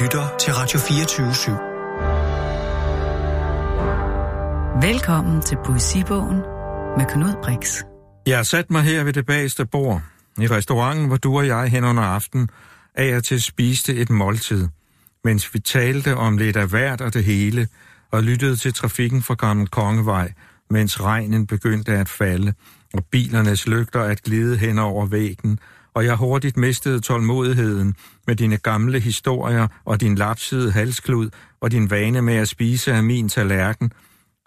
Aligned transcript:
lytter 0.00 0.36
til 0.40 0.52
Radio 0.52 0.78
24 0.78 1.30
/7. 1.30 1.50
Velkommen 4.86 5.42
til 5.42 5.56
Poesibogen 5.64 6.36
med 6.98 7.06
Knud 7.08 7.34
Brix. 7.42 7.82
Jeg 8.26 8.36
har 8.36 8.42
sat 8.42 8.70
mig 8.70 8.82
her 8.82 9.04
ved 9.04 9.12
det 9.12 9.26
bageste 9.26 9.66
bord, 9.66 10.02
i 10.38 10.46
restauranten, 10.46 11.06
hvor 11.06 11.16
du 11.16 11.36
og 11.36 11.46
jeg 11.46 11.68
hen 11.68 11.84
under 11.84 12.02
aften 12.02 12.48
af 12.94 13.16
og 13.16 13.24
til 13.24 13.42
spiste 13.42 13.94
et 13.94 14.10
måltid, 14.10 14.68
mens 15.24 15.54
vi 15.54 15.58
talte 15.58 16.16
om 16.16 16.38
lidt 16.38 16.56
af 16.56 16.66
hvert 16.66 17.00
og 17.00 17.14
det 17.14 17.24
hele, 17.24 17.68
og 18.12 18.22
lyttede 18.22 18.56
til 18.56 18.74
trafikken 18.74 19.22
fra 19.22 19.34
Gammel 19.34 19.68
Kongevej, 19.68 20.32
mens 20.70 21.00
regnen 21.00 21.46
begyndte 21.46 21.92
at 21.92 22.08
falde, 22.08 22.54
og 22.94 23.04
bilernes 23.10 23.66
lygter 23.66 24.00
at 24.00 24.22
glide 24.22 24.56
hen 24.56 24.78
over 24.78 25.06
væggen, 25.06 25.58
og 25.94 26.04
jeg 26.04 26.16
hurtigt 26.16 26.56
mistede 26.56 27.00
tålmodigheden 27.00 27.94
med 28.26 28.36
dine 28.36 28.56
gamle 28.56 29.00
historier 29.00 29.66
og 29.84 30.00
din 30.00 30.14
lapsede 30.14 30.72
halsklud 30.72 31.30
og 31.60 31.70
din 31.70 31.90
vane 31.90 32.22
med 32.22 32.34
at 32.34 32.48
spise 32.48 32.92
af 32.92 33.02
min 33.02 33.28
tallerken, 33.28 33.92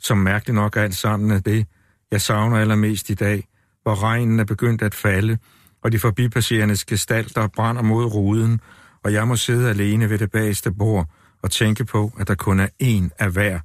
som 0.01 0.17
mærkeligt 0.17 0.55
nok 0.55 0.75
alt 0.75 0.95
sammen 0.95 1.31
er 1.31 1.39
det, 1.39 1.67
jeg 2.11 2.21
savner 2.21 2.57
allermest 2.57 3.09
i 3.09 3.13
dag, 3.13 3.47
hvor 3.84 4.03
regnen 4.03 4.39
er 4.39 4.43
begyndt 4.43 4.81
at 4.81 4.95
falde, 4.95 5.37
og 5.84 5.91
de 5.91 5.99
forbipasserendes 5.99 6.85
gestalter 6.85 7.48
brænder 7.48 7.81
mod 7.81 8.05
ruden, 8.05 8.62
og 9.03 9.13
jeg 9.13 9.27
må 9.27 9.35
sidde 9.35 9.70
alene 9.70 10.09
ved 10.09 10.17
det 10.17 10.31
bageste 10.31 10.71
bord 10.71 11.09
og 11.43 11.51
tænke 11.51 11.85
på, 11.85 12.12
at 12.20 12.27
der 12.27 12.35
kun 12.35 12.59
er 12.59 12.67
én 12.84 13.09
af 13.20 13.31
hver, 13.31 13.59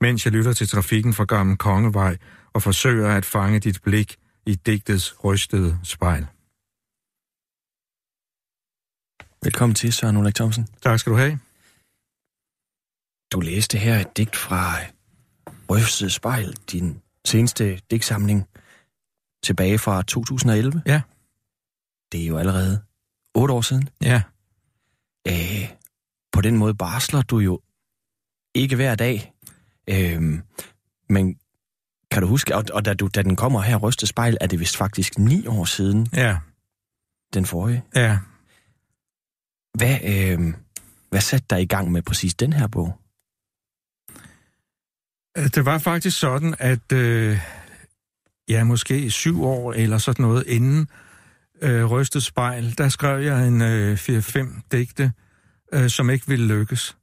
mens 0.00 0.24
jeg 0.24 0.32
lytter 0.32 0.52
til 0.52 0.68
trafikken 0.68 1.12
fra 1.12 1.24
Gammel 1.24 1.56
Kongevej 1.56 2.16
og 2.52 2.62
forsøger 2.62 3.08
at 3.08 3.24
fange 3.24 3.58
dit 3.58 3.78
blik 3.84 4.16
i 4.46 4.54
digtets 4.54 5.14
rystede 5.24 5.78
spejl. 5.82 6.26
Velkommen 9.44 9.74
til, 9.74 9.92
Søren 9.92 10.16
Ulrik 10.16 10.34
Thomsen. 10.34 10.68
Tak 10.82 10.98
skal 10.98 11.12
du 11.12 11.16
have. 11.18 11.38
Du 13.32 13.40
læste 13.40 13.78
her 13.78 13.98
et 14.00 14.16
digt 14.16 14.36
fra 14.36 14.74
Rystet 15.70 16.12
Spejl, 16.12 16.56
din 16.72 17.02
seneste 17.24 17.80
digtsamling, 17.90 18.48
tilbage 19.44 19.78
fra 19.78 20.02
2011. 20.02 20.82
Ja. 20.86 21.02
Det 22.12 22.22
er 22.22 22.26
jo 22.26 22.38
allerede 22.38 22.82
otte 23.34 23.54
år 23.54 23.60
siden. 23.60 23.88
Ja. 24.02 24.22
Æh, 25.26 25.68
på 26.32 26.40
den 26.40 26.56
måde 26.56 26.74
barsler 26.74 27.22
du 27.22 27.38
jo 27.38 27.60
ikke 28.54 28.76
hver 28.76 28.94
dag. 28.94 29.32
Øh, 29.88 30.40
men 31.08 31.38
kan 32.10 32.22
du 32.22 32.28
huske, 32.28 32.56
og, 32.56 32.64
og 32.72 32.84
da, 32.84 32.94
du, 32.94 33.08
da 33.14 33.22
den 33.22 33.36
kommer 33.36 33.60
her, 33.60 33.76
Rystet 33.76 34.08
Spejl, 34.08 34.36
er 34.40 34.46
det 34.46 34.60
vist 34.60 34.76
faktisk 34.76 35.18
ni 35.18 35.46
år 35.46 35.64
siden, 35.64 36.08
Ja. 36.12 36.38
den 37.34 37.46
forrige. 37.46 37.84
Ja. 37.94 38.18
Hvad, 39.74 39.98
øh, 40.04 40.54
hvad 41.10 41.20
satte 41.20 41.46
dig 41.50 41.62
i 41.62 41.66
gang 41.66 41.92
med 41.92 42.02
præcis 42.02 42.34
den 42.34 42.52
her 42.52 42.66
bog? 42.66 42.98
Øh, 45.38 45.44
det 45.54 45.64
var 45.64 45.78
faktisk 45.78 46.18
sådan, 46.18 46.54
at 46.58 46.92
øh, 46.92 47.38
ja, 48.48 48.64
måske 48.64 49.10
syv 49.10 49.44
år 49.44 49.72
eller 49.72 49.98
sådan 49.98 50.22
noget 50.22 50.46
inden 50.46 50.88
øh, 51.62 51.84
Rystet 51.84 52.22
Spejl, 52.22 52.74
der 52.78 52.88
skrev 52.88 53.22
jeg 53.22 53.48
en 53.48 53.62
øh, 53.62 53.94
4-5 53.94 54.60
digte, 54.72 55.12
øh, 55.72 55.90
som 55.90 56.10
ikke 56.10 56.28
ville 56.28 56.46
lykkes. 56.46 56.96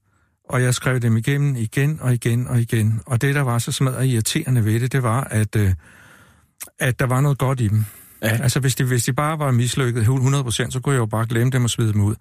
Og 0.49 0.61
jeg 0.61 0.73
skrev 0.73 0.99
dem 0.99 1.17
igennem 1.17 1.55
igen 1.55 1.99
og 2.01 2.13
igen 2.13 2.47
og 2.47 2.59
igen. 2.59 3.01
Og 3.05 3.21
det, 3.21 3.35
der 3.35 3.41
var 3.41 3.59
så 3.59 3.71
smadret 3.71 4.05
irriterende 4.07 4.65
ved 4.65 4.79
det, 4.79 4.91
det 4.91 5.03
var, 5.03 5.23
at, 5.23 5.55
øh, 5.55 5.73
at 6.79 6.99
der 6.99 7.05
var 7.05 7.21
noget 7.21 7.37
godt 7.37 7.59
i 7.59 7.67
dem. 7.67 7.85
Ja. 8.21 8.27
Altså, 8.27 8.59
hvis 8.59 8.75
de, 8.75 8.83
hvis 8.83 9.03
de 9.03 9.13
bare 9.13 9.39
var 9.39 9.51
mislykket 9.51 10.03
100%, 10.03 10.71
så 10.71 10.79
kunne 10.83 10.93
jeg 10.93 10.99
jo 10.99 11.05
bare 11.05 11.25
glemme 11.29 11.51
dem 11.51 11.63
og 11.63 11.69
smide 11.69 11.93
dem 11.93 12.01
ud. 12.01 12.15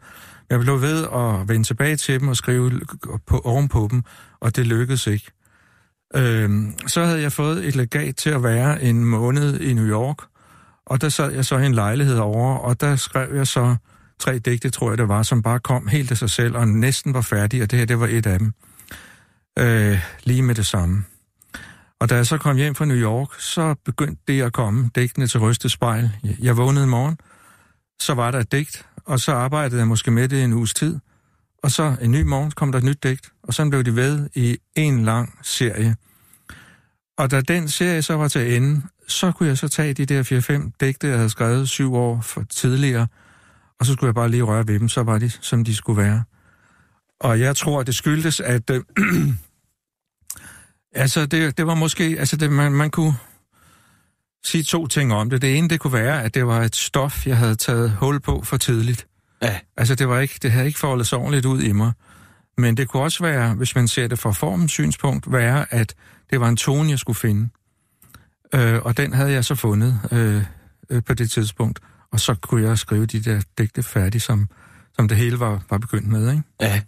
Jeg 0.50 0.60
blev 0.60 0.82
ved 0.82 1.04
at 1.04 1.48
vende 1.48 1.66
tilbage 1.66 1.96
til 1.96 2.20
dem 2.20 2.28
og 2.28 2.36
skrive 2.36 2.80
på, 3.26 3.38
ovenpå 3.38 3.88
dem, 3.90 4.02
og 4.40 4.56
det 4.56 4.66
lykkedes 4.66 5.06
ikke. 5.06 5.30
Øhm, 6.16 6.74
så 6.86 7.04
havde 7.04 7.20
jeg 7.20 7.32
fået 7.32 7.68
et 7.68 7.76
legat 7.76 8.16
til 8.16 8.30
at 8.30 8.42
være 8.42 8.82
en 8.82 9.04
måned 9.04 9.60
i 9.60 9.74
New 9.74 9.86
York, 9.86 10.16
og 10.86 11.00
der 11.00 11.08
sad 11.08 11.32
jeg 11.32 11.44
så 11.44 11.58
i 11.58 11.66
en 11.66 11.74
lejlighed 11.74 12.18
over, 12.18 12.54
og 12.54 12.80
der 12.80 12.96
skrev 12.96 13.34
jeg 13.34 13.46
så 13.46 13.76
tre 14.18 14.38
digte, 14.38 14.70
tror 14.70 14.90
jeg 14.90 14.98
det 14.98 15.08
var, 15.08 15.22
som 15.22 15.42
bare 15.42 15.60
kom 15.60 15.88
helt 15.88 16.10
af 16.10 16.16
sig 16.16 16.30
selv, 16.30 16.56
og 16.56 16.68
næsten 16.68 17.14
var 17.14 17.20
færdige, 17.20 17.62
og 17.62 17.70
det 17.70 17.78
her, 17.78 17.86
det 17.86 18.00
var 18.00 18.06
et 18.06 18.26
af 18.26 18.38
dem. 18.38 18.52
Øh, 19.58 19.98
lige 20.24 20.42
med 20.42 20.54
det 20.54 20.66
samme. 20.66 21.04
Og 22.00 22.10
da 22.10 22.14
jeg 22.14 22.26
så 22.26 22.38
kom 22.38 22.56
hjem 22.56 22.74
fra 22.74 22.84
New 22.84 22.96
York, 22.96 23.40
så 23.40 23.74
begyndte 23.84 24.22
det 24.28 24.42
at 24.42 24.52
komme, 24.52 24.90
digtene 24.94 25.26
til 25.26 25.40
Rystet 25.40 25.70
Spejl. 25.70 26.10
Jeg 26.42 26.56
vågnede 26.56 26.84
i 26.84 26.88
morgen, 26.88 27.18
så 28.00 28.14
var 28.14 28.30
der 28.30 28.38
et 28.38 28.52
digt, 28.52 28.86
og 29.04 29.20
så 29.20 29.32
arbejdede 29.32 29.78
jeg 29.78 29.88
måske 29.88 30.10
med 30.10 30.28
det 30.28 30.44
en 30.44 30.52
uges 30.52 30.74
tid, 30.74 30.98
og 31.62 31.70
så 31.70 31.96
en 32.02 32.10
ny 32.10 32.22
morgen 32.22 32.50
kom 32.50 32.72
der 32.72 32.78
et 32.78 32.84
nyt 32.84 33.02
digt, 33.02 33.32
og 33.42 33.54
så 33.54 33.68
blev 33.68 33.84
de 33.84 33.96
ved 33.96 34.28
i 34.34 34.58
en 34.76 35.04
lang 35.04 35.38
serie. 35.42 35.96
Og 37.18 37.30
da 37.30 37.40
den 37.40 37.68
serie 37.68 38.02
så 38.02 38.14
var 38.14 38.28
til 38.28 38.56
ende, 38.56 38.82
så 39.08 39.32
kunne 39.32 39.48
jeg 39.48 39.58
så 39.58 39.68
tage 39.68 39.94
de 39.94 40.06
der 40.06 40.22
4-5 40.66 40.70
digte, 40.80 41.08
jeg 41.08 41.16
havde 41.16 41.30
skrevet 41.30 41.68
syv 41.68 41.94
år 41.94 42.20
for 42.20 42.42
tidligere, 42.50 43.06
og 43.80 43.86
så 43.86 43.92
skulle 43.92 44.08
jeg 44.08 44.14
bare 44.14 44.30
lige 44.30 44.42
røre 44.42 44.68
ved 44.68 44.78
dem, 44.80 44.88
så 44.88 45.02
var 45.02 45.18
de, 45.18 45.30
som 45.30 45.64
de 45.64 45.74
skulle 45.74 46.02
være. 46.02 46.24
Og 47.20 47.40
jeg 47.40 47.56
tror, 47.56 47.82
det 47.82 47.94
skyldtes, 47.94 48.40
at... 48.40 48.70
Øh, 48.70 48.82
altså, 50.94 51.26
det, 51.26 51.58
det 51.58 51.66
var 51.66 51.74
måske... 51.74 52.16
Altså, 52.18 52.36
det, 52.36 52.52
man, 52.52 52.72
man 52.72 52.90
kunne 52.90 53.14
sige 54.44 54.64
to 54.64 54.86
ting 54.86 55.12
om 55.12 55.30
det. 55.30 55.42
Det 55.42 55.58
ene, 55.58 55.68
det 55.68 55.80
kunne 55.80 55.92
være, 55.92 56.22
at 56.22 56.34
det 56.34 56.46
var 56.46 56.62
et 56.62 56.76
stof, 56.76 57.26
jeg 57.26 57.36
havde 57.36 57.56
taget 57.56 57.90
hul 57.90 58.20
på 58.20 58.42
for 58.42 58.56
tidligt. 58.56 59.06
Ja. 59.42 59.58
Altså, 59.76 59.94
det, 59.94 60.08
var 60.08 60.20
ikke, 60.20 60.38
det 60.42 60.52
havde 60.52 60.66
ikke 60.66 60.78
foldet 60.78 61.06
sig 61.06 61.18
ordentligt 61.18 61.46
ud 61.46 61.62
i 61.62 61.72
mig. 61.72 61.92
Men 62.58 62.76
det 62.76 62.88
kunne 62.88 63.02
også 63.02 63.22
være, 63.22 63.54
hvis 63.54 63.74
man 63.74 63.88
ser 63.88 64.06
det 64.06 64.18
fra 64.18 64.32
formens 64.32 64.72
synspunkt, 64.72 65.32
være, 65.32 65.74
at 65.74 65.94
det 66.30 66.40
var 66.40 66.48
en 66.48 66.56
tone, 66.56 66.90
jeg 66.90 66.98
skulle 66.98 67.18
finde. 67.18 67.48
Øh, 68.54 68.80
og 68.82 68.96
den 68.96 69.12
havde 69.12 69.32
jeg 69.32 69.44
så 69.44 69.54
fundet 69.54 70.00
øh, 70.12 70.42
øh, 70.90 71.02
på 71.04 71.14
det 71.14 71.30
tidspunkt. 71.30 71.80
Og 72.12 72.20
så 72.20 72.34
kunne 72.34 72.68
jeg 72.68 72.78
skrive 72.78 73.06
de 73.06 73.20
der 73.20 73.40
digte 73.58 73.82
færdige, 73.82 74.20
som, 74.20 74.48
som 74.96 75.08
det 75.08 75.16
hele 75.16 75.40
var, 75.40 75.62
var 75.70 75.78
begyndt 75.78 76.08
med, 76.08 76.30
ikke? 76.30 76.42
Ja. 76.60 76.82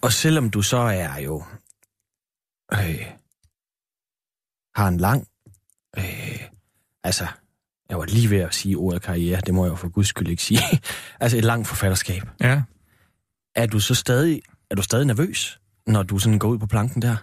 Og 0.00 0.12
selvom 0.12 0.50
du 0.50 0.62
så 0.62 0.76
er 0.78 1.18
jo... 1.18 1.44
Øh, 2.72 3.06
har 4.74 4.88
en 4.88 4.96
lang... 4.96 5.26
Øh, 5.98 6.40
altså, 7.04 7.26
jeg 7.88 7.98
var 7.98 8.04
lige 8.04 8.30
ved 8.30 8.38
at 8.38 8.54
sige 8.54 8.76
ordet 8.76 9.02
karriere, 9.02 9.40
det 9.40 9.54
må 9.54 9.64
jeg 9.64 9.70
jo 9.70 9.76
for 9.76 9.88
guds 9.88 10.08
skyld 10.08 10.28
ikke 10.28 10.42
sige. 10.42 10.60
altså 11.20 11.38
et 11.38 11.44
langt 11.44 11.68
forfatterskab. 11.68 12.22
Ja. 12.40 12.62
Er 13.54 13.66
du 13.66 13.80
så 13.80 13.94
stadig, 13.94 14.42
er 14.70 14.74
du 14.74 14.82
stadig 14.82 15.06
nervøs, 15.06 15.60
når 15.86 16.02
du 16.02 16.18
sådan 16.18 16.38
går 16.38 16.48
ud 16.48 16.58
på 16.58 16.66
planken 16.66 17.02
der? 17.02 17.16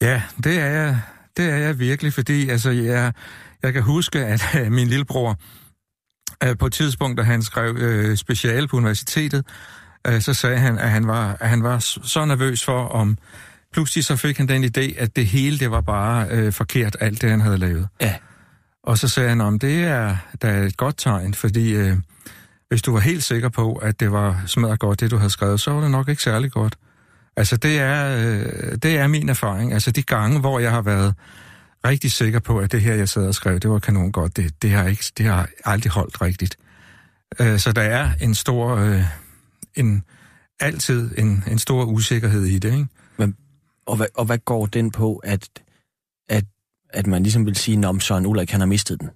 Ja, 0.00 0.22
det 0.44 0.58
er 0.58 0.66
jeg, 0.66 1.00
det 1.36 1.50
er 1.50 1.56
jeg 1.56 1.78
virkelig, 1.78 2.12
fordi 2.12 2.48
altså, 2.48 2.70
jeg, 2.70 3.12
jeg 3.62 3.72
kan 3.72 3.82
huske, 3.82 4.18
at 4.18 4.42
øh, 4.58 4.72
min 4.72 4.88
lillebror 4.88 5.36
øh, 6.44 6.58
på 6.58 6.66
et 6.66 6.72
tidspunkt, 6.72 7.18
da 7.18 7.22
han 7.22 7.42
skrev 7.42 7.76
øh, 7.76 8.16
speciale 8.16 8.68
på 8.68 8.76
universitetet, 8.76 9.46
øh, 10.06 10.20
så 10.20 10.34
sagde 10.34 10.58
han, 10.58 10.78
at 10.78 10.90
han 10.90 11.06
var, 11.06 11.36
at 11.40 11.48
han 11.48 11.62
var 11.62 11.78
så 11.78 12.24
nervøs 12.24 12.64
for, 12.64 12.88
om 12.88 13.18
pludselig 13.74 14.04
så 14.04 14.16
fik 14.16 14.38
han 14.38 14.48
den 14.48 14.64
idé, 14.64 15.00
at 15.00 15.16
det 15.16 15.26
hele, 15.26 15.58
det 15.58 15.70
var 15.70 15.80
bare 15.80 16.28
øh, 16.30 16.52
forkert, 16.52 16.96
alt 17.00 17.22
det, 17.22 17.30
han 17.30 17.40
havde 17.40 17.58
lavet. 17.58 17.88
Ja. 18.00 18.14
Og 18.82 18.98
så 18.98 19.08
sagde 19.08 19.28
han, 19.28 19.40
om 19.40 19.58
det 19.58 19.84
er 19.84 20.16
da 20.42 20.58
et 20.58 20.76
godt 20.76 20.94
tegn, 20.98 21.34
fordi 21.34 21.74
øh, 21.74 21.96
hvis 22.68 22.82
du 22.82 22.92
var 22.92 23.00
helt 23.00 23.22
sikker 23.22 23.48
på, 23.48 23.74
at 23.74 24.00
det 24.00 24.12
var 24.12 24.42
smadret 24.46 24.80
godt, 24.80 25.00
det 25.00 25.10
du 25.10 25.16
havde 25.16 25.30
skrevet, 25.30 25.60
så 25.60 25.70
var 25.70 25.80
det 25.80 25.90
nok 25.90 26.08
ikke 26.08 26.22
særlig 26.22 26.52
godt. 26.52 26.76
Altså, 27.36 27.56
det 27.56 27.78
er, 27.78 28.16
øh, 28.18 28.72
det 28.82 28.98
er 28.98 29.06
min 29.06 29.28
erfaring. 29.28 29.72
Altså, 29.72 29.90
de 29.90 30.02
gange, 30.02 30.40
hvor 30.40 30.58
jeg 30.58 30.70
har 30.70 30.82
været 30.82 31.14
rigtig 31.86 32.12
sikker 32.12 32.38
på, 32.38 32.58
at 32.58 32.72
det 32.72 32.80
her, 32.80 32.94
jeg 32.94 33.08
sad 33.08 33.26
og 33.26 33.34
skrev, 33.34 33.58
det 33.58 33.70
var 33.70 33.78
kanon 33.78 34.12
godt, 34.12 34.36
det, 34.36 34.62
det, 34.62 34.70
har, 34.70 34.84
ikke, 34.84 35.04
det 35.18 35.26
har 35.26 35.48
aldrig 35.64 35.92
holdt 35.92 36.22
rigtigt. 36.22 36.56
Øh, 37.40 37.58
så 37.58 37.72
der 37.72 37.82
er 37.82 38.10
en 38.20 38.34
stor, 38.34 38.76
øh, 38.76 39.02
en, 39.74 40.02
altid 40.60 41.10
en, 41.18 41.44
en 41.50 41.58
stor 41.58 41.84
usikkerhed 41.84 42.44
i 42.44 42.58
det, 42.58 42.72
ikke? 42.72 42.86
Og, 43.86 43.96
hvad, 43.96 44.06
og 44.14 44.24
hvad 44.24 44.38
går 44.38 44.66
den 44.66 44.90
på, 44.90 45.16
at, 45.16 45.48
at, 46.28 46.44
at 46.90 47.06
man 47.06 47.22
ligesom 47.22 47.46
vil 47.46 47.56
sige, 47.56 47.88
om 47.88 48.00
Søren 48.00 48.26
Ulrik, 48.26 48.50
han 48.50 48.60
har 48.60 48.66
mistet 48.66 49.00
den? 49.00 49.10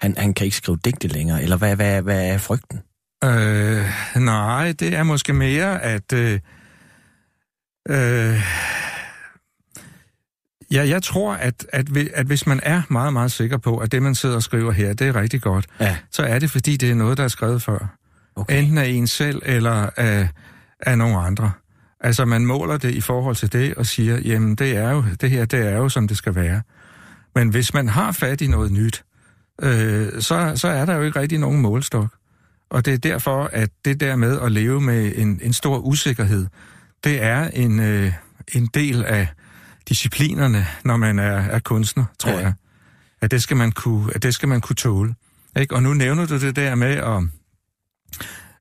Han, 0.00 0.16
han 0.16 0.34
kan 0.34 0.44
ikke 0.44 0.56
skrive 0.56 0.78
digte 0.84 1.08
længere, 1.08 1.42
eller 1.42 1.56
hvad, 1.56 1.76
hvad, 1.76 2.02
hvad 2.02 2.28
er 2.30 2.38
frygten? 2.38 2.80
Øh, 3.24 3.84
nej, 4.16 4.72
det 4.72 4.94
er 4.94 5.02
måske 5.02 5.32
mere, 5.32 5.82
at... 5.82 6.12
Øh, 6.12 6.40
øh, 7.88 8.40
ja, 10.70 10.88
jeg 10.88 11.02
tror, 11.02 11.32
at, 11.34 11.66
at, 11.72 11.96
at 12.14 12.26
hvis 12.26 12.46
man 12.46 12.60
er 12.62 12.82
meget, 12.90 13.12
meget 13.12 13.32
sikker 13.32 13.56
på, 13.58 13.78
at 13.78 13.92
det, 13.92 14.02
man 14.02 14.14
sidder 14.14 14.34
og 14.36 14.42
skriver 14.42 14.72
her, 14.72 14.94
det 14.94 15.08
er 15.08 15.16
rigtig 15.16 15.42
godt, 15.42 15.66
Ja. 15.80 15.96
så 16.10 16.22
er 16.22 16.38
det, 16.38 16.50
fordi 16.50 16.76
det 16.76 16.90
er 16.90 16.94
noget, 16.94 17.18
der 17.18 17.24
er 17.24 17.28
skrevet 17.28 17.62
før. 17.62 17.96
Okay. 18.36 18.58
Enten 18.62 18.78
af 18.78 18.86
en 18.86 19.06
selv, 19.06 19.42
eller 19.44 19.90
af, 19.96 20.28
af 20.80 20.98
nogle 20.98 21.16
andre. 21.18 21.52
Altså, 22.04 22.24
man 22.24 22.46
måler 22.46 22.76
det 22.76 22.94
i 22.94 23.00
forhold 23.00 23.36
til 23.36 23.52
det, 23.52 23.74
og 23.74 23.86
siger, 23.86 24.18
jamen, 24.18 24.54
det, 24.54 24.76
er 24.76 24.90
jo, 24.90 25.04
det 25.20 25.30
her, 25.30 25.44
det 25.44 25.60
er 25.60 25.76
jo, 25.76 25.88
som 25.88 26.08
det 26.08 26.16
skal 26.16 26.34
være. 26.34 26.62
Men 27.34 27.48
hvis 27.48 27.74
man 27.74 27.88
har 27.88 28.12
fat 28.12 28.40
i 28.40 28.46
noget 28.46 28.72
nyt, 28.72 29.04
øh, 29.62 30.22
så, 30.22 30.52
så 30.56 30.68
er 30.68 30.84
der 30.84 30.94
jo 30.94 31.02
ikke 31.02 31.20
rigtig 31.20 31.38
nogen 31.38 31.60
målstok. 31.60 32.06
Og 32.70 32.84
det 32.84 32.94
er 32.94 32.98
derfor, 32.98 33.50
at 33.52 33.70
det 33.84 34.00
der 34.00 34.16
med 34.16 34.40
at 34.40 34.52
leve 34.52 34.80
med 34.80 35.12
en, 35.16 35.40
en 35.42 35.52
stor 35.52 35.78
usikkerhed, 35.78 36.46
det 37.04 37.22
er 37.22 37.48
en, 37.48 37.80
øh, 37.80 38.12
en 38.54 38.66
del 38.74 39.04
af 39.04 39.28
disciplinerne, 39.88 40.66
når 40.84 40.96
man 40.96 41.18
er, 41.18 41.36
er 41.36 41.58
kunstner, 41.58 42.04
tror 42.18 42.32
ja. 42.32 42.38
jeg. 42.38 42.52
At 43.20 43.30
det 43.30 43.42
skal 43.42 43.56
man 43.56 43.72
kunne, 43.72 44.14
at 44.14 44.22
det 44.22 44.34
skal 44.34 44.48
man 44.48 44.60
kunne 44.60 44.76
tåle. 44.76 45.14
Ikke? 45.60 45.74
Og 45.74 45.82
nu 45.82 45.94
nævner 45.94 46.26
du 46.26 46.40
det 46.40 46.56
der 46.56 46.74
med, 46.74 46.96
at, 46.96 47.22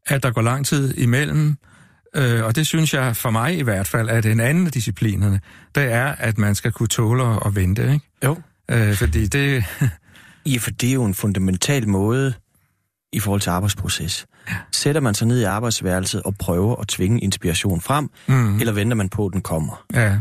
at 0.05 0.23
der 0.23 0.31
går 0.31 0.41
lang 0.41 0.65
tid 0.65 0.97
imellem, 0.97 1.47
øh, 1.49 1.72
og 2.15 2.55
det 2.55 2.67
synes 2.67 2.93
jeg 2.93 3.15
for 3.15 3.29
mig 3.29 3.57
i 3.57 3.61
hvert 3.61 3.87
fald, 3.87 4.09
at 4.09 4.25
en 4.25 4.39
anden 4.39 4.65
af 4.65 4.71
disciplinerne, 4.71 5.39
det 5.75 5.83
er, 5.83 6.05
at 6.05 6.37
man 6.37 6.55
skal 6.55 6.71
kunne 6.71 6.87
tåle 6.87 7.45
at 7.45 7.55
vente. 7.55 7.93
Ikke? 7.93 8.05
Jo. 8.23 8.37
Øh, 8.71 8.95
fordi 8.95 9.27
det... 9.27 9.65
ja, 10.45 10.57
for 10.57 10.71
det 10.71 10.89
er 10.89 10.93
jo 10.93 11.05
en 11.05 11.13
fundamental 11.13 11.87
måde 11.87 12.33
i 13.13 13.19
forhold 13.19 13.41
til 13.41 13.49
arbejdsproces. 13.49 14.25
Sætter 14.71 15.01
man 15.01 15.13
sig 15.13 15.27
ned 15.27 15.39
i 15.39 15.43
arbejdsværelset 15.43 16.21
og 16.23 16.35
prøver 16.35 16.75
at 16.75 16.87
tvinge 16.87 17.19
inspiration 17.19 17.81
frem, 17.81 18.09
mm. 18.27 18.59
eller 18.59 18.73
venter 18.73 18.95
man 18.95 19.09
på, 19.09 19.25
at 19.25 19.33
den 19.33 19.41
kommer? 19.41 19.85
Ja. 19.93 20.19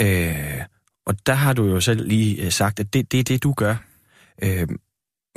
Øh, 0.00 0.60
og 1.06 1.26
der 1.26 1.34
har 1.34 1.52
du 1.52 1.64
jo 1.64 1.80
selv 1.80 2.08
lige 2.08 2.44
øh, 2.44 2.52
sagt, 2.52 2.80
at 2.80 2.94
det, 2.94 3.12
det 3.12 3.20
er 3.20 3.24
det, 3.24 3.42
du 3.42 3.52
gør. 3.52 3.76
Øh, 4.42 4.68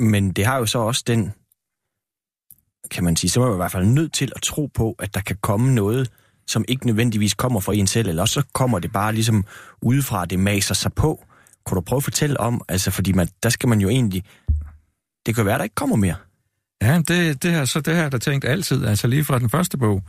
men 0.00 0.30
det 0.30 0.46
har 0.46 0.58
jo 0.58 0.66
så 0.66 0.78
også 0.78 1.04
den, 1.06 1.32
kan 2.90 3.04
man 3.04 3.16
sige, 3.16 3.30
så 3.30 3.42
er 3.42 3.46
man 3.46 3.54
i 3.54 3.56
hvert 3.56 3.72
fald 3.72 3.86
nødt 3.86 4.12
til 4.12 4.32
at 4.36 4.42
tro 4.42 4.66
på, 4.66 4.96
at 4.98 5.14
der 5.14 5.20
kan 5.20 5.36
komme 5.40 5.74
noget, 5.74 6.10
som 6.46 6.64
ikke 6.68 6.86
nødvendigvis 6.86 7.34
kommer 7.34 7.60
fra 7.60 7.74
en 7.74 7.86
selv, 7.86 8.08
eller 8.08 8.22
også 8.22 8.34
så 8.34 8.46
kommer 8.52 8.78
det 8.78 8.92
bare 8.92 9.12
ligesom 9.12 9.44
udefra, 9.82 10.24
det 10.24 10.38
maser 10.38 10.74
sig 10.74 10.92
på. 10.92 11.24
Kunne 11.64 11.76
du 11.76 11.80
prøve 11.80 11.96
at 11.96 12.04
fortælle 12.04 12.40
om, 12.40 12.62
altså 12.68 12.90
fordi 12.90 13.12
man, 13.12 13.28
der 13.42 13.48
skal 13.48 13.68
man 13.68 13.80
jo 13.80 13.88
egentlig, 13.88 14.24
det 15.26 15.34
kan 15.34 15.46
være, 15.46 15.58
der 15.58 15.64
ikke 15.64 15.74
kommer 15.74 15.96
mere. 15.96 16.14
Ja, 16.82 17.02
det, 17.08 17.42
det, 17.42 17.50
her, 17.50 17.64
så 17.64 17.80
det 17.80 17.96
her 17.96 18.08
der 18.08 18.18
tænkt 18.18 18.44
altid, 18.44 18.86
altså 18.86 19.06
lige 19.06 19.24
fra 19.24 19.38
den 19.38 19.50
første 19.50 19.78
bog, 19.78 20.02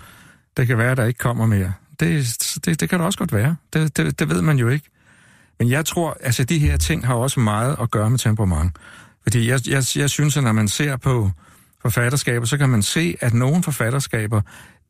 det 0.57 0.67
kan 0.67 0.77
være, 0.77 0.95
der 0.95 1.05
ikke 1.05 1.17
kommer 1.17 1.45
mere. 1.45 1.73
Det, 1.99 2.37
det, 2.65 2.79
det 2.79 2.89
kan 2.89 2.99
det 2.99 3.05
også 3.05 3.19
godt 3.19 3.33
være. 3.33 3.55
Det, 3.73 3.97
det, 3.97 4.19
det 4.19 4.29
ved 4.29 4.41
man 4.41 4.57
jo 4.57 4.67
ikke. 4.67 4.89
Men 5.59 5.69
jeg 5.69 5.85
tror, 5.85 6.17
altså 6.21 6.43
de 6.43 6.59
her 6.59 6.77
ting 6.77 7.07
har 7.07 7.13
også 7.13 7.39
meget 7.39 7.75
at 7.81 7.91
gøre 7.91 8.09
med 8.09 8.19
temperament. 8.19 8.71
Fordi 9.23 9.49
jeg, 9.49 9.59
jeg, 9.67 9.83
jeg 9.95 10.09
synes, 10.09 10.37
at 10.37 10.43
når 10.43 10.51
man 10.51 10.67
ser 10.67 10.97
på 10.97 11.31
forfatterskaber, 11.81 12.45
så 12.45 12.57
kan 12.57 12.69
man 12.69 12.81
se, 12.81 13.15
at 13.21 13.33
nogle 13.33 13.63
forfatterskaber, 13.63 14.41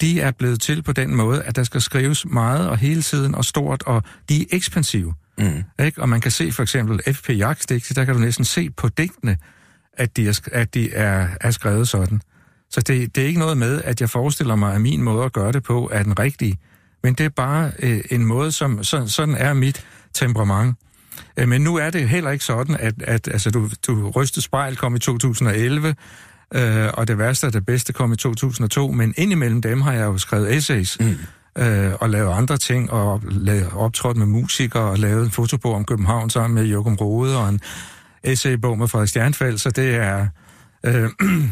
de 0.02 0.22
er 0.22 0.32
blevet 0.32 0.62
til 0.62 0.84
på 0.84 0.94
den 0.94 1.16
måde, 1.16 1.44
at 1.44 1.56
der 1.56 1.64
skal 1.64 1.82
skrives 1.82 2.26
meget 2.26 2.70
og 2.70 2.78
hele 2.78 3.02
tiden 3.02 3.36
og 3.36 3.46
stort, 3.46 3.84
og 3.86 4.04
de 4.30 4.42
er 4.42 4.46
ekspansive. 4.52 5.14
Mm. 5.38 5.64
Ikke? 5.86 6.02
Og 6.02 6.10
man 6.10 6.22
kan 6.22 6.32
se 6.32 6.52
for 6.52 6.64
eksempel 6.64 7.14
F.P. 7.14 7.30
Jacks 7.30 7.66
digte, 7.66 7.94
der 7.94 8.06
kan 8.06 8.14
du 8.14 8.20
næsten 8.20 8.46
se 8.46 8.70
på 8.70 8.90
digtene, 8.90 9.38
at 9.94 10.18
de 10.18 10.28
er, 10.28 10.40
at 10.52 10.74
de 10.74 10.94
er, 10.94 11.28
er 11.42 11.52
skrevet 11.52 11.88
sådan. 11.88 12.22
Så 12.70 12.82
det, 12.82 13.16
det 13.16 13.24
er 13.24 13.28
ikke 13.28 13.40
noget 13.40 13.58
med, 13.58 13.82
at 13.84 14.02
jeg 14.02 14.10
forestiller 14.10 14.56
mig, 14.56 14.76
at 14.76 14.82
min 14.82 15.02
måde 15.02 15.26
at 15.26 15.34
gøre 15.34 15.52
det 15.52 15.64
på 15.64 15.90
er 15.94 16.04
den 16.04 16.20
rigtige. 16.20 16.60
Men 17.04 17.14
det 17.14 17.26
er 17.26 17.30
bare 17.30 17.72
øh, 17.80 18.02
en 18.12 18.26
måde, 18.26 18.52
som 18.52 18.84
så, 18.84 19.08
sådan 19.08 19.36
er 19.36 19.54
mit 19.54 19.86
temperament. 20.14 20.76
Øh, 21.38 21.48
men 21.48 21.62
nu 21.62 21.76
er 21.76 21.90
det 21.90 22.10
heller 22.10 22.32
ikke 22.32 22.46
sådan, 22.46 22.76
at, 22.80 22.94
at 23.02 23.28
altså, 23.28 23.52
du, 23.52 23.70
du 23.88 24.10
rystede 24.10 24.42
spejl 24.42 24.76
kom 24.76 24.96
i 24.96 25.00
2011, 25.00 25.96
øh, 26.54 26.90
og 26.94 27.08
det 27.08 27.18
værste 27.18 27.46
og 27.46 27.54
det 27.54 27.66
bedste 27.66 27.94
kom 27.94 28.14
i 28.14 28.16
2002, 28.16 28.92
men 28.92 29.14
indimellem 29.18 29.62
dem 29.62 29.82
har 29.82 29.94
jeg 29.94 30.06
jo 30.06 30.18
skrevet 30.18 30.56
essays. 30.56 30.98
Mm. 31.00 31.18
Øh, 31.58 31.94
og 32.00 32.10
lavet 32.10 32.34
andre 32.34 32.58
ting, 32.58 32.92
og 32.92 33.22
lavet, 33.30 33.70
optrådt 33.76 34.18
med 34.18 34.26
musikere, 34.26 34.84
og 34.84 34.98
lavet 34.98 35.26
en 35.26 35.32
fotobog 35.32 35.74
om 35.76 35.86
København 35.86 36.30
sammen 36.30 36.56
med 36.56 36.66
Jokum 36.66 36.96
Rode, 36.96 37.38
og 37.38 37.50
en 37.50 37.62
essaybog 38.24 38.78
med 38.78 38.88
Frederik 38.88 39.10
Stjernfeldt, 39.10 39.62
så 39.62 39.72
det 39.72 39.96
er... 39.96 40.28
Øh, 40.84 41.10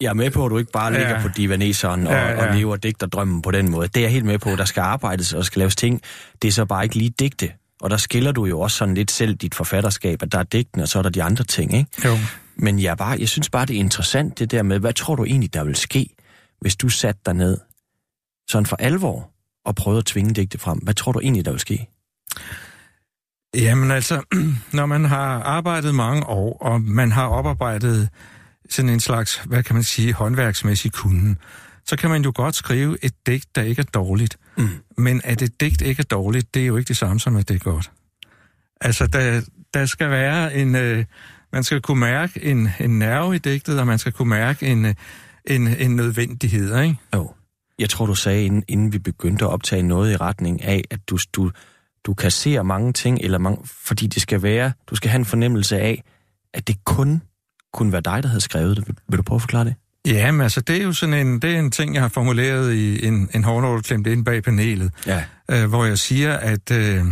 jeg 0.00 0.08
er 0.08 0.14
med 0.14 0.30
på, 0.30 0.44
at 0.44 0.50
du 0.50 0.58
ikke 0.58 0.72
bare 0.72 0.92
ligger 0.92 1.10
ja. 1.10 1.22
på 1.22 1.28
divaneseren 1.36 2.06
og, 2.06 2.12
ja, 2.12 2.30
ja. 2.30 2.48
og 2.48 2.56
lever 2.56 2.76
digterdrømmen 2.76 3.42
på 3.42 3.50
den 3.50 3.70
måde. 3.70 3.88
Det 3.88 3.96
er 3.96 4.00
jeg 4.00 4.12
helt 4.12 4.24
med 4.24 4.38
på. 4.38 4.50
Der 4.50 4.64
skal 4.64 4.80
arbejdes 4.80 5.32
og 5.32 5.44
skal 5.44 5.60
laves 5.60 5.76
ting. 5.76 6.02
Det 6.42 6.48
er 6.48 6.52
så 6.52 6.64
bare 6.64 6.84
ikke 6.84 6.96
lige 6.96 7.14
digte. 7.18 7.50
Og 7.80 7.90
der 7.90 7.96
skiller 7.96 8.32
du 8.32 8.44
jo 8.44 8.60
også 8.60 8.76
sådan 8.76 8.94
lidt 8.94 9.10
selv 9.10 9.34
dit 9.34 9.54
forfatterskab, 9.54 10.22
at 10.22 10.32
der 10.32 10.38
er 10.38 10.42
digtene, 10.42 10.82
og 10.82 10.88
så 10.88 10.98
er 10.98 11.02
der 11.02 11.10
de 11.10 11.22
andre 11.22 11.44
ting, 11.44 11.74
ikke? 11.74 11.90
Jo. 12.04 12.18
Men 12.58 12.82
jeg, 12.82 12.96
bare, 12.96 13.16
jeg 13.20 13.28
synes 13.28 13.50
bare, 13.50 13.66
det 13.66 13.76
er 13.76 13.80
interessant, 13.80 14.38
det 14.38 14.50
der 14.50 14.62
med, 14.62 14.78
hvad 14.78 14.92
tror 14.92 15.16
du 15.16 15.24
egentlig, 15.24 15.54
der 15.54 15.64
vil 15.64 15.76
ske, 15.76 16.16
hvis 16.60 16.76
du 16.76 16.88
satte 16.88 17.20
dig 17.26 17.34
ned 17.34 17.58
sådan 18.48 18.66
for 18.66 18.76
alvor 18.76 19.30
og 19.64 19.74
prøvede 19.74 19.98
at 19.98 20.04
tvinge 20.04 20.34
digte 20.34 20.58
frem? 20.58 20.78
Hvad 20.78 20.94
tror 20.94 21.12
du 21.12 21.20
egentlig, 21.20 21.44
der 21.44 21.50
vil 21.50 21.60
ske? 21.60 21.88
Jamen 23.54 23.90
altså, 23.90 24.22
når 24.78 24.86
man 24.86 25.04
har 25.04 25.42
arbejdet 25.42 25.94
mange 25.94 26.26
år, 26.26 26.58
og 26.60 26.80
man 26.80 27.12
har 27.12 27.26
oparbejdet 27.26 28.08
sådan 28.70 28.90
en 28.90 29.00
slags, 29.00 29.36
hvad 29.38 29.62
kan 29.62 29.74
man 29.74 29.82
sige, 29.82 30.12
håndværksmæssig 30.12 30.92
kunden, 30.92 31.38
så 31.86 31.96
kan 31.96 32.10
man 32.10 32.24
jo 32.24 32.32
godt 32.34 32.54
skrive 32.54 33.04
et 33.04 33.12
digt, 33.26 33.56
der 33.56 33.62
ikke 33.62 33.80
er 33.80 33.86
dårligt. 33.94 34.36
Mm. 34.56 34.68
Men 34.96 35.20
at 35.24 35.42
et 35.42 35.60
digt 35.60 35.80
ikke 35.80 36.00
er 36.00 36.04
dårligt, 36.04 36.54
det 36.54 36.62
er 36.62 36.66
jo 36.66 36.76
ikke 36.76 36.88
det 36.88 36.96
samme 36.96 37.20
som, 37.20 37.36
at 37.36 37.48
det 37.48 37.54
er 37.54 37.58
godt. 37.58 37.90
Altså, 38.80 39.06
der, 39.06 39.42
der 39.74 39.86
skal 39.86 40.10
være 40.10 40.54
en... 40.54 40.74
Øh, 40.74 41.04
man 41.52 41.64
skal 41.64 41.80
kunne 41.80 42.00
mærke 42.00 42.44
en, 42.44 42.68
en 42.80 42.98
nerve 42.98 43.34
i 43.34 43.38
digtet, 43.38 43.80
og 43.80 43.86
man 43.86 43.98
skal 43.98 44.12
kunne 44.12 44.28
mærke 44.28 44.66
en, 44.66 44.94
en, 45.44 45.68
en 45.68 45.96
nødvendighed, 45.96 46.82
ikke? 46.82 46.96
Jo. 47.14 47.32
Jeg 47.78 47.90
tror, 47.90 48.06
du 48.06 48.14
sagde, 48.14 48.44
inden, 48.44 48.64
inden 48.68 48.92
vi 48.92 48.98
begyndte 48.98 49.44
at 49.44 49.50
optage 49.50 49.82
noget 49.82 50.12
i 50.12 50.16
retning 50.16 50.62
af, 50.62 50.84
at 50.90 51.00
du, 51.10 51.18
du, 51.32 51.50
du 52.04 52.14
kasserer 52.14 52.62
mange 52.62 52.92
ting, 52.92 53.18
eller 53.22 53.38
mange, 53.38 53.58
fordi 53.64 54.06
det 54.06 54.22
skal 54.22 54.42
være, 54.42 54.72
du 54.90 54.96
skal 54.96 55.10
have 55.10 55.18
en 55.18 55.24
fornemmelse 55.24 55.78
af, 55.78 56.02
at 56.54 56.68
det 56.68 56.84
kun 56.84 57.22
kunne 57.72 57.92
være 57.92 58.00
dig, 58.00 58.22
der 58.22 58.28
havde 58.28 58.40
skrevet 58.40 58.76
det. 58.76 58.88
Vil, 58.88 58.96
vil 59.08 59.18
du 59.18 59.22
prøve 59.22 59.36
at 59.36 59.42
forklare 59.42 59.64
det? 59.64 59.74
Ja, 60.06 60.30
men 60.30 60.40
altså, 60.40 60.60
det 60.60 60.76
er 60.76 60.82
jo 60.82 60.92
sådan 60.92 61.26
en, 61.26 61.42
det 61.42 61.54
er 61.54 61.58
en 61.58 61.70
ting, 61.70 61.94
jeg 61.94 62.02
har 62.02 62.08
formuleret 62.08 62.74
i 62.74 63.06
en, 63.06 63.30
en 63.34 63.44
hårdnål 63.44 63.82
klemt 63.82 64.06
ind 64.06 64.24
bag 64.24 64.42
panelet, 64.42 64.90
ja. 65.06 65.24
øh, 65.50 65.68
hvor 65.68 65.84
jeg 65.84 65.98
siger, 65.98 66.34
at, 66.34 66.70
øh, 66.70 67.04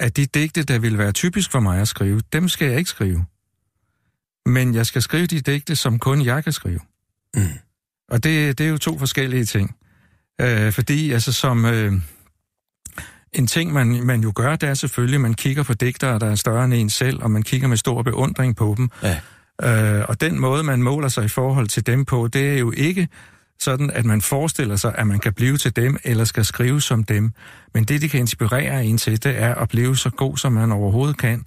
at 0.00 0.16
de 0.16 0.26
digte, 0.26 0.62
der 0.62 0.78
vil 0.78 0.98
være 0.98 1.12
typisk 1.12 1.50
for 1.50 1.60
mig 1.60 1.80
at 1.80 1.88
skrive, 1.88 2.22
dem 2.32 2.48
skal 2.48 2.68
jeg 2.68 2.78
ikke 2.78 2.90
skrive. 2.90 3.24
Men 4.46 4.74
jeg 4.74 4.86
skal 4.86 5.02
skrive 5.02 5.26
de 5.26 5.40
digte, 5.40 5.76
som 5.76 5.98
kun 5.98 6.24
jeg 6.24 6.44
kan 6.44 6.52
skrive. 6.52 6.80
Mm. 7.34 7.42
Og 8.08 8.24
det, 8.24 8.58
det 8.58 8.66
er 8.66 8.70
jo 8.70 8.78
to 8.78 8.98
forskellige 8.98 9.44
ting. 9.44 9.76
Øh, 10.40 10.72
fordi, 10.72 11.12
altså, 11.12 11.32
som... 11.32 11.64
Øh, 11.64 11.92
en 13.32 13.46
ting, 13.46 13.72
man, 13.72 14.06
man 14.06 14.20
jo 14.20 14.32
gør, 14.34 14.56
det 14.56 14.68
er 14.68 14.74
selvfølgelig, 14.74 15.14
at 15.14 15.20
man 15.20 15.34
kigger 15.34 15.62
på 15.62 15.74
digtere, 15.74 16.18
der 16.18 16.30
er 16.30 16.34
større 16.34 16.64
end 16.64 16.74
en 16.74 16.90
selv, 16.90 17.22
og 17.22 17.30
man 17.30 17.42
kigger 17.42 17.68
med 17.68 17.76
stor 17.76 18.02
beundring 18.02 18.56
på 18.56 18.74
dem. 18.76 18.90
Ja. 19.02 19.20
Øh, 19.62 20.04
og 20.08 20.20
den 20.20 20.40
måde, 20.40 20.62
man 20.62 20.82
måler 20.82 21.08
sig 21.08 21.24
i 21.24 21.28
forhold 21.28 21.68
til 21.68 21.86
dem 21.86 22.04
på, 22.04 22.28
det 22.28 22.50
er 22.50 22.58
jo 22.58 22.72
ikke 22.76 23.08
sådan, 23.60 23.90
at 23.90 24.04
man 24.04 24.22
forestiller 24.22 24.76
sig, 24.76 24.94
at 24.98 25.06
man 25.06 25.18
kan 25.18 25.32
blive 25.32 25.56
til 25.56 25.76
dem, 25.76 25.96
eller 26.04 26.24
skal 26.24 26.44
skrive 26.44 26.80
som 26.80 27.04
dem. 27.04 27.32
Men 27.74 27.84
det, 27.84 28.02
de 28.02 28.08
kan 28.08 28.20
inspirere 28.20 28.84
en 28.84 28.98
til, 28.98 29.24
det 29.24 29.42
er 29.42 29.54
at 29.54 29.68
blive 29.68 29.96
så 29.96 30.10
god, 30.10 30.36
som 30.36 30.52
man 30.52 30.72
overhovedet 30.72 31.16
kan. 31.16 31.44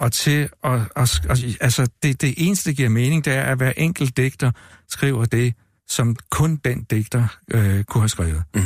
Og 0.00 0.12
til 0.12 0.48
at, 0.64 0.80
at, 0.96 1.20
at 1.28 1.44
altså, 1.60 1.88
det, 2.02 2.20
det 2.20 2.34
eneste, 2.36 2.70
der 2.70 2.74
giver 2.76 2.88
mening, 2.88 3.24
det 3.24 3.32
er, 3.32 3.42
at 3.42 3.56
hver 3.56 3.72
enkelt 3.76 4.16
digter 4.16 4.50
skriver 4.88 5.24
det, 5.24 5.54
som 5.88 6.16
kun 6.30 6.56
den 6.56 6.82
digter 6.82 7.24
øh, 7.50 7.84
kunne 7.84 8.02
have 8.02 8.08
skrevet. 8.08 8.42
Mm. 8.54 8.62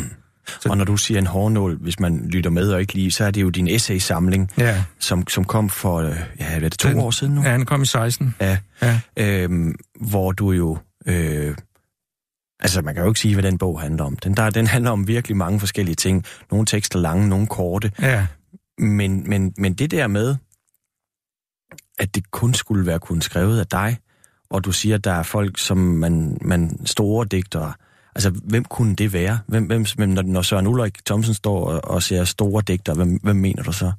Så... 0.47 0.69
Og 0.69 0.77
når 0.77 0.85
du 0.85 0.97
siger 0.97 1.19
en 1.19 1.27
hårnål, 1.27 1.79
hvis 1.81 2.01
man 2.01 2.29
lytter 2.29 2.51
med 2.51 2.73
og 2.73 2.81
ikke 2.81 2.95
lige, 2.95 3.11
så 3.11 3.25
er 3.25 3.31
det 3.31 3.43
jo 3.43 3.51
din 3.51 3.69
essay-samling, 3.69 4.51
ja. 4.59 4.85
som, 4.99 5.29
som 5.29 5.45
kom 5.45 5.71
for, 5.71 5.99
øh, 5.99 6.17
ja, 6.41 6.49
hvad 6.49 6.63
er 6.63 6.69
det, 6.69 6.79
to 6.79 6.89
den, 6.89 6.99
år 6.99 7.11
siden 7.11 7.35
nu? 7.35 7.43
Ja, 7.43 7.53
den 7.53 7.67
kom 7.67 7.83
i 7.83 7.87
16. 7.87 8.35
Ja, 8.41 8.59
ja. 8.83 9.01
Øhm, 9.17 9.75
hvor 10.01 10.33
du 10.33 10.53
jo... 10.53 10.79
Øh, 11.07 11.55
altså, 12.63 12.83
man 12.83 12.95
kan 12.95 13.03
jo 13.03 13.11
ikke 13.11 13.21
sige, 13.21 13.35
hvad 13.35 13.43
den 13.43 13.59
bog 13.59 13.81
handler 13.81 14.05
om. 14.05 14.17
Den, 14.17 14.37
der, 14.37 14.51
den 14.51 14.67
handler 14.67 14.91
om 14.91 15.09
virkelig 15.09 15.37
mange 15.37 15.61
forskellige 15.61 15.95
ting. 15.95 16.25
Nogle 16.51 16.67
tekster 16.67 16.99
lange, 16.99 17.29
nogle 17.29 17.47
korte. 17.47 17.93
Ja. 18.01 18.27
Men, 18.79 19.31
men, 19.31 19.55
men 19.59 19.75
det 19.75 19.91
der 19.91 20.07
med, 20.07 20.37
at 21.99 22.15
det 22.15 22.31
kun 22.31 22.55
skulle 22.55 22.87
være 22.87 22.99
kun 22.99 23.21
skrevet 23.21 23.61
af 23.61 23.67
dig, 23.67 23.99
og 24.51 24.65
du 24.65 24.73
siger, 24.73 24.95
at 24.95 25.05
der 25.05 25.13
er 25.13 25.23
folk, 25.23 25.59
som 25.59 25.79
man, 25.79 26.39
man 26.41 26.87
store 26.87 27.27
digtere, 27.27 27.73
Altså, 28.15 28.31
hvem 28.31 28.65
kunne 28.65 28.95
det 28.95 29.13
være? 29.13 29.39
Hvem, 29.47 29.65
hvem, 29.65 29.87
når, 29.99 30.23
når 30.23 30.43
Søren 30.43 30.67
Ulrik 30.67 31.05
Thomsen 31.07 31.35
står 31.35 31.65
og, 31.67 31.85
og 31.85 32.03
ser 32.03 32.25
store 32.25 32.63
digter, 32.67 32.95
hvem, 32.95 33.09
hvem 33.23 33.37
mener 33.37 33.63
du 33.63 33.73
så? 33.73 33.93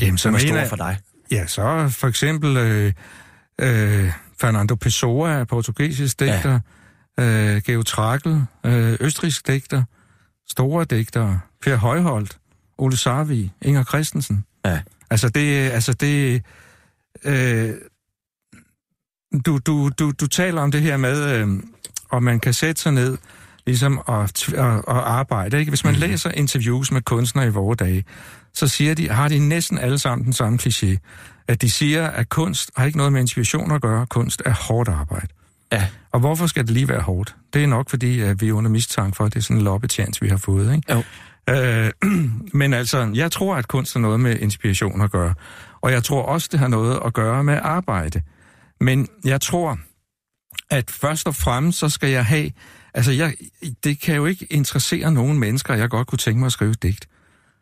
Jamen, 0.00 0.18
så 0.18 0.30
hvem 0.30 0.34
er 0.34 0.38
store 0.38 0.68
for 0.68 0.76
dig? 0.76 0.98
Ja, 1.30 1.46
så 1.46 1.88
for 1.88 2.08
eksempel 2.08 2.56
øh, 2.56 2.92
øh, 3.58 4.12
Fernando 4.40 4.74
Pessoa, 4.74 5.44
portugisisk 5.44 6.20
digter, 6.20 6.52
ja. 6.52 6.58
Øh, 7.18 7.62
Geo 7.62 7.82
Trakl, 7.82 8.28
øh, 8.64 8.96
østrisk 9.00 9.46
digter, 9.46 9.82
store 10.48 10.84
digtere, 10.84 11.40
Per 11.62 11.76
Højholdt, 11.76 12.38
Ole 12.78 12.96
Sarvi, 12.96 13.52
Inger 13.62 13.84
Christensen. 13.84 14.44
Ja. 14.64 14.80
Altså 15.10 15.28
det, 15.28 15.70
altså 15.70 15.92
det, 15.92 16.42
øh, 17.24 17.74
du, 19.46 19.58
du, 19.58 19.90
du, 19.98 20.12
du 20.20 20.26
taler 20.26 20.62
om 20.62 20.70
det 20.70 20.82
her 20.82 20.96
med, 20.96 21.34
øh, 21.34 21.48
og 22.08 22.22
man 22.22 22.40
kan 22.40 22.52
sætte 22.52 22.82
sig 22.82 22.92
ned 22.92 23.18
ligesom 23.66 24.02
at, 24.08 24.48
at, 24.48 24.76
at 24.76 24.84
arbejde. 24.88 25.58
Ikke? 25.58 25.70
Hvis 25.70 25.84
man 25.84 25.94
mm. 25.94 26.00
læser 26.00 26.30
interviews 26.30 26.92
med 26.92 27.02
kunstnere 27.02 27.46
i 27.46 27.50
vore 27.50 27.76
dage, 27.76 28.04
så 28.54 28.68
siger 28.68 28.94
de, 28.94 29.08
har 29.08 29.28
de 29.28 29.38
næsten 29.38 29.78
alle 29.78 29.98
sammen 29.98 30.24
den 30.24 30.32
samme 30.32 30.58
kliché, 30.62 30.96
at 31.48 31.62
de 31.62 31.70
siger, 31.70 32.06
at 32.06 32.28
kunst 32.28 32.70
har 32.76 32.84
ikke 32.84 32.98
noget 32.98 33.12
med 33.12 33.20
inspiration 33.20 33.72
at 33.72 33.82
gøre, 33.82 34.06
kunst 34.06 34.42
er 34.44 34.54
hårdt 34.54 34.88
arbejde. 34.88 35.28
Ja. 35.72 35.86
Og 36.12 36.20
hvorfor 36.20 36.46
skal 36.46 36.62
det 36.62 36.70
lige 36.70 36.88
være 36.88 37.00
hårdt? 37.00 37.36
Det 37.52 37.62
er 37.62 37.66
nok 37.66 37.90
fordi, 37.90 38.20
at 38.20 38.40
vi 38.40 38.48
er 38.48 38.52
under 38.52 38.70
mistanke 38.70 39.16
for, 39.16 39.24
at 39.24 39.34
det 39.34 39.38
er 39.38 39.42
sådan 39.42 39.56
en 39.56 39.62
loppetjans, 39.62 40.22
vi 40.22 40.28
har 40.28 40.36
fået. 40.36 40.74
Ikke? 40.74 40.94
Jo. 40.94 41.02
Øh, 41.48 41.90
men 42.60 42.72
altså, 42.72 43.10
jeg 43.14 43.32
tror, 43.32 43.56
at 43.56 43.68
kunst 43.68 43.92
har 43.92 44.00
noget 44.00 44.20
med 44.20 44.38
inspiration 44.38 45.00
at 45.00 45.10
gøre. 45.10 45.34
Og 45.80 45.92
jeg 45.92 46.04
tror 46.04 46.22
også, 46.22 46.48
det 46.52 46.60
har 46.60 46.68
noget 46.68 47.00
at 47.04 47.14
gøre 47.14 47.44
med 47.44 47.58
arbejde. 47.62 48.22
Men 48.80 49.08
jeg 49.24 49.40
tror, 49.40 49.78
at 50.70 50.90
først 50.90 51.26
og 51.26 51.34
fremmest, 51.34 51.78
så 51.78 51.88
skal 51.88 52.10
jeg 52.10 52.26
have... 52.26 52.50
Altså, 52.94 53.12
jeg, 53.12 53.34
det 53.84 54.00
kan 54.00 54.16
jo 54.16 54.26
ikke 54.26 54.46
interessere 54.50 55.12
nogen 55.12 55.38
mennesker, 55.38 55.74
at 55.74 55.80
jeg 55.80 55.90
godt 55.90 56.06
kunne 56.06 56.18
tænke 56.18 56.38
mig 56.38 56.46
at 56.46 56.52
skrive 56.52 56.70
et 56.70 56.82
digt. 56.82 57.08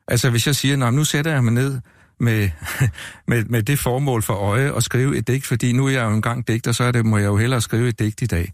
Altså, 0.09 0.31
hvis 0.31 0.47
jeg 0.47 0.57
siger, 0.57 0.91
nu 0.91 1.05
sætter 1.05 1.33
jeg 1.33 1.45
mig 1.45 1.53
ned 1.53 1.81
med, 2.21 2.51
med, 3.29 3.45
med 3.45 3.63
det 3.63 3.79
formål 3.79 4.23
for 4.23 4.35
øje 4.35 4.77
at 4.77 4.83
skrive 4.83 5.17
et 5.17 5.27
digt, 5.27 5.47
fordi 5.47 5.73
nu 5.73 5.87
er 5.87 5.91
jeg 5.91 6.05
jo 6.05 6.11
engang 6.15 6.49
digter, 6.49 6.73
så 6.73 6.85
er 6.85 6.93
det, 6.93 7.07
må 7.07 7.19
jeg 7.19 7.27
jo 7.27 7.37
hellere 7.37 7.61
skrive 7.61 7.89
et 7.89 7.99
digt 7.99 8.23
i 8.23 8.27
dag. 8.27 8.53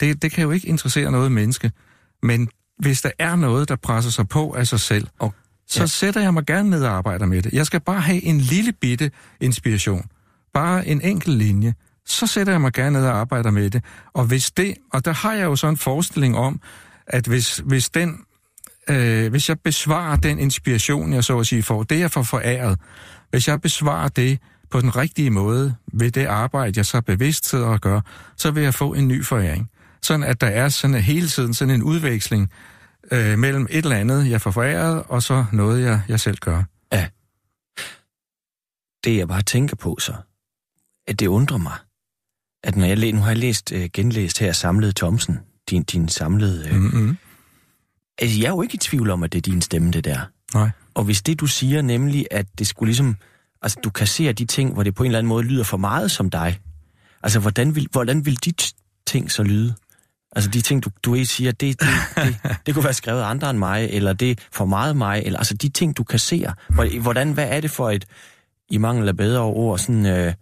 Det, 0.00 0.22
det 0.22 0.32
kan 0.32 0.42
jo 0.42 0.50
ikke 0.50 0.68
interessere 0.68 1.10
noget 1.12 1.32
menneske. 1.32 1.72
Men 2.22 2.48
hvis 2.78 3.00
der 3.02 3.10
er 3.18 3.36
noget, 3.36 3.68
der 3.68 3.76
presser 3.76 4.10
sig 4.10 4.28
på 4.28 4.52
af 4.52 4.66
sig 4.66 4.80
selv, 4.80 5.06
Og, 5.18 5.34
så 5.68 5.80
Ja. 5.80 5.86
sætter 5.86 6.20
jeg 6.20 6.34
mig 6.34 6.46
gerne 6.46 6.70
ned 6.70 6.84
og 6.84 6.92
arbejder 6.92 7.26
med 7.26 7.42
det. 7.42 7.52
Jeg 7.52 7.66
skal 7.66 7.80
bare 7.80 8.00
have 8.00 8.22
en 8.24 8.38
lille 8.40 8.72
bitte 8.72 9.10
inspiration. 9.40 10.06
Bare 10.54 10.86
en 10.86 11.00
enkelt 11.00 11.36
linje. 11.38 11.74
Så 12.06 12.26
sætter 12.26 12.52
jeg 12.52 12.60
mig 12.60 12.72
gerne 12.72 12.98
ned 12.98 13.06
og 13.06 13.16
arbejder 13.16 13.50
med 13.50 13.70
det. 13.70 13.84
Og 14.12 14.24
hvis 14.24 14.50
det, 14.50 14.74
og 14.92 15.04
der 15.04 15.12
har 15.12 15.32
jeg 15.34 15.44
jo 15.44 15.56
sådan 15.56 15.74
en 15.74 15.78
forestilling 15.78 16.36
om, 16.36 16.60
at 17.06 17.26
hvis, 17.26 17.56
hvis 17.66 17.90
den, 17.90 18.18
øh, 18.90 19.30
hvis 19.30 19.48
jeg 19.48 19.60
besvarer 19.60 20.16
den 20.16 20.38
inspiration, 20.38 21.12
jeg 21.12 21.24
så 21.24 21.38
at 21.38 21.46
sige 21.46 21.62
får, 21.62 21.82
det 21.82 21.98
jeg 22.00 22.10
får 22.10 22.22
foræret, 22.22 22.78
hvis 23.30 23.48
jeg 23.48 23.60
besvarer 23.60 24.08
det 24.08 24.38
på 24.70 24.80
den 24.80 24.96
rigtige 24.96 25.30
måde 25.30 25.74
ved 25.92 26.10
det 26.10 26.26
arbejde, 26.26 26.72
jeg 26.76 26.86
så 26.86 27.00
bevidst 27.00 27.48
sidder 27.48 27.66
og 27.66 27.80
gør, 27.80 28.00
så 28.36 28.50
vil 28.50 28.62
jeg 28.62 28.74
få 28.74 28.94
en 28.94 29.08
ny 29.08 29.24
foræring. 29.24 29.70
Sådan 30.02 30.24
at 30.24 30.40
der 30.40 30.46
er 30.46 30.68
sådan 30.68 30.96
hele 31.02 31.28
tiden 31.28 31.54
sådan 31.54 31.74
en 31.74 31.82
udveksling 31.82 32.50
øh, 33.12 33.38
mellem 33.38 33.66
et 33.70 33.84
eller 33.84 33.96
andet, 33.96 34.30
jeg 34.30 34.40
får 34.40 34.50
foræret, 34.50 35.02
og 35.08 35.22
så 35.22 35.44
noget, 35.52 35.82
jeg, 35.82 36.00
jeg 36.08 36.20
selv 36.20 36.36
gør. 36.38 36.62
ja. 36.92 37.08
Det 39.04 39.16
jeg 39.16 39.28
bare 39.28 39.42
tænker 39.42 39.76
på 39.76 39.96
så, 40.00 40.14
at 41.06 41.20
det 41.20 41.26
undrer 41.26 41.58
mig, 41.58 41.76
at 42.64 42.76
når 42.76 42.86
jeg 42.86 42.98
læ- 42.98 43.10
nu 43.12 43.20
har 43.20 43.28
jeg 43.28 43.36
læst, 43.38 43.72
øh, 43.72 43.88
genlæst 43.92 44.38
her 44.38 44.52
samlet 44.52 44.96
Thomsen, 44.96 45.38
din, 45.70 45.82
din 45.82 46.08
samlede... 46.08 46.68
Øh, 46.68 46.74
Mm-hmm. 46.76 47.16
Altså, 48.18 48.38
jeg 48.40 48.46
er 48.46 48.50
jo 48.50 48.62
ikke 48.62 48.74
i 48.74 48.78
tvivl 48.78 49.10
om, 49.10 49.22
at 49.22 49.32
det 49.32 49.38
er 49.38 49.42
din 49.52 49.62
stemme, 49.62 49.90
det 49.90 50.04
der. 50.04 50.20
Nej. 50.54 50.70
Og 50.94 51.04
hvis 51.04 51.22
det, 51.22 51.40
du 51.40 51.46
siger, 51.46 51.82
nemlig, 51.82 52.26
at 52.30 52.46
det 52.58 52.66
skulle 52.66 52.88
ligesom... 52.88 53.16
Altså, 53.62 53.78
du 53.84 53.90
kasserer 53.90 54.32
de 54.32 54.44
ting, 54.44 54.72
hvor 54.72 54.82
det 54.82 54.94
på 54.94 55.02
en 55.02 55.06
eller 55.06 55.18
anden 55.18 55.28
måde 55.28 55.44
lyder 55.44 55.64
for 55.64 55.76
meget 55.76 56.10
som 56.10 56.30
dig. 56.30 56.58
Altså, 57.22 57.40
hvordan 57.40 57.74
vil, 57.74 57.88
hvordan 57.92 58.26
vil 58.26 58.44
de 58.44 58.52
t- 58.62 59.02
ting 59.06 59.30
så 59.32 59.42
lyde? 59.42 59.74
Altså, 60.36 60.50
de 60.50 60.60
ting, 60.60 60.84
du, 60.84 60.90
du 61.02 61.14
ikke 61.14 61.26
siger, 61.26 61.52
det, 61.52 61.80
det, 61.80 61.88
det, 62.16 62.36
det 62.66 62.74
kunne 62.74 62.84
være 62.84 62.94
skrevet 62.94 63.20
af 63.20 63.26
andre 63.26 63.50
end 63.50 63.58
mig, 63.58 63.88
eller 63.90 64.12
det 64.12 64.30
er 64.30 64.34
for 64.52 64.64
meget 64.64 64.96
mig, 64.96 65.22
eller 65.26 65.38
altså 65.38 65.54
de 65.54 65.68
ting, 65.68 65.96
du 65.96 66.04
kasserer. 66.04 66.52
Hvor- 66.68 67.00
Hvordan, 67.00 67.32
hvad 67.32 67.48
er 67.48 67.60
det 67.60 67.70
for 67.70 67.90
et, 67.90 68.04
i 68.70 68.78
mangel 68.78 69.08
af 69.08 69.16
bedre 69.16 69.40
ord, 69.42 69.78
sådan 69.78 70.06
øh, 70.06 70.34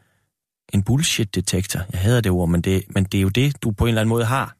en 0.72 0.82
bullshit-detektor? 0.82 1.80
Jeg 1.92 2.00
hader 2.00 2.20
det 2.20 2.32
ord, 2.32 2.48
men 2.48 2.60
det, 2.60 2.82
men 2.90 3.04
det 3.04 3.18
er 3.18 3.22
jo 3.22 3.28
det, 3.28 3.62
du 3.62 3.70
på 3.70 3.84
en 3.84 3.88
eller 3.88 4.00
anden 4.00 4.08
måde 4.10 4.24
har, 4.24 4.54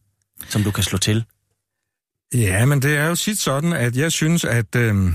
som 0.48 0.62
du 0.62 0.70
kan 0.70 0.84
slå 0.84 0.98
til. 0.98 1.24
Ja, 2.34 2.64
men 2.66 2.82
det 2.82 2.96
er 2.96 3.06
jo 3.06 3.14
sit 3.14 3.38
sådan, 3.38 3.72
at 3.72 3.96
jeg 3.96 4.12
synes, 4.12 4.44
at 4.44 4.76
øh, 4.76 5.12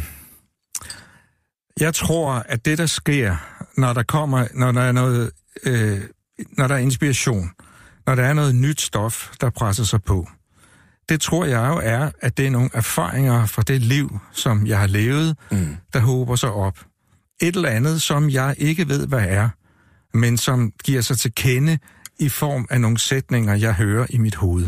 jeg 1.80 1.94
tror, 1.94 2.32
at 2.34 2.66
det, 2.66 2.78
der 2.78 2.86
sker, 2.86 3.36
når 3.78 3.94
der 3.94 4.04
kommer, 4.04 4.48
når 4.54 4.72
der 4.72 4.82
er 4.82 4.92
noget, 4.92 5.32
øh, 5.64 6.00
når 6.58 6.68
der 6.68 6.76
er 6.76 6.80
inspiration, 6.80 7.50
når 8.08 8.16
der 8.16 8.24
er 8.24 8.34
noget 8.34 8.56
nyt 8.56 8.82
stof, 8.82 9.32
der 9.42 9.50
presser 9.50 9.84
sig 9.84 10.04
på, 10.04 10.28
det 11.10 11.22
tror 11.22 11.46
jeg 11.46 11.68
jo 11.70 11.80
er, 11.84 12.12
at 12.22 12.38
det 12.38 12.48
er 12.48 12.52
nogle 12.52 12.70
erfaringer 12.74 13.46
fra 13.46 13.62
det 13.62 13.82
liv, 13.82 14.20
som 14.32 14.68
jeg 14.68 14.80
har 14.80 14.88
levet, 14.88 15.38
Mm. 15.52 15.76
der 15.94 16.00
håber 16.00 16.36
sig 16.36 16.52
op. 16.52 16.80
Et 17.42 17.56
eller 17.56 17.70
andet, 17.70 18.02
som 18.02 18.30
jeg 18.30 18.56
ikke 18.58 18.88
ved, 18.90 19.08
hvad 19.08 19.26
er, 19.28 19.50
men 20.18 20.38
som 20.38 20.72
giver 20.84 21.02
sig 21.02 21.18
til 21.18 21.32
kende 21.36 21.80
i 22.20 22.30
form 22.30 22.68
af 22.70 22.82
nogle 22.82 22.98
sætninger, 22.98 23.54
jeg 23.54 23.74
hører 23.74 24.08
i 24.10 24.18
mit 24.18 24.36
hoved. 24.36 24.68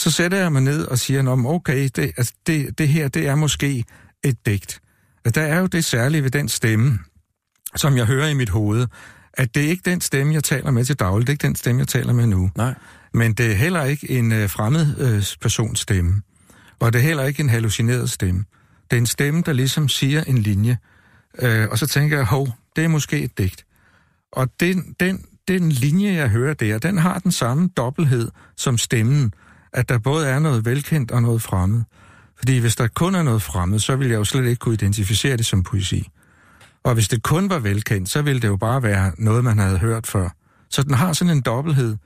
Så 0.00 0.10
sætter 0.10 0.38
jeg 0.38 0.52
mig 0.52 0.62
ned 0.62 0.84
og 0.84 0.98
siger, 0.98 1.22
men 1.22 1.46
okay, 1.46 1.88
det, 1.96 2.12
altså, 2.16 2.34
det, 2.46 2.78
det 2.78 2.88
her, 2.88 3.08
det 3.08 3.28
er 3.28 3.34
måske 3.34 3.84
et 4.24 4.46
digt. 4.46 4.80
Der 5.34 5.42
er 5.42 5.58
jo 5.58 5.66
det 5.66 5.84
særlige 5.84 6.22
ved 6.22 6.30
den 6.30 6.48
stemme, 6.48 6.98
som 7.76 7.96
jeg 7.96 8.06
hører 8.06 8.28
i 8.28 8.34
mit 8.34 8.48
hoved, 8.48 8.86
at 9.34 9.54
det 9.54 9.64
er 9.64 9.68
ikke 9.68 9.90
den 9.90 10.00
stemme, 10.00 10.34
jeg 10.34 10.44
taler 10.44 10.70
med 10.70 10.84
til 10.84 10.96
daglig, 10.96 11.26
det 11.26 11.32
er 11.32 11.34
ikke 11.34 11.46
den 11.46 11.56
stemme, 11.56 11.78
jeg 11.78 11.88
taler 11.88 12.12
med 12.12 12.26
nu. 12.26 12.50
Nej. 12.56 12.74
Men 13.14 13.32
det 13.32 13.50
er 13.50 13.54
heller 13.54 13.84
ikke 13.84 14.10
en 14.10 14.32
øh, 14.32 14.50
fremmed 14.50 14.98
øh, 14.98 15.24
persons 15.40 15.80
stemme. 15.80 16.22
Og 16.78 16.92
det 16.92 16.98
er 16.98 17.02
heller 17.02 17.24
ikke 17.24 17.40
en 17.40 17.48
hallucineret 17.48 18.10
stemme. 18.10 18.44
Det 18.90 18.96
er 18.96 19.00
en 19.00 19.06
stemme, 19.06 19.42
der 19.46 19.52
ligesom 19.52 19.88
siger 19.88 20.24
en 20.24 20.38
linje. 20.38 20.78
Øh, 21.38 21.68
og 21.70 21.78
så 21.78 21.86
tænker 21.86 22.16
jeg, 22.16 22.26
hov, 22.26 22.48
det 22.76 22.84
er 22.84 22.88
måske 22.88 23.22
et 23.22 23.38
digt. 23.38 23.66
Og 24.32 24.48
den, 24.60 24.94
den, 25.00 25.24
den 25.48 25.72
linje, 25.72 26.14
jeg 26.14 26.28
hører 26.28 26.54
der, 26.54 26.78
den 26.78 26.98
har 26.98 27.18
den 27.18 27.32
samme 27.32 27.68
dobbelthed 27.76 28.30
som 28.56 28.78
stemmen. 28.78 29.32
At 29.76 29.88
der 29.88 29.98
både 29.98 30.28
er 30.28 30.38
noget 30.38 30.64
velkendt 30.64 31.10
og 31.10 31.22
noget 31.22 31.42
fremmed. 31.42 31.82
Fordi 32.38 32.58
hvis 32.58 32.76
der 32.76 32.88
kun 32.88 33.14
er 33.14 33.22
noget 33.22 33.42
fremmed, 33.42 33.78
så 33.78 33.96
vil 33.96 34.08
jeg 34.08 34.16
jo 34.16 34.24
slet 34.24 34.44
ikke 34.44 34.60
kunne 34.60 34.74
identificere 34.74 35.36
det 35.36 35.46
som 35.46 35.62
poesi. 35.62 36.08
Og 36.84 36.94
hvis 36.94 37.08
det 37.08 37.22
kun 37.22 37.50
var 37.50 37.58
velkendt, 37.58 38.08
så 38.08 38.22
ville 38.22 38.40
det 38.40 38.48
jo 38.48 38.56
bare 38.56 38.82
være 38.82 39.12
noget, 39.18 39.44
man 39.44 39.58
havde 39.58 39.78
hørt 39.78 40.06
før. 40.06 40.28
Så 40.70 40.82
den 40.82 40.94
har 40.94 41.12
sådan 41.12 41.36
en 41.36 41.40
dobbelthed 41.42 41.96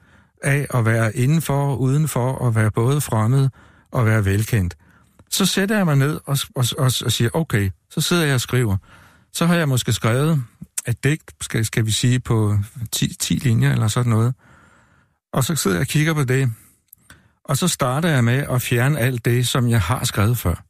af 0.42 0.66
at 0.74 0.84
være 0.84 1.16
indenfor 1.16 1.70
og 1.70 1.80
udenfor, 1.80 2.32
og 2.32 2.54
være 2.54 2.70
både 2.70 3.00
fremmed 3.00 3.48
og 3.90 4.06
være 4.06 4.24
velkendt. 4.24 4.76
Så 5.30 5.46
sætter 5.46 5.76
jeg 5.76 5.84
mig 5.86 5.96
ned 5.96 6.20
og, 6.26 6.38
og, 6.54 6.64
og, 6.78 6.84
og 6.84 7.12
siger, 7.12 7.30
okay, 7.32 7.70
så 7.90 8.00
sidder 8.00 8.24
jeg 8.24 8.34
og 8.34 8.40
skriver. 8.40 8.76
Så 9.32 9.46
har 9.46 9.54
jeg 9.54 9.68
måske 9.68 9.92
skrevet 9.92 10.42
et 10.88 11.04
digt, 11.04 11.32
skal, 11.40 11.64
skal 11.64 11.86
vi 11.86 11.90
sige, 11.90 12.20
på 12.20 12.58
10, 12.92 13.14
10 13.14 13.34
linjer 13.34 13.72
eller 13.72 13.88
sådan 13.88 14.10
noget. 14.10 14.34
Og 15.32 15.44
så 15.44 15.54
sidder 15.56 15.76
jeg 15.76 15.80
og 15.80 15.86
kigger 15.86 16.14
på 16.14 16.24
det. 16.24 16.52
Og 17.50 17.56
så 17.56 17.68
starter 17.68 18.08
jeg 18.08 18.24
med 18.24 18.44
at 18.50 18.62
fjerne 18.62 18.98
alt 18.98 19.24
det, 19.24 19.48
som 19.48 19.68
jeg 19.68 19.80
har 19.80 20.04
skrevet 20.04 20.38
før. 20.38 20.64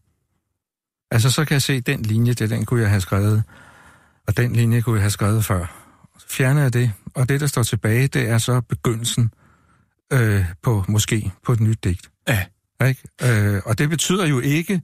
Altså, 1.10 1.30
så 1.30 1.44
kan 1.44 1.54
jeg 1.54 1.62
se, 1.62 1.80
den 1.80 2.02
linje, 2.02 2.32
det 2.32 2.50
den 2.50 2.64
kunne 2.64 2.80
jeg 2.80 2.90
have 2.90 3.00
skrevet, 3.00 3.42
og 4.26 4.36
den 4.36 4.52
linje 4.52 4.80
kunne 4.80 4.96
jeg 4.96 5.02
have 5.02 5.10
skrevet 5.10 5.44
før. 5.44 5.66
Så 6.18 6.26
fjerner 6.28 6.62
jeg 6.62 6.72
det, 6.72 6.92
og 7.14 7.28
det, 7.28 7.40
der 7.40 7.46
står 7.46 7.62
tilbage, 7.62 8.06
det 8.06 8.28
er 8.28 8.38
så 8.38 8.60
begyndelsen 8.60 9.30
øh, 10.12 10.44
på, 10.62 10.84
måske, 10.88 11.32
på 11.46 11.52
et 11.52 11.60
nyt 11.60 11.84
digt. 11.84 12.10
Ja. 12.28 12.44
Ikke? 12.86 13.02
Øh, 13.22 13.62
og 13.64 13.78
det 13.78 13.88
betyder 13.90 14.26
jo 14.26 14.40
ikke, 14.40 14.82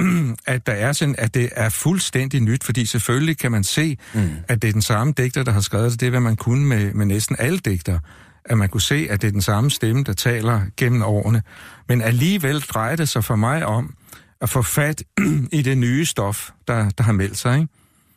at 0.46 0.66
der 0.66 0.72
er 0.72 0.92
sådan, 0.92 1.14
at 1.18 1.34
det 1.34 1.48
er 1.52 1.68
fuldstændig 1.68 2.40
nyt, 2.40 2.64
fordi 2.64 2.86
selvfølgelig 2.86 3.38
kan 3.38 3.50
man 3.52 3.64
se, 3.64 3.98
Mm. 4.14 4.30
at 4.48 4.62
det 4.62 4.68
er 4.68 4.72
den 4.72 4.82
samme 4.82 5.12
digter, 5.16 5.42
der 5.42 5.52
har 5.52 5.60
skrevet 5.60 5.92
det. 5.92 6.00
Det 6.00 6.06
er, 6.06 6.10
hvad 6.10 6.20
man 6.20 6.36
kunne 6.36 6.64
med, 6.66 6.94
med 6.94 7.06
næsten 7.06 7.36
alle 7.38 7.58
digter. 7.58 7.98
At 8.44 8.58
man 8.58 8.68
kunne 8.68 8.80
se, 8.80 9.06
at 9.10 9.22
det 9.22 9.28
er 9.28 9.32
den 9.32 9.42
samme 9.42 9.70
stemme, 9.70 10.04
der 10.04 10.12
taler 10.12 10.60
gennem 10.76 11.02
årene. 11.02 11.42
Men 11.88 12.02
alligevel 12.02 12.60
drejer 12.60 12.96
det 12.96 13.08
sig 13.08 13.24
for 13.24 13.36
mig 13.36 13.66
om 13.66 13.94
at 14.40 14.48
få 14.48 14.62
fat 14.62 15.02
i 15.52 15.62
det 15.62 15.78
nye 15.78 16.04
stof, 16.06 16.50
der, 16.68 16.90
der 16.90 17.04
har 17.04 17.12
meldt 17.12 17.38
sig. 17.38 17.54
Ikke? 17.60 17.68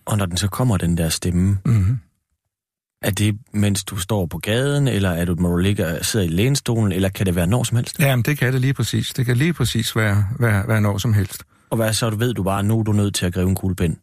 Og 0.06 0.18
når 0.18 0.26
den 0.26 0.38
så 0.38 0.48
kommer, 0.48 0.78
den 0.78 0.98
der 0.98 1.10
stemme, 1.10 1.58
Mm-hmm. 1.66 2.00
er 3.02 3.12
det, 3.12 3.38
mens 3.54 3.84
du 3.84 3.98
står 3.98 4.26
på 4.26 4.38
gaden, 4.38 4.88
eller 4.88 5.10
er 5.10 5.26
du, 5.26 5.36
må 5.40 5.50
du 5.50 5.58
ligge 5.58 5.88
og 5.88 6.06
sidder 6.06 6.26
i 6.26 6.30
lænestolen, 6.30 6.92
eller 6.92 7.10
kan 7.10 7.26
det 7.26 7.36
være 7.36 7.48
når 7.48 7.64
som 7.64 7.78
helst? 7.78 8.00
Jamen, 8.00 8.24
det 8.24 8.38
kan 8.38 8.54
det 8.54 8.62
lige 8.62 8.74
præcis. 8.74 9.14
Det 9.14 9.26
kan 9.26 9.38
lige 9.38 9.54
præcis 9.54 9.96
være, 9.96 10.28
være, 10.40 10.68
være 10.68 10.82
når 10.82 10.98
som 10.98 11.14
helst. 11.14 11.44
Og 11.70 11.78
hvad 11.78 11.94
så, 11.94 12.10
du 12.10 12.16
ved 12.16 12.34
du 12.34 12.44
bare, 12.44 12.64
nu 12.64 12.80
er 12.80 12.84
du 12.84 12.92
nødt 12.94 13.16
til 13.16 13.26
at 13.26 13.34
gribe 13.34 13.50
en 13.50 13.56
kuglepen. 13.56 13.98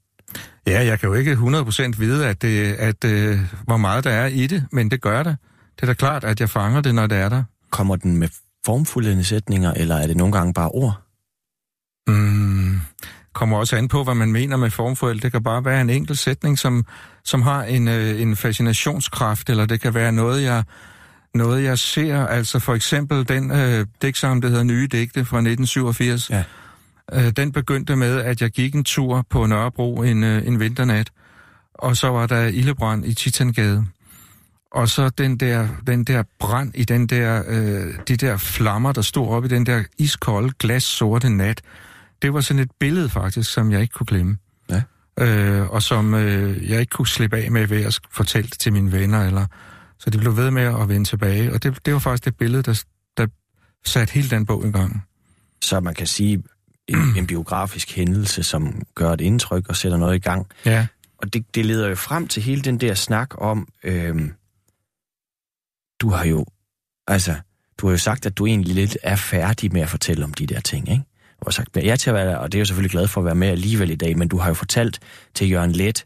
Ja, 0.67 0.85
jeg 0.85 1.01
kan 1.01 1.09
jo 1.09 1.15
ikke 1.15 1.33
100% 1.33 1.99
vide, 1.99 2.27
at, 2.27 2.43
det, 2.43 2.73
at 2.73 3.05
øh, 3.05 3.39
hvor 3.65 3.77
meget 3.77 4.05
der 4.05 4.11
er 4.11 4.27
i 4.27 4.47
det, 4.47 4.67
men 4.73 4.91
det 4.91 5.01
gør 5.01 5.23
det. 5.23 5.37
Det 5.81 5.83
er 5.83 5.87
da 5.87 5.95
klart, 5.95 6.25
at 6.25 6.41
jeg 6.41 6.51
fanger 6.51 6.81
det, 6.81 6.95
når 6.95 7.07
det 7.07 7.19
er 7.19 7.29
der. 7.29 7.43
Kommer 7.71 7.97
den 7.97 8.17
med 8.17 8.29
formfulde 8.67 9.25
sætninger, 9.25 9.73
eller 9.73 9.97
er 9.97 10.07
det 10.07 10.17
nogle 10.17 10.33
gange 10.33 10.55
bare 10.55 10.69
ord? 10.69 11.01
Mm, 12.07 12.81
kommer 13.33 13.59
også 13.59 13.77
an 13.77 13.89
på, 13.89 14.05
hvad 14.05 14.15
man 14.15 14.33
mener 14.33 14.57
med 14.57 14.71
formfuld. 14.71 15.21
Det 15.21 15.33
kan 15.33 15.43
bare 15.43 15.65
være 15.65 15.81
en 15.81 15.91
enkelt 15.91 16.19
sætning, 16.19 16.59
som, 16.59 16.87
som 17.25 17.43
har 17.43 17.63
en, 17.63 17.89
øh, 17.89 18.21
en 18.21 18.37
fascinationskraft, 18.37 19.51
eller 19.51 19.67
det 19.67 19.81
kan 19.81 19.95
være 19.95 20.13
noget, 20.13 20.43
jeg, 20.43 20.65
noget, 21.35 21.65
jeg 21.65 21.79
ser. 21.79 22.27
Altså 22.27 22.59
for 22.59 22.75
eksempel 22.75 23.29
den 23.29 23.51
øh, 23.51 23.87
digtsamling, 24.03 24.43
der 24.43 24.49
hedder 24.49 24.65
Nye 24.65 24.89
Digte 24.93 25.25
fra 25.25 25.39
1987. 25.39 26.31
Ja. 26.31 26.45
Øh, 27.13 27.31
den 27.31 27.53
begyndte 27.53 27.97
med, 27.97 28.21
at 28.21 28.43
jeg 28.43 28.51
gik 28.51 28.75
en 28.75 28.85
tur 28.85 29.27
på 29.31 29.47
Nørrebro 29.47 30.03
en, 30.03 30.25
øh, 30.25 30.47
en 30.47 30.61
vinternat, 30.61 31.11
og 31.75 31.97
så 31.97 32.09
var 32.09 32.27
der 32.27 32.47
ildebrand 32.47 33.07
i 33.07 33.15
Titangade. 33.15 33.87
Og 34.73 34.89
så 34.89 35.09
den 35.09 35.37
der, 35.37 35.69
den 35.87 36.05
der 36.05 36.23
brand 36.39 36.73
i 36.75 36.85
den 36.85 37.07
der, 37.07 37.43
øh, 37.47 37.95
de 38.09 38.17
der 38.17 38.37
flammer, 38.37 38.93
der 38.93 39.03
stod 39.03 39.29
op 39.29 39.45
i 39.45 39.49
den 39.49 39.67
der 39.67 39.85
iskolde, 39.99 40.53
glas 40.59 40.83
sorte 40.83 41.31
nat, 41.31 41.63
det 42.23 42.35
var 42.35 42.41
sådan 42.41 42.63
et 42.63 42.71
billede 42.81 43.09
faktisk, 43.09 43.53
som 43.53 43.73
jeg 43.73 43.81
ikke 43.81 43.93
kunne 43.93 44.07
glemme. 44.07 44.39
Ja. 44.71 44.83
Øh, 45.19 45.71
og 45.71 45.83
som 45.83 46.15
øh, 46.15 46.71
jeg 46.71 46.81
ikke 46.81 46.91
kunne 46.91 47.09
slippe 47.09 47.37
af 47.37 47.51
med 47.51 47.67
ved 47.67 47.85
at 47.85 48.01
fortælle 48.11 48.51
det 48.51 48.59
til 48.59 48.73
mine 48.73 48.93
venner, 48.93 49.27
eller 49.27 49.47
Så 49.99 50.11
de 50.11 50.19
blev 50.19 50.37
ved 50.37 50.51
med 50.51 50.63
at 50.63 50.89
vende 50.89 51.05
tilbage, 51.05 51.53
og 51.53 51.63
det, 51.63 51.87
det 51.87 51.93
var 51.93 52.01
faktisk 52.01 52.25
det 52.25 52.37
billede, 52.37 52.63
der, 52.63 52.85
der 53.17 53.27
satte 53.87 54.15
hele 54.15 54.31
den 54.31 54.47
bog 54.47 54.67
i 54.67 54.71
gang. 54.71 55.03
Så 55.63 55.81
man 55.81 55.95
kan 55.95 56.07
sige, 56.07 56.43
en, 56.89 56.99
en 57.19 57.27
biografisk 57.27 57.97
hændelse, 57.97 58.43
som 58.43 58.83
gør 58.95 59.13
et 59.13 59.21
indtryk 59.21 59.69
og 59.69 59.77
sætter 59.77 59.99
noget 59.99 60.17
i 60.17 60.19
gang. 60.19 60.47
Ja. 60.65 60.87
Og 61.19 61.33
det, 61.33 61.55
det 61.55 61.67
leder 61.67 61.89
jo 61.89 61.95
frem 61.95 62.29
til 62.29 62.43
hele 62.43 62.63
den 62.63 62.81
der 62.81 62.95
snak 62.95 63.29
om, 63.39 63.69
øhm, 63.85 64.33
du 66.01 66.11
har 66.11 66.25
jo, 66.25 66.47
altså, 67.07 67.35
du 67.79 67.87
har 67.87 67.91
jo 67.91 67.99
sagt, 67.99 68.27
at 68.27 68.39
du 68.39 68.47
egentlig 68.47 68.75
lidt 68.75 68.99
er 69.03 69.17
færdig 69.17 69.73
med 69.73 69.81
at 69.81 69.89
fortælle 69.89 70.25
om 70.25 70.35
de 70.35 70.47
der 70.47 70.61
ting, 70.61 70.89
ikke? 70.91 71.05
Du 71.41 71.45
har 71.47 71.51
sagt 71.51 71.77
ja 71.77 71.97
til 71.97 72.11
at 72.11 72.15
være 72.15 72.27
der, 72.27 72.37
og 72.37 72.53
det 72.53 72.59
er 72.59 72.61
jeg 72.61 72.67
selvfølgelig 72.67 72.91
glad 72.91 73.07
for 73.07 73.21
at 73.21 73.25
være 73.25 73.35
med 73.35 73.49
alligevel 73.49 73.91
i 73.91 73.95
dag, 73.95 74.19
men 74.19 74.29
du 74.29 74.39
har 74.39 74.49
jo 74.49 74.55
fortalt 74.55 75.01
til 75.35 75.51
Jørgen 75.51 75.73
Let 75.73 76.05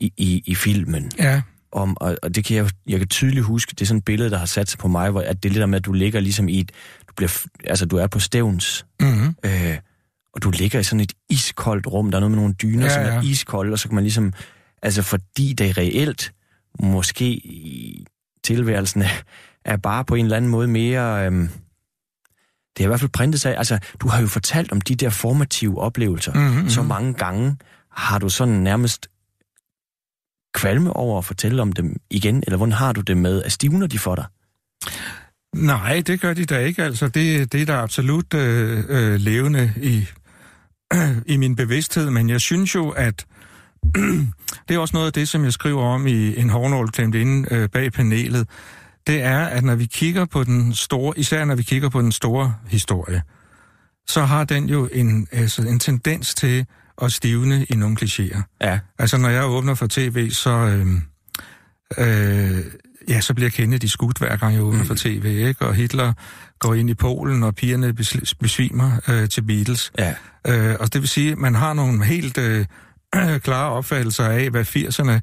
i, 0.00 0.12
i, 0.16 0.42
i 0.46 0.54
filmen, 0.54 1.10
Ja, 1.18 1.42
om, 1.72 1.96
og, 2.00 2.16
og 2.22 2.34
det 2.34 2.44
kan 2.44 2.56
jeg, 2.56 2.70
jeg 2.86 2.98
kan 2.98 3.08
tydeligt 3.08 3.44
huske, 3.44 3.70
det 3.70 3.80
er 3.82 3.86
sådan 3.86 3.98
et 3.98 4.04
billede, 4.04 4.30
der 4.30 4.38
har 4.38 4.46
sat 4.46 4.70
sig 4.70 4.78
på 4.78 4.88
mig, 4.88 5.10
hvor 5.10 5.20
at 5.20 5.42
det 5.42 5.48
er 5.48 5.52
lidt 5.52 5.60
der 5.60 5.66
med, 5.66 5.78
at 5.78 5.84
du 5.84 5.92
ligger 5.92 6.20
ligesom 6.20 6.48
i 6.48 6.60
et, 6.60 6.72
du 7.08 7.12
bliver, 7.16 7.46
altså 7.64 7.86
du 7.86 7.96
er 7.96 8.06
på 8.06 8.18
stævns, 8.18 8.86
mm-hmm. 9.00 9.36
øh, 9.44 9.78
og 10.34 10.42
du 10.42 10.50
ligger 10.50 10.78
i 10.78 10.82
sådan 10.82 11.00
et 11.00 11.12
iskoldt 11.30 11.86
rum, 11.86 12.10
der 12.10 12.18
er 12.18 12.20
noget 12.20 12.30
med 12.30 12.38
nogle 12.38 12.54
dyner, 12.54 12.84
Ja, 12.84 12.94
som 12.94 13.02
er 13.02 13.14
ja. 13.14 13.20
iskolde, 13.20 13.72
og 13.72 13.78
så 13.78 13.88
kan 13.88 13.94
man 13.94 14.04
ligesom, 14.04 14.32
altså 14.82 15.02
fordi 15.02 15.52
det 15.52 15.78
reelt, 15.78 16.32
måske 16.80 17.24
i 17.24 18.06
tilværelsen, 18.44 19.02
er, 19.64 19.76
bare 19.76 20.04
på 20.04 20.14
en 20.14 20.24
eller 20.24 20.36
anden 20.36 20.50
måde 20.50 20.68
mere, 20.68 21.26
øhm, 21.26 21.48
det 22.76 22.82
er 22.82 22.84
i 22.84 22.86
hvert 22.86 23.00
fald 23.00 23.10
printet 23.10 23.40
sig, 23.40 23.56
altså 23.56 23.78
du 24.00 24.08
har 24.08 24.20
jo 24.20 24.26
fortalt 24.26 24.72
om 24.72 24.80
de 24.80 24.94
der 24.94 25.10
formative 25.10 25.80
oplevelser, 25.80 26.34
Mhm, 26.34 26.68
så 26.68 26.80
mhm. 26.80 26.88
mange 26.88 27.14
gange 27.14 27.56
har 27.90 28.18
du 28.18 28.28
sådan 28.28 28.54
nærmest 28.54 29.08
kvalme 30.54 30.92
over 30.92 31.18
at 31.18 31.24
fortælle 31.24 31.62
om 31.62 31.72
dem 31.72 31.96
igen, 32.10 32.36
eller 32.46 32.56
hvordan 32.56 32.72
har 32.72 32.92
du 32.92 33.00
det 33.00 33.16
med, 33.16 33.42
at 33.42 33.52
stivner 33.52 33.86
de 33.86 33.98
for 33.98 34.14
dig? 34.14 34.24
Nej, 35.54 36.02
det 36.06 36.20
gør 36.20 36.34
de 36.34 36.44
da 36.44 36.58
ikke. 36.58 36.84
Altså, 36.84 37.08
det, 37.08 37.52
det 37.52 37.62
er 37.62 37.66
da 37.66 37.72
absolut 37.72 38.34
øh, 38.34 38.84
øh, 38.88 39.20
levende 39.20 39.72
i, 39.76 40.06
i 41.34 41.36
min 41.36 41.56
bevidsthed, 41.56 42.10
men 42.10 42.28
jeg 42.30 42.40
synes 42.40 42.74
jo, 42.74 42.90
at 42.90 43.26
det 44.68 44.74
er 44.74 44.78
også 44.78 44.96
noget 44.96 45.06
af 45.06 45.12
det, 45.12 45.28
som 45.28 45.44
jeg 45.44 45.52
skriver 45.52 45.82
om 45.82 46.06
i 46.06 46.38
en 46.38 46.50
hårnål 46.50 46.90
klemt 46.90 47.14
inde 47.14 47.54
øh, 47.54 47.68
bag 47.68 47.92
panelet. 47.92 48.48
Det 49.06 49.22
er, 49.22 49.38
at 49.38 49.64
når 49.64 49.74
vi 49.74 49.86
kigger 49.86 50.24
på 50.24 50.44
den 50.44 50.74
store, 50.74 51.18
især 51.18 51.44
når 51.44 51.54
vi 51.54 51.62
kigger 51.62 51.88
på 51.88 52.00
den 52.00 52.12
store 52.12 52.54
historie, 52.68 53.22
så 54.06 54.24
har 54.24 54.44
den 54.44 54.68
jo 54.68 54.88
en, 54.92 55.28
altså, 55.32 55.62
en 55.62 55.78
tendens 55.78 56.34
til 56.34 56.66
at 57.02 57.12
stivne 57.12 57.64
i 57.64 57.74
nogle 57.76 57.96
klichéer. 58.02 58.42
Ja, 58.60 58.78
Altså, 58.98 59.16
når 59.16 59.28
jeg 59.28 59.44
åbner 59.44 59.74
for 59.74 59.86
tv, 59.90 60.30
så, 60.30 60.50
øh, 60.50 60.86
øh, 61.98 62.64
ja, 63.08 63.20
så 63.20 63.34
bliver 63.34 63.50
Kennedy 63.50 63.84
skudt 63.84 64.18
hver 64.18 64.36
gang 64.36 64.54
jeg 64.54 64.62
åbner 64.62 64.80
mm. 64.80 64.86
for 64.86 64.94
tv, 64.94 65.24
ikke? 65.48 65.66
Og 65.66 65.74
Hitler 65.74 66.12
går 66.58 66.74
ind 66.74 66.90
i 66.90 66.94
Polen, 66.94 67.42
og 67.42 67.54
pigerne 67.54 67.94
besvimer 68.40 69.00
øh, 69.08 69.28
til 69.28 69.42
Beatles. 69.42 69.92
ja, 69.98 70.14
Øh, 70.46 70.76
og 70.80 70.92
det 70.92 71.00
vil 71.00 71.08
sige, 71.08 71.32
at 71.32 71.38
man 71.38 71.54
har 71.54 71.74
nogle 71.74 72.04
helt 72.04 72.38
øh, 72.38 72.66
klare 73.44 73.70
opfattelser 73.70 74.24
af, 74.24 74.50
hvad 74.50 74.64
80'erne 74.76 75.20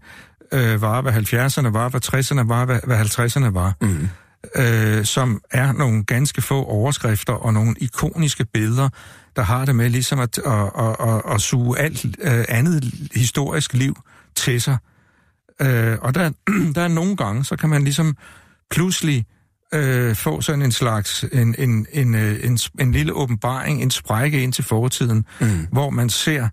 øh, 0.51 0.81
var, 0.81 1.01
hvad 1.01 1.13
70'erne 1.13 1.69
var, 1.69 1.89
hvad 1.89 2.05
60'erne 2.05 2.47
var, 2.47 2.65
hvad, 2.65 2.79
hvad 2.83 2.99
50'erne 2.99 3.53
var. 3.53 3.73
mm, 3.81 4.09
Øh, 4.55 5.05
som 5.05 5.41
er 5.51 5.71
nogle 5.71 6.03
ganske 6.03 6.41
få 6.41 6.63
overskrifter 6.63 7.33
og 7.33 7.53
nogle 7.53 7.75
ikoniske 7.77 8.45
billeder, 8.45 8.89
der 9.35 9.41
har 9.41 9.65
det 9.65 9.75
med 9.75 9.89
ligesom 9.89 10.19
at, 10.19 10.37
at, 10.37 10.71
at, 10.79 10.95
at, 10.99 11.21
at 11.33 11.41
suge 11.41 11.79
alt 11.79 12.05
øh, 12.05 12.45
andet 12.49 13.09
historisk 13.15 13.73
liv 13.73 13.95
til 14.35 14.61
sig. 14.61 14.77
Øh, 15.61 15.97
og 16.01 16.15
der, 16.15 16.31
der 16.75 16.81
er 16.81 16.87
nogle 16.87 17.15
gange, 17.15 17.43
så 17.43 17.55
kan 17.55 17.69
man 17.69 17.83
ligesom 17.83 18.17
pludselig 18.71 19.25
øh, 19.73 20.15
få 20.15 20.41
sådan 20.41 20.61
en 20.61 20.71
slags, 20.71 21.25
en, 21.31 21.55
en, 21.57 21.85
en, 21.91 22.15
øh, 22.15 22.39
en, 22.43 22.59
en 22.79 22.91
lille 22.91 23.13
åbenbaring, 23.13 23.81
en 23.81 23.91
sprække 23.91 24.43
ind 24.43 24.53
til 24.53 24.63
fortiden, 24.63 25.25
mm, 25.41 25.67
hvor 25.71 25.89
man 25.89 26.09
ser 26.09 26.47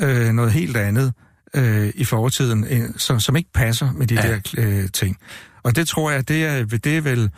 øh, 0.00 0.32
noget 0.32 0.52
helt 0.52 0.76
andet 0.76 1.12
øh, 1.54 1.92
i 1.94 2.04
fortiden, 2.04 2.66
øh, 2.70 2.88
som, 2.96 3.20
som 3.20 3.36
ikke 3.36 3.50
passer 3.54 3.92
med 3.92 4.06
de 4.06 4.14
Ja. 4.14 4.28
der 4.28 4.40
øh, 4.58 4.88
ting. 4.92 5.16
Og 5.62 5.76
det 5.76 5.88
tror 5.88 6.10
jeg, 6.10 6.28
det 6.28 6.44
er, 6.44 6.64
det 6.64 6.86
er 6.96 7.00
vel... 7.00 7.30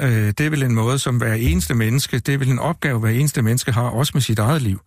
Øh, 0.00 0.26
det 0.38 0.40
er 0.40 0.50
vel 0.50 0.62
en 0.62 0.74
måde, 0.74 0.98
som 0.98 1.16
hver 1.16 1.34
eneste 1.34 1.74
menneske, 1.74 2.18
det 2.18 2.34
er 2.34 2.38
vel 2.38 2.50
en 2.50 2.58
opgave, 2.58 3.00
hver 3.00 3.10
eneste 3.10 3.42
menneske 3.42 3.72
har, 3.72 3.82
også 3.82 4.10
med 4.14 4.22
sit 4.22 4.38
eget 4.38 4.62
liv. 4.62 4.80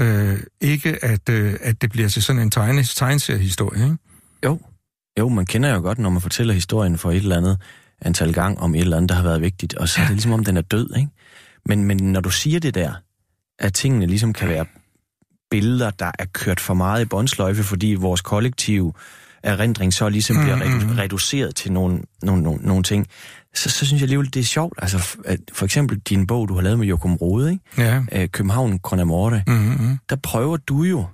Øh, 0.00 0.38
ikke 0.60 1.04
at, 1.04 1.28
øh, 1.28 1.54
at 1.60 1.82
det 1.82 1.90
bliver 1.90 2.08
til 2.08 2.22
sådan 2.22 2.42
en 2.42 2.50
tegne, 2.50 2.82
tegneseriehistorie, 2.84 3.84
ikke? 3.84 3.96
Jo. 4.44 4.60
Jo, 5.18 5.28
man 5.28 5.46
kender 5.46 5.74
jo 5.74 5.80
godt, 5.80 5.98
når 5.98 6.10
man 6.10 6.22
fortæller 6.22 6.54
historien 6.54 6.98
for 6.98 7.10
et 7.10 7.16
eller 7.16 7.36
andet 7.36 7.58
antal 8.02 8.32
gang 8.32 8.58
om 8.58 8.74
et 8.74 8.80
eller 8.80 8.96
andet, 8.96 9.08
der 9.08 9.14
har 9.14 9.22
været 9.22 9.40
vigtigt, 9.42 9.74
og 9.74 9.88
så 9.88 10.00
er 10.00 10.04
det 10.04 10.14
ligesom 10.14 10.32
om, 10.32 10.44
den 10.44 10.56
er 10.56 10.60
død, 10.62 10.96
ikke? 10.96 11.08
Men, 11.66 11.84
men 11.84 11.96
når 11.96 12.20
du 12.20 12.30
siger 12.30 12.60
det 12.60 12.74
der, 12.74 12.92
at 13.58 13.74
tingene 13.74 14.06
ligesom 14.06 14.32
kan 14.32 14.48
være 14.48 14.64
billeder, 15.50 15.90
der 15.90 16.10
er 16.18 16.24
kørt 16.32 16.60
for 16.60 16.74
meget 16.74 17.02
i 17.02 17.04
båndsløjfe, 17.04 17.64
fordi 17.64 17.94
vores 17.94 18.20
kollektive 18.20 18.92
erindring 19.42 19.92
så 19.94 20.08
ligesom 20.08 20.36
bliver 20.36 20.56
Mm, 20.56 20.86
mm. 20.86 20.90
reduceret 20.90 21.56
til 21.56 21.72
nogle, 21.72 22.02
nogle, 22.22 22.42
nogle, 22.42 22.62
nogle 22.62 22.82
ting, 22.82 23.06
så, 23.54 23.70
så 23.70 23.86
synes 23.86 23.92
jeg 24.00 24.02
alligevel, 24.02 24.34
det 24.34 24.40
er 24.40 24.44
sjovt. 24.44 24.78
Altså, 24.82 25.16
at 25.24 25.40
for 25.52 25.64
eksempel 25.64 25.98
din 25.98 26.26
bog, 26.26 26.48
du 26.48 26.54
har 26.54 26.62
lavet 26.62 26.78
med 26.78 26.86
Jokum 26.86 27.14
Rode, 27.14 27.50
ikke? 27.50 27.64
Ja. 27.78 28.02
Øh, 28.12 28.28
København 28.28 28.80
Chronamorte, 28.86 29.44
Mm-hmm. 29.46 29.98
der 30.10 30.16
prøver 30.16 30.56
du 30.56 30.82
jo 30.82 31.06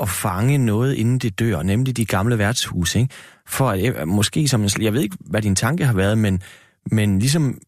at 0.00 0.08
fange 0.08 0.58
noget, 0.58 0.94
inden 0.94 1.18
det 1.18 1.38
dør, 1.38 1.62
nemlig 1.62 1.96
de 1.96 2.04
gamle 2.04 2.38
værtshuse, 2.38 2.98
ikke? 3.00 3.14
For 3.46 3.70
at, 3.70 4.00
øh, 4.00 4.08
måske 4.08 4.48
som 4.48 4.62
en, 4.62 4.70
jeg 4.80 4.92
ved 4.92 5.00
ikke, 5.02 5.16
hvad 5.20 5.42
din 5.42 5.56
tanke 5.56 5.86
har 5.86 5.92
været, 5.92 6.18
men, 6.18 6.42
men 6.90 7.18
ligesom 7.18 7.58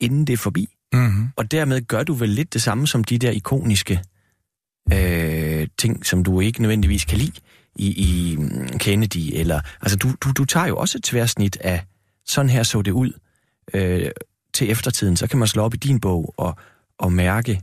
inden 0.00 0.24
det 0.26 0.32
er 0.32 0.36
forbi. 0.36 0.68
Mm-hmm. 0.92 1.28
Og 1.36 1.50
dermed 1.50 1.80
gør 1.80 2.02
du 2.02 2.14
vel 2.14 2.28
lidt 2.28 2.54
det 2.54 2.62
samme 2.62 2.86
som 2.86 3.04
de 3.04 3.18
der 3.18 3.30
ikoniske 3.30 4.00
øh, 4.92 5.68
ting, 5.78 6.06
som 6.06 6.24
du 6.24 6.40
ikke 6.40 6.62
nødvendigvis 6.62 7.04
kan 7.04 7.18
lide 7.18 7.40
i, 7.76 7.92
i 7.92 8.36
mm, 8.36 8.78
Kennedy, 8.78 9.30
eller, 9.32 9.60
altså 9.82 9.96
du, 9.96 10.12
du, 10.20 10.32
du 10.32 10.44
tager 10.44 10.66
jo 10.66 10.76
også 10.76 10.98
et 10.98 11.04
tværsnit 11.04 11.56
af, 11.60 11.84
sådan 12.26 12.50
her 12.50 12.62
så 12.62 12.82
det 12.82 12.90
ud, 12.90 13.12
øh, 13.74 14.10
til 14.54 14.70
eftertiden, 14.70 15.16
så 15.16 15.26
kan 15.26 15.38
man 15.38 15.48
slå 15.48 15.62
op 15.62 15.74
i 15.74 15.76
din 15.76 16.00
bog 16.00 16.34
og, 16.36 16.56
og 16.98 17.12
mærke, 17.12 17.60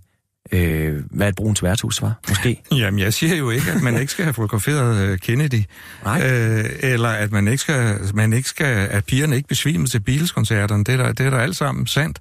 øh, 0.51 1.03
hvad 1.11 1.29
et 1.29 1.35
brunt 1.35 1.63
værtshus 1.63 2.01
var, 2.01 2.13
måske. 2.29 2.61
Jamen, 2.77 2.99
jeg 2.99 3.13
siger 3.13 3.35
jo 3.35 3.49
ikke, 3.49 3.71
at 3.71 3.81
man 3.81 3.99
ikke 3.99 4.11
skal 4.11 4.25
have 4.25 4.33
fotograferet 4.33 5.01
øh, 5.01 5.19
Kennedy. 5.19 5.63
Nej. 6.03 6.31
Øh, 6.31 6.65
eller 6.79 7.09
at 7.09 7.31
man 7.31 7.47
ikke 7.47 7.57
skal, 7.57 7.99
man 8.13 8.33
ikke 8.33 8.49
skal, 8.49 8.87
at 8.91 9.05
pigerne 9.05 9.35
ikke 9.35 9.47
besvimer 9.47 9.87
til 9.87 9.99
Beatles-koncerterne. 9.99 10.83
Det 10.83 10.93
er 10.93 10.97
der, 10.97 11.11
det 11.11 11.25
er 11.25 11.29
der 11.29 11.37
alt 11.37 11.55
sammen 11.55 11.87
sandt. 11.87 12.19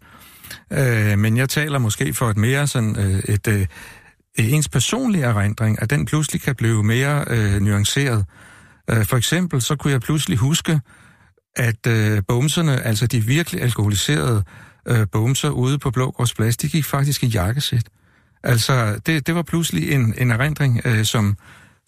Øh, 0.70 1.18
men 1.18 1.36
jeg 1.36 1.48
taler 1.48 1.78
måske 1.78 2.14
for 2.14 2.30
et 2.30 2.36
mere 2.36 2.66
sådan 2.66 2.96
øh, 2.98 3.34
et 3.34 3.48
øh, 3.48 3.66
ens 4.38 4.68
personlige 4.68 5.24
erindring, 5.24 5.82
at 5.82 5.90
den 5.90 6.06
pludselig 6.06 6.42
kan 6.42 6.54
blive 6.54 6.82
mere 6.82 7.24
øh, 7.26 7.60
nuanceret. 7.60 8.24
Øh, 8.90 9.04
for 9.04 9.16
eksempel 9.16 9.62
så 9.62 9.76
kunne 9.76 9.92
jeg 9.92 10.00
pludselig 10.00 10.38
huske, 10.38 10.80
at 11.56 11.86
øh, 11.86 12.22
bumserne, 12.28 12.82
altså 12.82 13.06
de 13.06 13.20
virkelig 13.20 13.62
alkoholiserede 13.62 14.44
øh, 14.88 15.06
bumser 15.12 15.50
ude 15.50 15.78
på 15.78 15.90
Blågårds 15.90 16.34
Plads, 16.34 16.56
de 16.56 16.68
gik 16.68 16.84
faktisk 16.84 17.24
i 17.24 17.26
jakkesæt. 17.26 17.86
Altså, 18.42 19.00
det, 19.06 19.26
det 19.26 19.34
var 19.34 19.42
pludselig 19.42 19.92
en, 19.92 20.14
en 20.18 20.30
erindring, 20.30 20.80
øh, 20.84 21.04
som, 21.04 21.36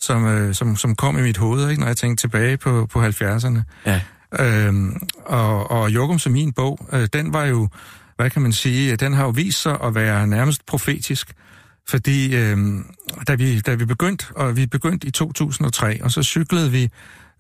som, 0.00 0.26
øh, 0.26 0.54
som, 0.54 0.76
som 0.76 0.94
kom 0.94 1.18
i 1.18 1.22
mit 1.22 1.36
hoved, 1.36 1.70
ikke, 1.70 1.80
når 1.80 1.86
jeg 1.86 1.96
tænkte 1.96 2.22
tilbage 2.22 2.56
på, 2.56 2.86
på 2.86 3.06
70'erne. 3.06 3.60
Ja. 3.86 4.00
Øhm, 4.40 5.08
og, 5.24 5.70
og 5.70 5.90
Jokum 5.90 6.18
som 6.18 6.32
min 6.32 6.52
bog, 6.52 6.88
øh, 6.92 7.08
den 7.12 7.32
var 7.32 7.44
jo, 7.44 7.68
hvad 8.16 8.30
kan 8.30 8.42
man 8.42 8.52
sige, 8.52 8.96
den 8.96 9.12
har 9.12 9.24
jo 9.24 9.30
vist 9.30 9.62
sig 9.62 9.78
at 9.84 9.94
være 9.94 10.26
nærmest 10.26 10.66
profetisk. 10.66 11.32
Fordi 11.88 12.36
øh, 12.36 12.58
da, 13.28 13.34
vi, 13.34 13.60
da 13.60 13.74
vi 13.74 13.84
begyndte, 13.84 14.26
og 14.36 14.56
vi 14.56 14.66
begyndte 14.66 15.06
i 15.06 15.10
2003, 15.10 16.00
og 16.02 16.10
så 16.10 16.22
cyklede 16.22 16.70
vi 16.70 16.88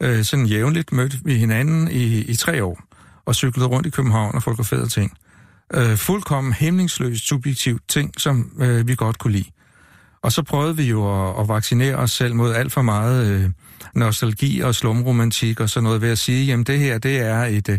øh, 0.00 0.24
sådan 0.24 0.46
jævnligt, 0.46 0.92
mødte 0.92 1.18
vi 1.24 1.34
hinanden 1.34 1.88
i, 1.90 2.18
i 2.18 2.34
tre 2.34 2.64
år, 2.64 2.80
og 3.26 3.34
cyklede 3.34 3.68
rundt 3.68 3.86
i 3.86 3.90
København 3.90 4.34
og 4.34 4.42
fotograferede 4.42 4.88
ting. 4.88 5.18
Øh, 5.74 5.96
fuldkommen 5.96 6.52
hemmingsløst 6.52 7.26
subjektivt 7.26 7.88
ting, 7.88 8.20
som 8.20 8.52
øh, 8.60 8.88
vi 8.88 8.94
godt 8.94 9.18
kunne 9.18 9.32
lide. 9.32 9.50
Og 10.22 10.32
så 10.32 10.42
prøvede 10.42 10.76
vi 10.76 10.82
jo 10.82 11.28
at, 11.28 11.40
at 11.40 11.48
vaccinere 11.48 11.96
os 11.96 12.10
selv 12.10 12.34
mod 12.34 12.54
alt 12.54 12.72
for 12.72 12.82
meget 12.82 13.26
øh, 13.26 13.50
nostalgi 13.94 14.60
og 14.60 14.74
slumromantik 14.74 15.60
og 15.60 15.70
sådan 15.70 15.84
noget 15.84 16.02
ved 16.02 16.10
at 16.10 16.18
sige, 16.18 16.46
jamen 16.46 16.64
det 16.64 16.78
her, 16.78 16.98
det 16.98 17.20
er 17.20 17.44
et, 17.44 17.68
øh, 17.68 17.78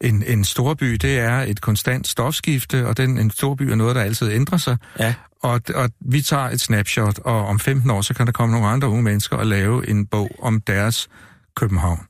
en, 0.00 0.24
en 0.26 0.44
storby, 0.44 0.92
det 0.92 1.18
er 1.18 1.38
et 1.38 1.60
konstant 1.60 2.08
stofskifte, 2.08 2.86
og 2.86 2.96
den, 2.96 3.18
en 3.18 3.30
storby 3.30 3.62
er 3.62 3.74
noget, 3.74 3.96
der 3.96 4.02
altid 4.02 4.32
ændrer 4.32 4.58
sig. 4.58 4.76
Ja. 4.98 5.14
Og, 5.42 5.60
og 5.74 5.90
vi 6.00 6.20
tager 6.20 6.44
et 6.44 6.60
snapshot, 6.60 7.18
og 7.18 7.46
om 7.46 7.60
15 7.60 7.90
år, 7.90 8.00
så 8.00 8.14
kan 8.14 8.26
der 8.26 8.32
komme 8.32 8.52
nogle 8.52 8.68
andre 8.68 8.88
unge 8.88 9.02
mennesker 9.02 9.36
og 9.36 9.46
lave 9.46 9.88
en 9.88 10.06
bog 10.06 10.30
om 10.38 10.60
deres 10.60 11.08
København. 11.56 12.00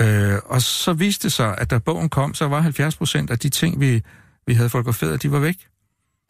Øh, 0.00 0.38
og 0.44 0.62
så 0.62 0.92
viste 0.92 1.22
det 1.22 1.32
sig, 1.32 1.54
at 1.58 1.70
da 1.70 1.78
bogen 1.78 2.08
kom, 2.08 2.34
så 2.34 2.48
var 2.48 2.60
70 2.60 2.96
procent 2.96 3.30
af 3.30 3.38
de 3.38 3.48
ting, 3.48 3.80
vi, 3.80 4.02
vi 4.46 4.54
havde 4.54 4.68
fotograferet, 4.68 5.22
de 5.22 5.32
var 5.32 5.38
væk. 5.38 5.56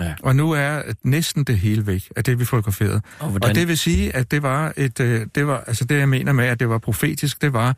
Ja. 0.01 0.15
Og 0.23 0.37
nu 0.37 0.51
er 0.51 0.83
næsten 1.03 1.45
det 1.45 1.59
hele 1.59 1.87
væk 1.87 2.03
af 2.17 2.25
det, 2.25 2.39
vi 2.39 2.45
fotograferede. 2.45 3.01
Og 3.19 3.31
hvordan, 3.31 3.51
Og 3.51 3.55
det 3.55 3.69
vil 3.69 3.79
sige, 3.79 4.17
at 4.17 4.31
det 4.31 4.43
var 4.43 4.73
et, 4.77 5.01
øh, 5.01 5.27
det 5.35 5.47
var, 5.47 5.65
altså 5.67 5.85
det 5.85 5.99
jeg 5.99 6.09
mener 6.09 6.33
med, 6.33 6.45
at 6.45 6.61
det 6.61 6.69
var 6.69 6.79
profetisk, 6.79 7.43
det 7.43 7.53
var, 7.53 7.77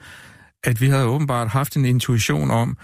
at 0.65 0.81
vi 0.81 0.89
havde 0.89 1.05
åbenbart 1.05 1.49
haft 1.49 1.77
en 1.77 1.85
intuition 1.85 2.51
om, 2.51 2.77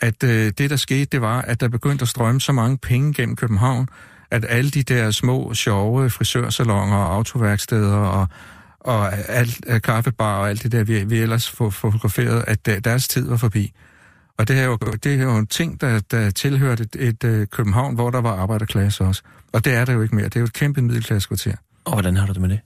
at 0.00 0.24
øh, 0.24 0.52
det, 0.58 0.70
der 0.70 0.76
skete, 0.76 1.04
det 1.04 1.20
var, 1.20 1.42
at 1.42 1.60
der 1.60 1.68
begyndte 1.68 2.02
at 2.02 2.08
strømme 2.08 2.40
så 2.40 2.52
mange 2.52 2.78
penge 2.78 3.12
gennem 3.12 3.36
København, 3.36 3.88
at 4.30 4.44
alle 4.48 4.70
de 4.70 4.82
der 4.82 5.10
små, 5.10 5.54
sjove 5.54 6.10
frisørsalonger 6.10 6.96
og 6.96 7.14
autoværksteder 7.14 7.96
og, 7.96 8.28
og 8.80 9.12
alt, 9.28 9.64
øh, 9.66 9.80
kaffebar 9.80 10.38
og 10.38 10.50
alt 10.50 10.62
det 10.62 10.72
der, 10.72 10.84
vi, 10.84 11.04
vi 11.04 11.18
ellers 11.18 11.50
får 11.50 11.70
fotograferet, 11.70 12.44
at 12.46 12.84
deres 12.84 13.08
tid 13.08 13.28
var 13.28 13.36
forbi. 13.36 13.72
Og 14.38 14.48
det 14.48 14.58
er 14.58 14.64
jo, 14.64 14.76
det 14.76 15.06
er 15.14 15.22
jo 15.22 15.36
en 15.36 15.46
ting, 15.46 15.80
der, 15.80 16.00
der 16.10 16.30
tilhørte 16.30 16.82
et, 16.82 16.96
et, 16.98 17.08
et 17.08 17.24
øh, 17.24 17.46
København, 17.46 17.94
hvor 17.94 18.10
der 18.10 18.20
var 18.20 18.36
arbejderklasse 18.36 19.04
også. 19.04 19.22
Og 19.52 19.64
det 19.64 19.74
er 19.74 19.84
der 19.84 19.92
jo 19.92 20.02
ikke 20.02 20.14
mere. 20.14 20.24
Det 20.24 20.36
er 20.36 20.40
jo 20.40 20.44
et 20.44 20.52
kæmpe 20.52 20.82
middelklassekvarter. 20.82 21.54
Og 21.84 21.92
hvordan 21.92 22.16
har 22.16 22.26
du 22.26 22.32
det 22.32 22.40
med 22.40 22.48
det? 22.48 22.60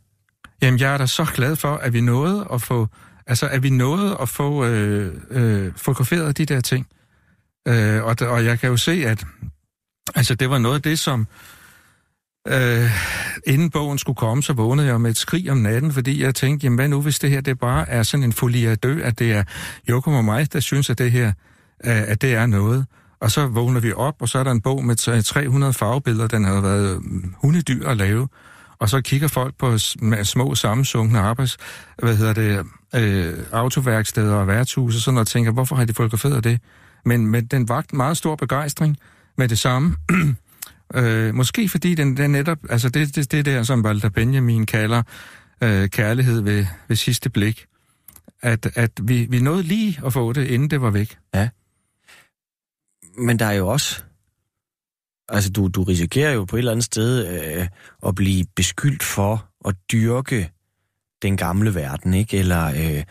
Jamen, 0.63 0.81
jeg 0.81 0.95
er 0.95 0.99
da 0.99 1.07
så 1.07 1.27
glad 1.35 1.57
for, 1.57 1.77
at 1.77 1.93
vi 1.93 2.01
nåede 2.01 2.47
at 2.53 2.63
få, 2.63 2.89
altså, 3.27 3.49
at 3.49 3.63
vi 3.63 3.71
nåede 3.71 4.17
at 4.23 4.29
få 4.29 4.65
øh, 4.65 5.15
øh, 5.31 5.73
fotograferet 5.77 6.39
de 6.39 6.47
der 6.47 6.61
ting. 6.61 6.87
Øh, 7.69 8.05
og, 8.05 8.17
og 8.21 8.45
jeg 8.45 8.59
kan 8.59 8.71
jo 8.71 8.77
se, 8.77 8.93
at 9.07 9.25
altså, 10.15 10.35
det 10.35 10.51
var 10.51 10.59
noget 10.59 10.75
af 10.75 10.83
det, 10.83 10.99
som 10.99 11.27
øh, 12.49 12.91
inden 13.47 13.71
bogen 13.71 13.99
skulle 13.99 14.17
komme, 14.17 14.43
så 14.43 14.53
vågnede 14.53 14.87
jeg 14.87 15.01
med 15.01 15.11
et 15.11 15.17
skrig 15.17 15.51
om 15.51 15.57
natten, 15.57 15.93
fordi 15.93 16.23
jeg 16.23 16.35
tænkte, 16.35 16.65
jamen 16.65 16.77
hvad 16.77 16.89
nu, 16.89 17.03
hvis 17.03 17.19
det 17.19 17.31
her 17.31 17.41
det 17.41 17.59
bare 17.59 17.89
er 17.89 18.03
sådan 18.03 18.25
en 18.25 18.33
folie 18.33 18.75
dø, 18.75 19.01
at 19.03 19.19
det 19.19 19.33
er 19.33 19.45
Jokum 19.89 20.15
og 20.15 20.25
mig, 20.25 20.53
der 20.53 20.61
synes, 20.61 20.91
at 20.91 20.99
det 20.99 21.13
her 21.13 21.33
øh, 21.85 22.03
at 22.09 22.23
det 22.23 22.35
er 22.35 22.47
noget. 22.47 22.87
Og 23.21 23.31
så 23.31 23.47
vågner 23.47 23.81
vi 23.81 23.93
op, 23.93 24.15
og 24.21 24.29
så 24.29 24.39
er 24.39 24.45
der 24.45 24.51
en 24.51 24.61
bog 24.61 24.85
med 24.85 25.23
300 25.23 25.73
farvebilleder, 25.73 26.27
den 26.27 26.45
har 26.45 26.61
været 26.61 26.95
øh, 26.95 27.01
hundedyr 27.35 27.89
at 27.89 27.97
lave. 27.97 28.29
Og 28.79 28.89
så 28.89 29.01
kigger 29.01 29.29
folk 29.29 29.55
på 29.59 29.79
små 30.23 30.55
sammensunkne 30.55 31.19
arbejds, 31.19 31.57
hvad 31.99 32.17
hedder 32.17 32.33
det, 32.33 32.67
øh, 32.95 33.39
autoværksteder 33.53 34.35
og 34.35 34.47
værtshuse 34.47 34.97
og 34.97 35.01
sådan 35.01 35.15
noget, 35.15 35.27
og 35.27 35.31
tænker, 35.31 35.53
hvorfor 35.53 35.77
har 35.77 35.85
de 35.85 35.95
fotograferet 35.95 36.45
det? 36.45 36.61
Men, 37.05 37.27
men 37.27 37.47
den 37.47 37.69
vagt 37.69 37.93
meget 37.93 38.17
stor 38.17 38.37
begejstring 38.37 38.97
med 39.41 39.49
det 39.49 39.59
samme. 39.59 39.97
øh, 40.95 41.35
måske 41.35 41.69
fordi 41.69 41.95
den, 41.95 42.17
den 42.17 42.31
netop, 42.31 42.59
altså 42.71 42.89
det, 42.89 43.17
det, 43.17 43.33
det 43.33 43.45
der, 43.45 43.63
som 43.63 43.85
Walter 43.85 44.09
Benjamin 44.09 44.67
kalder 44.67 45.03
øh, 45.63 45.89
kærlighed 45.89 46.41
ved, 46.41 46.67
ved 46.89 46.97
sidste 46.97 47.31
blik. 47.31 47.67
At, 48.43 48.71
at 48.75 48.91
vi, 49.03 49.27
vi 49.31 49.41
nåede 49.41 49.63
lige 49.63 50.01
at 50.07 50.13
få 50.13 50.33
det, 50.33 50.47
inden 50.47 50.71
det 50.71 50.81
var 50.81 50.91
væk. 50.91 51.19
Ja. 51.35 51.49
Men 53.19 53.39
der 53.39 53.47
er 53.47 53.53
jo 53.53 53.69
også 53.69 54.03
Altså, 55.33 55.51
du, 55.51 55.69
du 55.69 55.83
risikerer 55.83 56.33
jo 56.33 56.45
på 56.45 56.57
et 56.57 56.59
eller 56.59 56.73
andet 56.73 56.85
sted 56.85 57.27
øh, 57.27 57.69
at 58.07 58.15
blive 58.15 58.45
beskyldt 58.57 59.03
for 59.03 59.49
at 59.69 59.75
dyrke 59.93 60.51
den 61.23 61.37
gamle 61.37 61.75
verden, 61.75 62.15
ikke? 62.15 62.39
Eller 62.39 62.65
øh, 62.67 63.03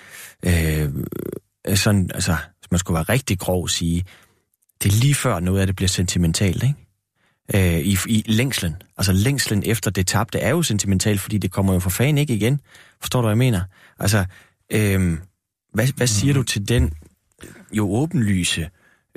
øh, 0.45 1.77
sådan, 1.77 2.09
altså, 2.13 2.35
hvis 2.59 2.71
man 2.71 2.79
skulle 2.79 2.95
være 2.95 3.03
rigtig 3.03 3.39
grov 3.39 3.67
sige, 3.67 4.05
det 4.83 4.91
er 4.91 4.99
lige 5.01 5.15
før 5.15 5.39
noget 5.39 5.59
af 5.59 5.67
det 5.67 5.75
bliver 5.75 5.89
sentimentalt, 5.89 6.63
ikke? 6.63 6.75
Øh, 7.53 7.79
i, 7.79 7.97
I 8.07 8.23
længslen. 8.27 8.75
Altså 8.97 9.11
længslen 9.11 9.63
efter 9.65 9.91
det 9.91 10.07
tabte 10.07 10.39
er 10.39 10.49
jo 10.49 10.63
sentimentalt, 10.63 11.21
fordi 11.21 11.37
det 11.37 11.51
kommer 11.51 11.73
jo 11.73 11.79
for 11.79 11.89
fanden 11.89 12.17
ikke 12.17 12.35
igen. 12.35 12.61
Forstår 13.01 13.21
du, 13.21 13.27
hvad 13.27 13.31
jeg 13.31 13.37
mener? 13.37 13.61
Altså, 13.99 14.25
øh, 14.71 15.17
hvad, 15.73 15.87
hvad 15.95 16.07
siger 16.07 16.33
du 16.33 16.43
til 16.43 16.69
den 16.69 16.93
jo 17.71 17.91
åbenlyse 17.91 18.69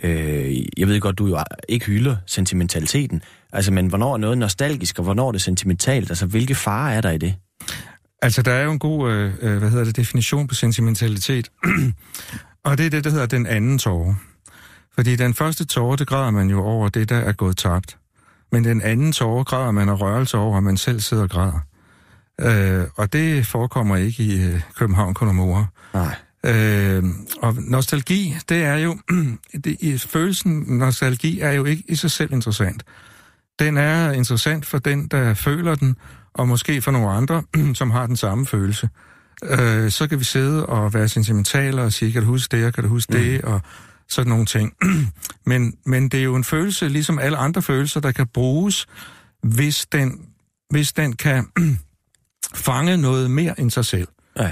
Øh, 0.03 0.57
jeg 0.77 0.89
ved 0.89 1.01
godt, 1.01 1.19
du 1.19 1.27
jo 1.27 1.39
ikke 1.69 1.87
hylder 1.87 2.17
sentimentaliteten, 2.27 3.23
altså, 3.53 3.73
men 3.73 3.87
hvornår 3.87 4.13
er 4.13 4.17
noget 4.17 4.39
nostalgisk, 4.39 4.99
og 4.99 5.05
hvornår 5.05 5.29
er 5.29 5.33
det 5.33 5.43
sentimentalt? 5.43 6.11
Altså, 6.11 6.27
hvilke 6.27 6.55
farer 6.55 6.97
er 6.97 7.01
der 7.01 7.11
i 7.11 7.19
det? 7.19 7.35
Altså, 8.23 8.43
der 8.43 8.53
er 8.53 8.65
jo 8.65 8.73
en 8.73 8.79
god, 8.79 9.13
øh, 9.13 9.33
øh 9.41 9.59
hvad 9.59 9.71
hedder 9.71 9.85
det, 9.85 9.97
definition 9.97 10.47
på 10.47 10.55
sentimentalitet, 10.55 11.51
og 12.65 12.79
det 12.79 12.87
er 12.87 12.91
det, 12.91 13.05
der 13.05 13.11
hedder 13.11 13.27
den 13.27 13.47
anden 13.47 13.79
tårer. 13.79 14.15
Fordi 14.95 15.17
den 15.17 15.35
første 15.35 15.65
tårer, 15.65 15.97
det 15.97 16.07
græder 16.07 16.31
man 16.31 16.51
jo 16.51 16.63
over 16.63 16.89
det, 16.89 17.09
der 17.09 17.17
er 17.17 17.33
gået 17.33 17.57
tabt. 17.57 17.99
Men 18.53 18.65
den 18.65 18.83
anden 18.83 19.13
tårer 19.13 19.45
græder 19.45 19.71
man 19.71 19.89
af 19.89 20.01
rørelse 20.01 20.39
over, 20.39 20.57
at 20.57 20.63
man 20.63 20.77
selv 20.77 21.01
sidder 21.01 21.23
og 21.23 21.31
græder. 21.31 21.61
Øh, 22.41 22.87
og 22.97 23.13
det 23.13 23.47
forekommer 23.47 23.97
ikke 23.97 24.23
i 24.23 24.45
øh, 24.45 24.61
København 24.77 25.15
Konomora. 25.15 25.67
Nej. 25.95 26.15
Øh, 26.47 27.05
og 27.43 27.55
nostalgi, 27.59 28.37
det 28.49 28.65
er 28.65 28.77
jo, 28.77 28.99
det, 29.65 30.01
følelsen 30.01 30.65
nostalgi 30.69 31.41
er 31.41 31.53
jo 31.53 31.65
ikke 31.65 31.83
i 31.89 31.95
sig 31.95 32.11
selv 32.11 32.33
interessant. 32.33 32.85
Den 33.59 33.77
er 33.77 34.13
interessant 34.13 34.67
for 34.67 34.79
den, 34.79 35.07
der 35.07 35.35
føler 35.35 35.75
den, 35.75 35.97
og 36.35 36.49
måske 36.49 36.83
for 36.83 36.91
nogle 36.91 37.11
andre, 37.11 37.43
som 37.75 37.91
har 37.91 38.07
den 38.07 38.17
samme 38.17 38.47
følelse. 38.47 38.89
Øh, 39.45 39.91
så 39.91 40.07
kan 40.09 40.19
vi 40.19 40.25
sidde 40.25 40.67
og 40.67 40.95
være 40.95 41.09
sentimentale 41.09 41.83
og 41.83 41.93
sige, 41.93 42.13
kan 42.13 42.23
du 42.23 42.29
huske 42.29 42.57
det, 42.57 42.67
og 42.67 42.73
kan 42.73 42.85
du 42.85 42.89
huske 42.89 43.13
mm. 43.13 43.19
det, 43.19 43.43
og 43.43 43.61
sådan 44.13 44.31
nogle 44.31 44.47
ting. 44.47 44.73
men, 45.51 45.75
men 45.87 46.09
det 46.09 46.21
er 46.21 46.25
jo 46.25 46.37
en 46.37 46.45
følelse, 46.45 46.89
ligesom 46.89 47.19
alle 47.19 47.37
andre 47.39 47.63
følelser, 47.63 48.01
der 48.01 48.13
kan 48.13 48.27
bruges, 48.27 48.87
hvis 49.43 49.87
den, 49.93 50.27
hvis 50.71 50.93
den 50.93 51.13
kan 51.13 51.47
fange 52.55 52.97
noget 52.97 53.31
mere 53.31 53.61
end 53.61 53.71
sig 53.71 53.85
selv. 53.85 54.09
Ja. 54.37 54.51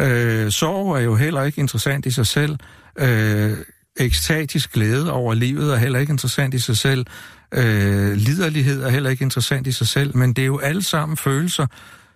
Øh, 0.00 0.52
sorg 0.52 0.96
er 0.96 1.00
jo 1.00 1.16
heller 1.16 1.42
ikke 1.42 1.60
interessant 1.60 2.06
i 2.06 2.10
sig 2.10 2.26
selv. 2.26 2.56
Øh, 2.98 3.56
ekstatisk 3.96 4.72
glæde 4.72 5.12
over 5.12 5.34
livet 5.34 5.72
er 5.72 5.76
heller 5.76 5.98
ikke 5.98 6.10
interessant 6.10 6.54
i 6.54 6.58
sig 6.58 6.76
selv. 6.76 7.06
Øh, 7.54 8.12
liderlighed 8.12 8.82
er 8.82 8.88
heller 8.88 9.10
ikke 9.10 9.22
interessant 9.22 9.66
i 9.66 9.72
sig 9.72 9.88
selv, 9.88 10.16
men 10.16 10.32
det 10.32 10.42
er 10.42 10.46
jo 10.46 10.58
alle 10.58 10.82
sammen 10.82 11.16
følelser, 11.16 11.66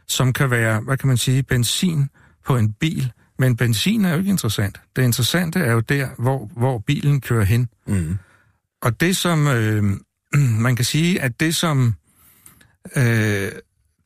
som 0.09 0.33
kan 0.33 0.51
være, 0.51 0.81
hvad 0.81 0.97
kan 0.97 1.09
man 1.09 1.17
sige, 1.17 1.43
benzin 1.43 2.09
på 2.47 2.57
en 2.57 2.73
bil. 2.73 3.13
Men 3.41 3.57
benzin 3.57 4.05
er 4.05 4.13
jo 4.13 4.19
ikke 4.19 4.31
interessant. 4.31 4.81
Det 4.97 5.03
interessante 5.03 5.59
er 5.59 5.73
jo 5.73 5.81
der, 5.81 6.09
hvor, 6.19 6.51
hvor 6.57 6.79
bilen 6.79 7.21
kører 7.21 7.45
hen. 7.45 7.69
Mm. 7.87 8.19
Og 8.83 9.01
det 9.01 9.17
som, 9.17 9.47
øh, 9.49 9.85
man 10.67 10.77
kan 10.77 10.85
sige, 10.85 11.21
at 11.21 11.41
det 11.41 11.55
som, 11.55 11.95
øh, 12.97 13.53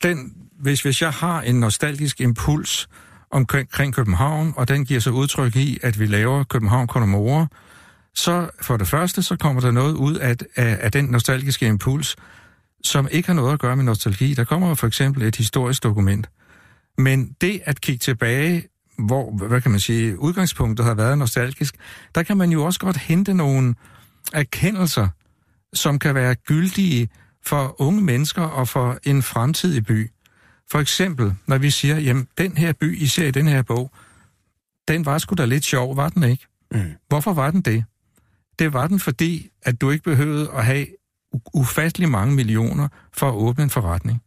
den, 0.03 0.35
hvis, 0.61 0.83
hvis 0.83 1.03
jeg 1.03 1.11
har 1.11 1.43
en 1.43 1.61
nostalgisk 1.61 2.21
impuls, 2.21 2.89
omkring 3.31 3.95
København, 3.95 4.53
og 4.57 4.69
den 4.69 4.85
giver 4.85 5.01
sig 5.01 5.13
udtryk 5.13 5.57
i, 5.57 5.79
at 5.83 6.01
vi 6.01 6.07
laver 6.07 6.45
København 6.45 6.87
Konomore, 6.87 7.49
så 8.15 8.49
for 8.63 8.77
det 8.77 8.89
første, 8.89 9.23
så 9.23 9.37
kommer 9.37 9.61
der 9.61 9.71
noget 9.71 9.95
ud 9.95 10.15
af, 10.15 10.37
af, 10.57 10.79
af 10.81 10.93
den 10.93 11.05
nostalgiske 11.05 11.67
impuls, 11.67 12.17
som 12.85 13.09
ikke 13.11 13.29
har 13.29 13.35
noget 13.35 13.53
at 13.53 13.59
gøre 13.59 13.77
med 13.77 13.85
nostalgi. 13.85 14.35
Der 14.35 14.45
kommer 14.45 14.75
for 14.75 14.87
eksempel 14.87 15.23
et 15.23 15.37
historisk 15.37 15.83
dokument. 15.83 16.31
Men 16.99 17.37
det 17.41 17.61
at 17.65 17.81
kigge 17.81 17.99
tilbage, 17.99 18.69
hvor, 18.99 19.31
hvad 19.31 19.61
kan 19.61 19.71
man 19.71 19.81
sige, 19.81 20.19
udgangspunktet 20.19 20.87
har 20.87 20.95
været 20.95 21.19
nostalgisk, 21.19 21.77
der 22.15 22.23
kan 22.23 22.37
man 22.37 22.51
jo 22.51 22.65
også 22.65 22.81
godt 22.81 22.97
hente 22.97 23.35
nogle 23.35 23.75
erkendelser, 24.33 25.09
som 25.73 25.99
kan 25.99 26.15
være 26.15 26.35
gyldige 26.35 27.09
for 27.47 27.81
unge 27.81 28.03
mennesker 28.03 28.43
og 28.43 28.69
for 28.69 28.99
en 29.03 29.23
fremtidig 29.23 29.87
by. 29.87 30.11
For 30.71 30.79
eksempel, 30.79 31.35
når 31.47 31.59
vi 31.59 31.71
siger, 31.71 31.99
jamen, 31.99 32.29
den 32.39 32.57
her 32.57 32.73
by, 32.73 32.99
I 32.99 33.07
ser 33.07 33.27
i 33.27 33.31
den 33.31 33.49
her 33.49 33.63
bog, 33.63 33.91
den 34.89 35.07
var 35.07 35.19
sgu 35.19 35.35
da 35.35 35.45
lidt 35.45 35.65
sjov, 35.65 35.97
var 35.97 36.09
den 36.09 36.23
ikke? 36.23 36.47
Mm. 36.73 36.93
Hvorfor 37.09 37.33
var 37.33 37.51
den 37.51 37.61
det? 37.61 37.85
Det 38.59 38.73
var 38.73 38.87
den, 38.87 39.01
fordi 39.01 39.51
at 39.63 39.81
du 39.81 39.91
ikke 39.91 40.05
behøvede 40.05 40.51
at 40.51 40.65
have 40.65 40.87
ufattelig 41.55 42.09
mange 42.09 42.35
millioner 42.35 42.89
for 43.13 43.29
at 43.29 43.35
åbne 43.35 43.65
en 43.65 43.71
forretning. 43.71 44.23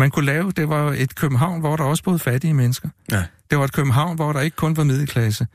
Man 0.00 0.10
kunne 0.10 0.26
lave, 0.26 0.50
det 0.50 0.68
var 0.68 0.92
et 0.92 1.14
København, 1.14 1.60
hvor 1.60 1.76
der 1.76 1.84
også 1.84 2.02
boede 2.02 2.18
fattige 2.18 2.54
mennesker. 2.54 2.88
Ja. 3.12 3.24
Det 3.50 3.58
var 3.58 3.64
et 3.64 3.72
København, 3.72 4.16
hvor 4.16 4.32
der 4.32 4.40
ikke 4.40 4.56
kun 4.56 4.76
var 4.76 4.84
middelklasse. 4.84 5.46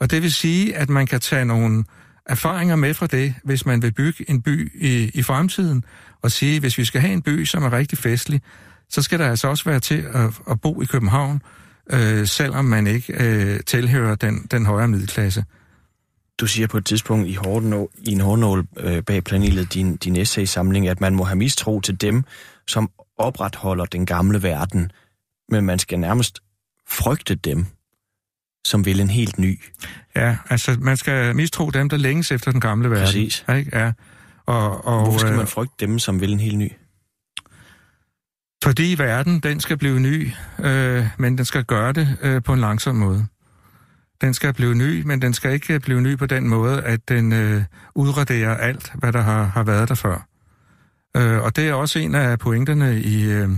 Og 0.00 0.10
det 0.10 0.22
vil 0.22 0.32
sige, 0.32 0.76
at 0.76 0.88
man 0.88 1.06
kan 1.06 1.20
tage 1.20 1.44
nogle 1.44 1.84
erfaringer 2.26 2.76
med 2.76 2.94
fra 2.94 3.06
det, 3.06 3.34
hvis 3.44 3.66
man 3.66 3.82
vil 3.82 3.92
bygge 3.92 4.30
en 4.30 4.42
by 4.42 4.72
i, 4.82 5.10
i 5.14 5.22
fremtiden, 5.22 5.84
og 6.22 6.30
sige, 6.30 6.60
hvis 6.60 6.78
vi 6.78 6.84
skal 6.84 7.00
have 7.00 7.12
en 7.12 7.22
by, 7.22 7.44
som 7.44 7.62
er 7.62 7.72
rigtig 7.72 7.98
festlig, 7.98 8.40
så 8.88 9.02
skal 9.02 9.18
der 9.18 9.30
altså 9.30 9.48
også 9.48 9.64
være 9.64 9.80
til 9.80 10.04
at, 10.12 10.30
at 10.50 10.60
bo 10.60 10.82
i 10.82 10.84
København, 10.84 11.42
øh, 11.90 12.26
selvom 12.26 12.64
man 12.64 12.86
ikke 12.86 13.12
øh, 13.24 13.60
tilhører 13.60 14.14
den, 14.14 14.46
den 14.50 14.66
højere 14.66 14.88
middelklasse. 14.88 15.44
Du 16.40 16.46
siger 16.46 16.66
på 16.66 16.78
et 16.78 16.86
tidspunkt 16.86 17.28
i, 17.28 17.34
hårdnå, 17.34 17.90
i 17.98 18.12
en 18.12 18.20
hårdnål 18.20 18.66
øh, 18.76 19.02
bag 19.02 19.24
planetet 19.24 19.74
din, 19.74 19.96
din 19.96 20.16
essay-samling, 20.16 20.88
at 20.88 21.00
man 21.00 21.14
må 21.14 21.24
have 21.24 21.36
mistro 21.36 21.80
til 21.80 22.00
dem, 22.00 22.24
som 22.66 22.90
opretholder 23.18 23.84
den 23.84 24.06
gamle 24.06 24.42
verden, 24.42 24.92
men 25.50 25.64
man 25.64 25.78
skal 25.78 25.98
nærmest 25.98 26.40
frygte 26.88 27.34
dem, 27.34 27.66
som 28.66 28.84
vil 28.84 29.00
en 29.00 29.10
helt 29.10 29.38
ny. 29.38 29.60
Ja, 30.16 30.36
altså 30.50 30.76
man 30.80 30.96
skal 30.96 31.36
mistro 31.36 31.70
dem, 31.70 31.88
der 31.88 31.96
længes 31.96 32.32
efter 32.32 32.50
den 32.50 32.60
gamle 32.60 32.90
verden. 32.90 33.06
Præcis. 33.06 33.44
Ikke? 33.56 33.78
Ja. 33.78 33.92
Og, 34.46 34.86
og, 34.86 35.02
Hvorfor 35.02 35.18
skal 35.18 35.32
man 35.32 35.40
øh, 35.40 35.48
frygte 35.48 35.86
dem, 35.86 35.98
som 35.98 36.20
vil 36.20 36.32
en 36.32 36.40
helt 36.40 36.58
ny? 36.58 36.72
Fordi 38.64 38.94
verden, 38.98 39.40
den 39.40 39.60
skal 39.60 39.76
blive 39.76 40.00
ny, 40.00 40.30
øh, 40.58 41.06
men 41.18 41.38
den 41.38 41.44
skal 41.44 41.64
gøre 41.64 41.92
det 41.92 42.18
øh, 42.22 42.42
på 42.42 42.52
en 42.52 42.60
langsom 42.60 42.96
måde. 42.96 43.26
Den 44.20 44.34
skal 44.34 44.54
blive 44.54 44.74
ny, 44.74 45.02
men 45.02 45.22
den 45.22 45.34
skal 45.34 45.52
ikke 45.52 45.80
blive 45.80 46.00
ny 46.00 46.16
på 46.16 46.26
den 46.26 46.48
måde, 46.48 46.82
at 46.82 47.08
den 47.08 47.32
øh, 47.32 47.62
udraderer 47.94 48.56
alt, 48.56 48.92
hvad 48.94 49.12
der 49.12 49.20
har, 49.20 49.44
har 49.44 49.62
været 49.62 49.88
der 49.88 49.94
før. 49.94 50.28
Øh, 51.16 51.42
og 51.42 51.56
det 51.56 51.68
er 51.68 51.72
også 51.72 51.98
en 51.98 52.14
af 52.14 52.38
pointerne 52.38 53.00
i, 53.00 53.24
øh, 53.24 53.48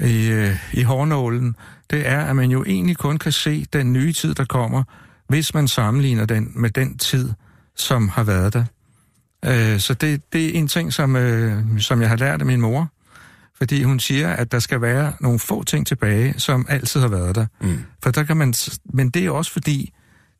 i, 0.00 0.28
øh, 0.30 0.56
i 0.72 0.82
hårnålen. 0.82 1.56
Det 1.90 2.08
er, 2.08 2.20
at 2.20 2.36
man 2.36 2.50
jo 2.50 2.64
egentlig 2.64 2.96
kun 2.96 3.18
kan 3.18 3.32
se 3.32 3.66
den 3.72 3.92
nye 3.92 4.12
tid, 4.12 4.34
der 4.34 4.44
kommer, 4.44 4.82
hvis 5.28 5.54
man 5.54 5.68
sammenligner 5.68 6.26
den 6.26 6.52
med 6.54 6.70
den 6.70 6.98
tid, 6.98 7.32
som 7.76 8.08
har 8.08 8.24
været 8.24 8.52
der. 8.52 8.64
Øh, 9.44 9.80
så 9.80 9.94
det, 9.94 10.32
det 10.32 10.46
er 10.46 10.58
en 10.58 10.68
ting, 10.68 10.92
som, 10.92 11.16
øh, 11.16 11.80
som 11.80 12.00
jeg 12.00 12.08
har 12.08 12.16
lært 12.16 12.40
af 12.40 12.46
min 12.46 12.60
mor, 12.60 12.88
fordi 13.58 13.82
hun 13.82 14.00
siger, 14.00 14.30
at 14.30 14.52
der 14.52 14.58
skal 14.58 14.80
være 14.80 15.12
nogle 15.20 15.38
få 15.38 15.64
ting 15.64 15.86
tilbage, 15.86 16.34
som 16.38 16.66
altid 16.68 17.00
har 17.00 17.08
været 17.08 17.34
der. 17.34 17.46
Mm. 17.60 17.78
For 18.02 18.10
der 18.10 18.22
kan 18.22 18.36
man, 18.36 18.54
men 18.84 19.10
det 19.10 19.26
er 19.26 19.30
også 19.30 19.52
fordi, 19.52 19.92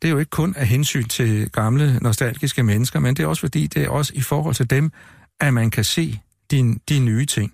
det 0.03 0.09
er 0.09 0.12
jo 0.12 0.18
ikke 0.18 0.31
kun 0.31 0.55
af 0.57 0.66
hensyn 0.66 1.05
til 1.05 1.50
gamle, 1.50 1.98
nostalgiske 2.03 2.62
mennesker, 2.62 3.00
men 3.00 3.16
det 3.16 3.22
er 3.22 3.27
også 3.27 3.40
fordi, 3.40 3.66
det 3.66 3.85
er 3.85 3.88
også 3.88 4.12
i 4.14 4.20
forhold 4.20 4.55
til 4.55 4.70
dem, 4.70 4.92
at 5.40 5.55
man 5.55 5.70
kan 5.70 5.85
se 5.85 6.20
de, 6.51 6.79
de 6.88 6.99
nye 6.99 7.27
ting. 7.27 7.53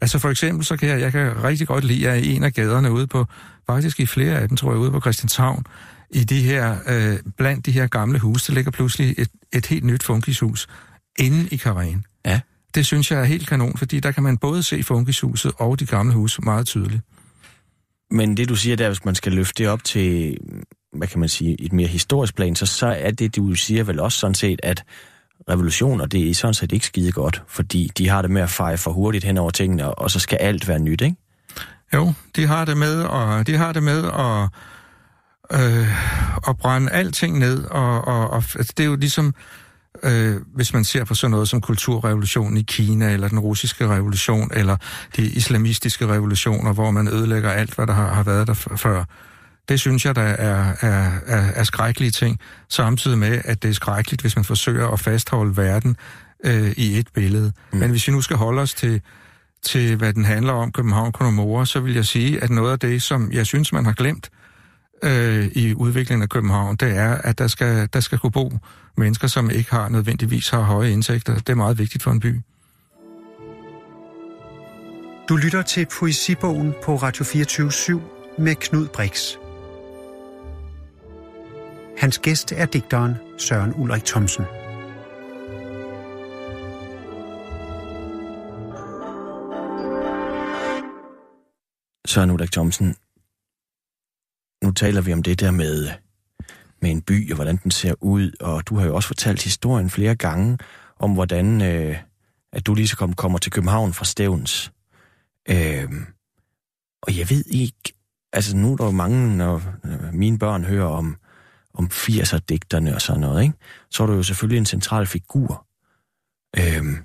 Altså 0.00 0.18
for 0.18 0.30
eksempel, 0.30 0.64
så 0.64 0.76
kan 0.76 0.88
jeg, 0.88 1.00
jeg 1.00 1.12
kan 1.12 1.44
rigtig 1.44 1.66
godt 1.66 1.84
lide, 1.84 2.10
at 2.10 2.24
en 2.24 2.44
af 2.44 2.52
gaderne 2.52 2.92
ude 2.92 3.06
på, 3.06 3.26
faktisk 3.66 4.00
i 4.00 4.06
flere 4.06 4.38
af 4.38 4.48
dem, 4.48 4.56
tror 4.56 4.70
jeg, 4.70 4.78
ude 4.78 4.90
på 4.90 5.00
Christianshavn, 5.00 5.64
i 6.10 6.24
de 6.24 6.42
her, 6.42 6.78
øh, 6.86 7.18
blandt 7.36 7.66
de 7.66 7.72
her 7.72 7.86
gamle 7.86 8.18
huse, 8.18 8.52
der 8.52 8.54
ligger 8.54 8.70
pludselig 8.70 9.14
et, 9.18 9.28
et 9.52 9.66
helt 9.66 9.84
nyt 9.84 10.02
funkishus 10.02 10.68
inde 11.18 11.48
i 11.50 11.56
Karen. 11.56 12.04
Ja. 12.26 12.40
Det 12.74 12.86
synes 12.86 13.10
jeg 13.10 13.20
er 13.20 13.24
helt 13.24 13.48
kanon, 13.48 13.76
fordi 13.76 14.00
der 14.00 14.12
kan 14.12 14.22
man 14.22 14.38
både 14.38 14.62
se 14.62 14.82
funkishuset 14.82 15.52
og 15.56 15.80
de 15.80 15.86
gamle 15.86 16.14
huse 16.14 16.42
meget 16.42 16.66
tydeligt. 16.66 17.02
Men 18.10 18.36
det 18.36 18.48
du 18.48 18.56
siger 18.56 18.76
der, 18.76 18.88
hvis 18.88 19.04
man 19.04 19.14
skal 19.14 19.32
løfte 19.32 19.62
det 19.62 19.70
op 19.70 19.84
til, 19.84 20.36
hvad 20.92 21.08
kan 21.08 21.20
man 21.20 21.28
sige, 21.28 21.60
et 21.60 21.72
mere 21.72 21.88
historisk 21.88 22.36
plan, 22.36 22.56
så, 22.56 22.66
så 22.66 22.86
er 22.86 23.10
det, 23.10 23.36
du 23.36 23.54
siger 23.54 23.84
vel 23.84 24.00
også 24.00 24.18
sådan 24.18 24.34
set, 24.34 24.60
at 24.62 24.84
revolutioner, 25.50 26.06
det 26.06 26.30
er 26.30 26.34
sådan 26.34 26.54
set 26.54 26.72
ikke 26.72 26.86
skide 26.86 27.12
godt, 27.12 27.42
fordi 27.48 27.90
de 27.98 28.08
har 28.08 28.22
det 28.22 28.30
med 28.30 28.42
at 28.42 28.50
feje 28.50 28.78
for 28.78 28.90
hurtigt 28.90 29.24
hen 29.24 29.38
over 29.38 29.50
tingene, 29.50 29.94
og 29.94 30.10
så 30.10 30.18
skal 30.18 30.38
alt 30.40 30.68
være 30.68 30.78
nyt, 30.78 31.00
ikke? 31.00 31.16
Jo, 31.94 32.12
de 32.36 32.46
har 32.46 32.64
det 32.64 32.76
med, 32.76 33.02
og 33.02 33.46
de 33.46 33.56
har 33.56 33.72
det 33.72 33.82
med 33.82 34.04
at, 34.04 34.48
øh, 35.60 35.88
at 36.48 36.56
brænde 36.56 36.90
alting 36.90 37.38
ned, 37.38 37.64
og, 37.64 38.06
og, 38.06 38.30
og 38.30 38.36
altså, 38.36 38.72
det 38.76 38.82
er 38.82 38.88
jo 38.88 38.96
ligesom, 38.96 39.34
øh, 40.02 40.36
hvis 40.54 40.72
man 40.72 40.84
ser 40.84 41.04
på 41.04 41.14
sådan 41.14 41.30
noget 41.30 41.48
som 41.48 41.60
kulturrevolutionen 41.60 42.56
i 42.56 42.62
Kina, 42.62 43.12
eller 43.12 43.28
den 43.28 43.38
russiske 43.38 43.88
revolution, 43.88 44.50
eller 44.54 44.76
de 45.16 45.22
islamistiske 45.26 46.06
revolutioner, 46.06 46.72
hvor 46.72 46.90
man 46.90 47.08
ødelægger 47.08 47.50
alt, 47.50 47.74
hvad 47.74 47.86
der 47.86 47.92
har, 47.92 48.14
har 48.14 48.22
været 48.22 48.46
der 48.46 48.54
før. 48.54 49.04
Det 49.68 49.80
synes 49.80 50.04
jeg, 50.04 50.14
der 50.14 50.22
er, 50.22 50.74
er, 50.80 51.10
er, 51.26 51.50
er 51.54 51.64
skrækkelige 51.64 52.10
ting, 52.10 52.40
samtidig 52.68 53.18
med, 53.18 53.40
at 53.44 53.62
det 53.62 53.68
er 53.68 53.74
skrækkeligt, 53.74 54.22
hvis 54.22 54.36
man 54.36 54.44
forsøger 54.44 54.88
at 54.88 55.00
fastholde 55.00 55.56
verden 55.56 55.96
øh, 56.44 56.72
i 56.76 56.98
et 56.98 57.08
billede. 57.14 57.52
Mm. 57.72 57.78
Men 57.78 57.90
hvis 57.90 58.08
vi 58.08 58.12
nu 58.12 58.22
skal 58.22 58.36
holde 58.36 58.62
os 58.62 58.74
til, 58.74 59.02
til, 59.62 59.96
hvad 59.96 60.12
den 60.12 60.24
handler 60.24 60.52
om, 60.52 60.72
København 60.72 61.12
Konomore, 61.12 61.66
så 61.66 61.80
vil 61.80 61.94
jeg 61.94 62.04
sige, 62.04 62.42
at 62.42 62.50
noget 62.50 62.72
af 62.72 62.78
det, 62.78 63.02
som 63.02 63.32
jeg 63.32 63.46
synes, 63.46 63.72
man 63.72 63.84
har 63.84 63.92
glemt 63.92 64.30
øh, 65.02 65.46
i 65.46 65.74
udviklingen 65.74 66.22
af 66.22 66.28
København, 66.28 66.76
det 66.76 66.96
er, 66.96 67.14
at 67.14 67.38
der 67.38 67.46
skal, 67.46 67.88
der 67.92 68.00
skal 68.00 68.18
kunne 68.18 68.32
bo 68.32 68.52
mennesker, 68.96 69.28
som 69.28 69.50
ikke 69.50 69.70
har 69.70 69.88
nødvendigvis 69.88 70.48
har 70.48 70.60
høje 70.60 70.90
indtægter. 70.90 71.34
Det 71.34 71.48
er 71.48 71.54
meget 71.54 71.78
vigtigt 71.78 72.02
for 72.02 72.10
en 72.10 72.20
by. 72.20 72.40
Du 75.28 75.36
lytter 75.36 75.62
til 75.62 75.86
Poesibogen 75.98 76.74
på 76.82 76.96
Radio 76.96 77.24
24 77.24 78.02
med 78.38 78.54
Knud 78.54 78.88
Brix. 78.88 79.45
Hans 81.98 82.18
gæst 82.18 82.52
er 82.52 82.66
digteren 82.66 83.14
Søren 83.38 83.74
Ulrik 83.74 84.04
Thomsen. 84.04 84.44
Søren 92.06 92.30
Ulrik 92.30 92.52
Thomsen, 92.52 92.96
nu 94.64 94.72
taler 94.72 95.00
vi 95.00 95.12
om 95.12 95.22
det 95.22 95.40
der 95.40 95.50
med, 95.50 95.88
med 96.82 96.90
en 96.90 97.02
by 97.02 97.30
og 97.30 97.34
hvordan 97.34 97.56
den 97.56 97.70
ser 97.70 97.94
ud, 98.00 98.32
og 98.40 98.68
du 98.68 98.76
har 98.76 98.86
jo 98.86 98.94
også 98.94 99.06
fortalt 99.06 99.42
historien 99.42 99.90
flere 99.90 100.16
gange 100.16 100.58
om, 100.98 101.14
hvordan 101.14 101.62
øh, 101.62 101.96
at 102.52 102.66
du 102.66 102.74
lige 102.74 102.88
så 102.88 102.96
kom, 102.96 103.12
kommer 103.12 103.38
til 103.38 103.52
København 103.52 103.92
fra 103.92 104.04
Stævns. 104.04 104.72
Øh, 105.48 105.92
og 107.02 107.18
jeg 107.18 107.30
ved 107.30 107.44
ikke, 107.46 107.94
altså 108.32 108.56
nu 108.56 108.72
er 108.72 108.76
der 108.76 108.84
jo 108.84 108.90
mange, 108.90 109.36
når 109.36 109.62
mine 110.12 110.38
børn 110.38 110.64
hører 110.64 110.86
om, 110.86 111.16
om 111.76 111.90
80'er-digterne 111.92 112.94
og 112.94 113.02
sådan 113.02 113.20
noget, 113.20 113.42
ikke? 113.42 113.54
så 113.90 114.02
er 114.02 114.06
du 114.06 114.12
jo 114.12 114.22
selvfølgelig 114.22 114.58
en 114.58 114.66
central 114.66 115.06
figur. 115.06 115.66
Øhm, 116.58 116.96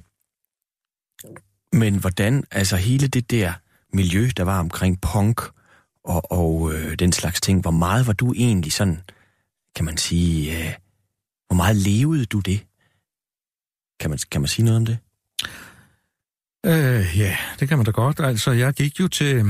men 1.74 2.00
hvordan, 2.00 2.44
altså 2.52 2.76
hele 2.76 3.08
det 3.08 3.32
der 3.32 3.54
miljø, 3.94 4.30
der 4.38 4.44
var 4.44 4.60
omkring 4.60 5.02
punk 5.02 5.42
og, 6.04 6.32
og 6.32 6.74
øh, 6.74 7.00
den 7.00 7.12
slags 7.12 7.42
ting, 7.42 7.62
hvor 7.62 7.72
meget 7.72 8.08
var 8.08 8.14
du 8.14 8.34
egentlig 8.34 8.74
sådan, 8.74 9.02
kan 9.76 9.86
man 9.86 9.98
sige, 9.98 10.58
øh, 10.58 10.74
hvor 11.48 11.56
meget 11.56 11.76
levede 11.76 12.26
du 12.26 12.40
det? 12.40 12.66
Kan 14.00 14.10
man, 14.10 14.20
kan 14.32 14.42
man 14.42 14.48
sige 14.48 14.66
noget 14.66 14.78
om 14.78 14.86
det? 14.86 14.98
Øh, 16.66 17.20
ja, 17.20 17.38
det 17.60 17.68
kan 17.70 17.78
man 17.78 17.86
da 17.86 17.92
godt. 17.92 18.20
Altså, 18.20 18.52
jeg 18.52 18.74
gik 18.74 19.00
jo 19.00 19.08
til, 19.08 19.46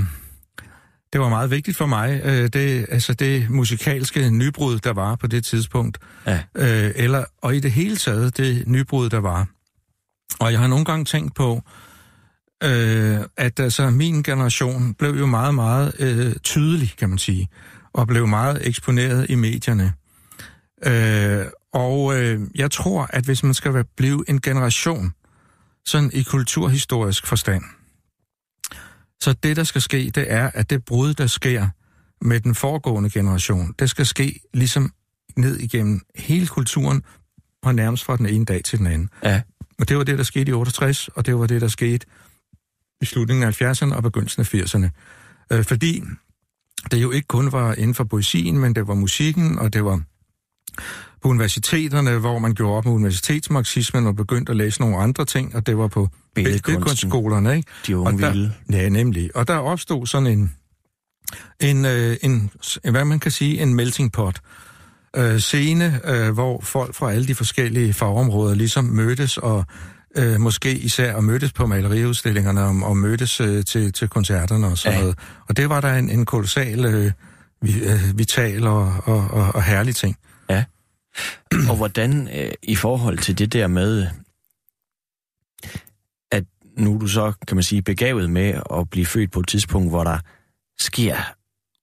det 1.13 1.21
var 1.21 1.29
meget 1.29 1.51
vigtigt 1.51 1.77
for 1.77 1.85
mig, 1.85 2.21
øh, 2.23 2.49
det, 2.53 2.85
altså 2.89 3.13
det 3.13 3.49
musikalske 3.49 4.29
nybrud, 4.29 4.79
der 4.79 4.93
var 4.93 5.15
på 5.15 5.27
det 5.27 5.45
tidspunkt. 5.45 5.97
Ja. 6.27 6.39
Øh, 6.55 6.91
eller, 6.95 7.23
og 7.41 7.55
i 7.55 7.59
det 7.59 7.71
hele 7.71 7.97
taget, 7.97 8.37
det 8.37 8.67
nybrud, 8.67 9.09
der 9.09 9.19
var. 9.19 9.47
Og 10.39 10.51
jeg 10.51 10.59
har 10.59 10.67
nogle 10.67 10.85
gange 10.85 11.05
tænkt 11.05 11.35
på, 11.35 11.61
øh, 12.63 13.19
at 13.37 13.59
altså, 13.59 13.89
min 13.89 14.23
generation 14.23 14.93
blev 14.93 15.15
jo 15.15 15.25
meget, 15.25 15.55
meget 15.55 15.93
øh, 15.99 16.35
tydelig, 16.43 16.93
kan 16.97 17.09
man 17.09 17.17
sige, 17.17 17.49
og 17.93 18.07
blev 18.07 18.27
meget 18.27 18.67
eksponeret 18.67 19.29
i 19.29 19.35
medierne. 19.35 19.93
Øh, 20.85 21.45
og 21.73 22.19
øh, 22.19 22.39
jeg 22.55 22.71
tror, 22.71 23.07
at 23.09 23.25
hvis 23.25 23.43
man 23.43 23.53
skal 23.53 23.83
blive 23.97 24.23
en 24.27 24.41
generation, 24.41 25.13
sådan 25.85 26.11
i 26.13 26.23
kulturhistorisk 26.23 27.27
forstand, 27.27 27.63
så 29.21 29.33
det, 29.33 29.55
der 29.55 29.63
skal 29.63 29.81
ske, 29.81 30.11
det 30.15 30.31
er, 30.31 30.51
at 30.53 30.69
det 30.69 30.85
brud, 30.85 31.13
der 31.13 31.27
sker 31.27 31.67
med 32.21 32.39
den 32.39 32.55
foregående 32.55 33.09
generation, 33.09 33.73
det 33.79 33.89
skal 33.89 34.05
ske 34.05 34.39
ligesom 34.53 34.93
ned 35.37 35.57
igennem 35.57 36.01
hele 36.15 36.47
kulturen, 36.47 37.03
og 37.63 37.75
nærmest 37.75 38.03
fra 38.03 38.17
den 38.17 38.25
ene 38.25 38.45
dag 38.45 38.63
til 38.63 38.79
den 38.79 38.87
anden. 38.87 39.09
Ja. 39.23 39.41
Og 39.79 39.89
det 39.89 39.97
var 39.97 40.03
det, 40.03 40.17
der 40.17 40.23
skete 40.23 40.49
i 40.49 40.53
68, 40.53 41.07
og 41.07 41.25
det 41.25 41.39
var 41.39 41.47
det, 41.47 41.61
der 41.61 41.67
skete 41.67 42.05
i 43.01 43.05
slutningen 43.05 43.43
af 43.43 43.61
70'erne 43.61 43.95
og 43.95 44.03
begyndelsen 44.03 44.41
af 44.41 44.53
80'erne. 44.53 44.89
Øh, 45.51 45.63
fordi 45.63 46.03
det 46.91 47.01
jo 47.01 47.11
ikke 47.11 47.27
kun 47.27 47.51
var 47.51 47.73
inden 47.73 47.95
for 47.95 48.03
poesien, 48.03 48.59
men 48.59 48.75
det 48.75 48.87
var 48.87 48.93
musikken, 48.93 49.59
og 49.59 49.73
det 49.73 49.85
var 49.85 50.01
på 51.21 51.29
universiteterne, 51.29 52.17
hvor 52.17 52.39
man 52.39 52.53
gjorde 52.53 52.77
op 52.77 52.85
med 52.85 52.93
universitetsmarxismen 52.93 54.07
og 54.07 54.15
begyndte 54.15 54.49
at 54.49 54.57
læse 54.57 54.81
nogle 54.81 54.97
andre 54.97 55.25
ting, 55.25 55.55
og 55.55 55.65
det 55.65 55.77
var 55.77 55.87
på 55.87 56.09
billedkunstskolerne, 56.35 57.55
ikke? 57.55 57.69
De 57.87 57.97
unge 57.97 58.13
og 58.13 58.19
der, 58.19 58.31
vilde. 58.31 58.53
Ja, 58.71 58.89
nemlig. 58.89 59.35
Og 59.35 59.47
der 59.47 59.57
opstod 59.57 60.07
sådan 60.07 60.27
en, 60.27 60.53
en, 61.59 61.85
øh, 61.85 62.17
en, 62.21 62.51
hvad 62.91 63.05
man 63.05 63.19
kan 63.19 63.31
sige, 63.31 63.61
en 63.61 63.73
melting 63.73 64.11
pot 64.11 64.41
øh, 65.15 65.39
scene, 65.39 65.99
øh, 66.03 66.29
hvor 66.29 66.61
folk 66.61 66.95
fra 66.95 67.11
alle 67.11 67.27
de 67.27 67.35
forskellige 67.35 67.93
fagområder 67.93 68.55
ligesom 68.55 68.85
mødtes 68.85 69.37
og 69.37 69.65
øh, 70.15 70.39
måske 70.39 70.77
især 70.77 71.13
og 71.13 71.23
mødtes 71.23 71.53
på 71.53 71.65
maleriudstillingerne 71.65 72.63
og, 72.63 72.75
og 72.83 72.97
mødtes 72.97 73.41
øh, 73.41 73.65
til, 73.65 73.93
til 73.93 74.07
koncerterne 74.07 74.67
og 74.67 74.77
sådan 74.77 74.97
ja. 74.97 75.01
noget. 75.01 75.19
Og 75.49 75.57
det 75.57 75.69
var 75.69 75.81
der 75.81 75.93
en, 75.93 76.09
en 76.09 76.25
kolossal, 76.25 76.85
øh, 76.85 77.11
vital 78.15 78.67
og, 78.67 78.93
og, 79.03 79.27
og, 79.31 79.55
og 79.55 79.63
herlig 79.63 79.95
ting. 79.95 80.17
Ja. 80.49 80.63
og 81.69 81.75
hvordan 81.75 82.29
øh, 82.37 82.51
i 82.63 82.75
forhold 82.75 83.17
til 83.17 83.37
det 83.37 83.53
der 83.53 83.67
med, 83.67 84.07
nu 86.81 86.95
er 86.95 86.99
du 86.99 87.07
så, 87.07 87.33
kan 87.47 87.57
man 87.57 87.63
sige, 87.63 87.81
begavet 87.81 88.29
med 88.29 88.61
at 88.73 88.89
blive 88.89 89.05
født 89.05 89.31
på 89.31 89.39
et 89.39 89.47
tidspunkt, 89.47 89.89
hvor 89.89 90.03
der 90.03 90.19
sker 90.79 91.15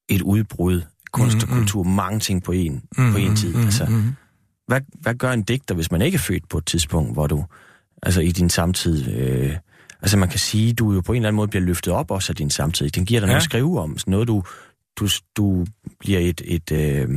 et 0.08 0.22
udbrud, 0.22 0.82
kunst 1.12 1.36
og 1.36 1.42
mm-hmm. 1.42 1.58
kultur, 1.58 1.82
mange 1.82 2.20
ting 2.20 2.42
på 2.42 2.52
en, 2.52 2.72
mm-hmm. 2.72 3.12
på 3.12 3.18
en 3.18 3.36
tid. 3.36 3.48
Mm-hmm. 3.48 3.64
Altså, 3.64 4.02
hvad, 4.66 4.80
hvad 5.00 5.14
gør 5.14 5.32
en 5.32 5.42
digter, 5.42 5.74
hvis 5.74 5.90
man 5.90 6.02
ikke 6.02 6.16
er 6.16 6.20
født 6.20 6.48
på 6.48 6.58
et 6.58 6.66
tidspunkt, 6.66 7.12
hvor 7.12 7.26
du, 7.26 7.44
altså 8.02 8.20
i 8.20 8.30
din 8.30 8.50
samtid, 8.50 9.08
øh, 9.14 9.56
altså 10.02 10.16
man 10.16 10.28
kan 10.28 10.38
sige, 10.38 10.72
du 10.72 10.92
jo 10.92 11.00
på 11.00 11.12
en 11.12 11.16
eller 11.16 11.28
anden 11.28 11.36
måde 11.36 11.48
bliver 11.48 11.64
løftet 11.64 11.92
op 11.92 12.10
også 12.10 12.32
af 12.32 12.36
din 12.36 12.50
samtid. 12.50 12.90
Den 12.90 13.06
giver 13.06 13.20
dig 13.20 13.26
ja. 13.26 13.30
noget 13.30 13.40
at 13.40 13.44
skrive 13.44 13.80
om, 13.80 13.98
sådan 13.98 14.10
noget 14.10 14.28
du, 14.28 14.42
du, 14.98 15.08
du 15.36 15.66
bliver 16.00 16.18
et, 16.18 16.42
et 16.44 16.72
øh, 16.72 17.08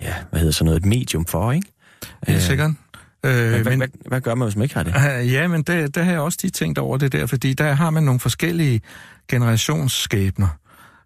ja, 0.00 0.14
hvad 0.30 0.40
hedder 0.40 0.52
sådan 0.52 0.64
noget, 0.64 0.80
et 0.80 0.86
medium 0.86 1.26
for, 1.26 1.52
ikke? 1.52 1.68
Helt 2.26 2.36
øh, 2.36 2.42
sikkert. 2.42 2.70
Øh, 3.24 3.50
hvad, 3.50 3.64
men, 3.64 3.78
hvad, 3.78 3.88
hvad 4.06 4.20
gør 4.20 4.34
man, 4.34 4.46
hvis 4.46 4.56
man 4.56 4.62
ikke 4.62 4.74
har 4.74 4.82
det? 4.82 4.94
Uh, 4.96 5.32
ja, 5.32 5.48
men 5.48 5.62
der, 5.62 5.86
der 5.86 6.02
har 6.02 6.12
jeg 6.12 6.20
også 6.20 6.38
de 6.42 6.50
tænkt 6.50 6.78
over 6.78 6.96
det 6.96 7.12
der, 7.12 7.26
fordi 7.26 7.54
der 7.54 7.72
har 7.72 7.90
man 7.90 8.02
nogle 8.02 8.20
forskellige 8.20 8.80
generationsskæbner. 9.28 10.48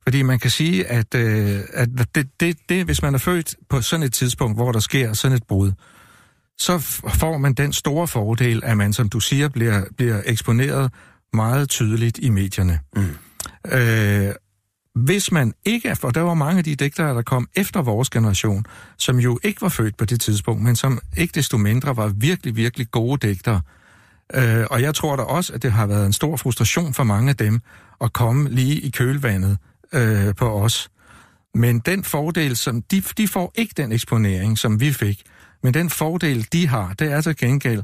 Fordi 0.02 0.22
man 0.22 0.38
kan 0.38 0.50
sige, 0.50 0.86
at, 0.86 1.14
øh, 1.14 1.60
at 1.72 1.88
det, 2.14 2.28
det, 2.40 2.56
det, 2.68 2.84
hvis 2.84 3.02
man 3.02 3.14
er 3.14 3.18
født 3.18 3.54
på 3.68 3.80
sådan 3.80 4.02
et 4.02 4.12
tidspunkt, 4.12 4.56
hvor 4.56 4.72
der 4.72 4.80
sker 4.80 5.12
sådan 5.12 5.36
et 5.36 5.42
brud, 5.48 5.72
så 6.58 6.78
får 7.08 7.38
man 7.38 7.54
den 7.54 7.72
store 7.72 8.08
fordel, 8.08 8.60
at 8.64 8.76
man, 8.76 8.92
som 8.92 9.08
du 9.08 9.20
siger, 9.20 9.48
bliver, 9.48 9.82
bliver 9.96 10.22
eksponeret 10.24 10.92
meget 11.32 11.68
tydeligt 11.68 12.18
i 12.18 12.30
medierne. 12.30 12.80
Mm. 12.96 13.02
Øh, 13.72 14.34
hvis 14.96 15.32
man 15.32 15.54
ikke 15.64 15.88
er, 15.88 15.94
for 15.94 16.10
der 16.10 16.20
var 16.20 16.34
mange 16.34 16.58
af 16.58 16.64
de 16.64 16.74
digtere, 16.74 17.14
der 17.14 17.22
kom 17.22 17.48
efter 17.56 17.82
vores 17.82 18.10
generation, 18.10 18.66
som 18.96 19.18
jo 19.18 19.38
ikke 19.42 19.62
var 19.62 19.68
født 19.68 19.96
på 19.96 20.04
det 20.04 20.20
tidspunkt, 20.20 20.62
men 20.62 20.76
som 20.76 20.98
ikke 21.16 21.32
desto 21.32 21.56
mindre 21.56 21.96
var 21.96 22.08
virkelig, 22.08 22.56
virkelig 22.56 22.90
gode 22.90 23.28
digtere. 23.28 23.60
Øh, 24.34 24.64
og 24.70 24.82
jeg 24.82 24.94
tror 24.94 25.16
da 25.16 25.22
også, 25.22 25.52
at 25.52 25.62
det 25.62 25.72
har 25.72 25.86
været 25.86 26.06
en 26.06 26.12
stor 26.12 26.36
frustration 26.36 26.94
for 26.94 27.04
mange 27.04 27.30
af 27.30 27.36
dem 27.36 27.60
at 28.00 28.12
komme 28.12 28.48
lige 28.50 28.80
i 28.80 28.90
kølvandet 28.90 29.58
øh, 29.92 30.34
på 30.34 30.62
os. 30.62 30.90
Men 31.54 31.78
den 31.78 32.04
fordel, 32.04 32.56
som 32.56 32.82
de, 32.82 33.00
de 33.00 33.28
får 33.28 33.52
ikke 33.54 33.74
den 33.76 33.92
eksponering, 33.92 34.58
som 34.58 34.80
vi 34.80 34.92
fik, 34.92 35.22
men 35.62 35.74
den 35.74 35.90
fordel, 35.90 36.46
de 36.52 36.68
har, 36.68 36.92
det 36.92 37.12
er 37.12 37.20
til 37.20 37.36
gengæld, 37.36 37.82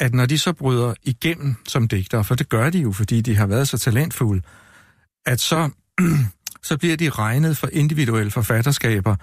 at 0.00 0.14
når 0.14 0.26
de 0.26 0.38
så 0.38 0.52
bryder 0.52 0.94
igennem 1.02 1.54
som 1.68 1.88
digtere, 1.88 2.24
for 2.24 2.34
det 2.34 2.48
gør 2.48 2.70
de 2.70 2.78
jo, 2.78 2.92
fordi 2.92 3.20
de 3.20 3.36
har 3.36 3.46
været 3.46 3.68
så 3.68 3.78
talentfulde, 3.78 4.42
at 5.26 5.40
så, 5.40 5.70
så 6.62 6.78
bliver 6.78 6.96
de 6.96 7.10
regnet 7.10 7.56
for 7.56 7.68
individuelle 7.72 8.30
forfatterskaber 8.30 9.16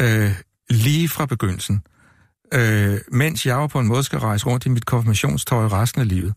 øh, 0.00 0.32
lige 0.70 1.08
fra 1.08 1.26
begyndelsen. 1.26 1.82
Øh, 2.54 2.98
mens 3.12 3.46
jeg 3.46 3.54
jo 3.54 3.66
på 3.66 3.80
en 3.80 3.86
måde 3.86 4.02
skal 4.02 4.18
rejse 4.18 4.46
rundt 4.46 4.66
i 4.66 4.68
mit 4.68 4.86
konfirmationstøj 4.86 5.66
resten 5.66 6.00
af 6.00 6.08
livet. 6.08 6.34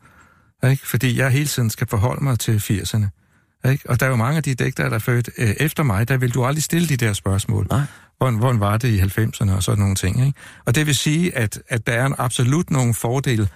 Ikke? 0.63 0.88
Fordi 0.88 1.17
jeg 1.17 1.29
hele 1.29 1.45
tiden 1.45 1.69
skal 1.69 1.88
forholde 1.88 2.23
mig 2.23 2.39
til 2.39 2.57
80'erne. 2.57 3.05
Ikke? 3.69 3.89
Og 3.89 3.99
der 3.99 4.05
er 4.05 4.09
jo 4.09 4.15
mange 4.15 4.38
af 4.38 4.43
de 4.43 4.55
digtere, 4.55 4.89
der 4.89 4.95
er 4.95 4.99
født 4.99 5.29
øh, 5.38 5.49
efter 5.49 5.83
mig, 5.83 6.07
der 6.07 6.17
vil 6.17 6.33
du 6.33 6.45
aldrig 6.45 6.63
stille 6.63 6.88
de 6.88 6.97
der 6.97 7.13
spørgsmål. 7.13 7.67
Nej. 7.69 7.81
Hvordan, 8.17 8.38
hvordan 8.38 8.59
var 8.59 8.77
det 8.77 8.88
i 8.88 8.99
90'erne 8.99 9.51
og 9.51 9.63
sådan 9.63 9.79
nogle 9.79 9.95
ting. 9.95 10.25
Ikke? 10.25 10.39
Og 10.65 10.75
det 10.75 10.85
vil 10.88 10.95
sige, 10.95 11.38
at, 11.38 11.62
at 11.69 11.88
der 11.88 11.93
er 11.93 12.05
en 12.05 12.15
absolut 12.17 12.69
nogle 12.69 12.93
fordele, 12.93 13.49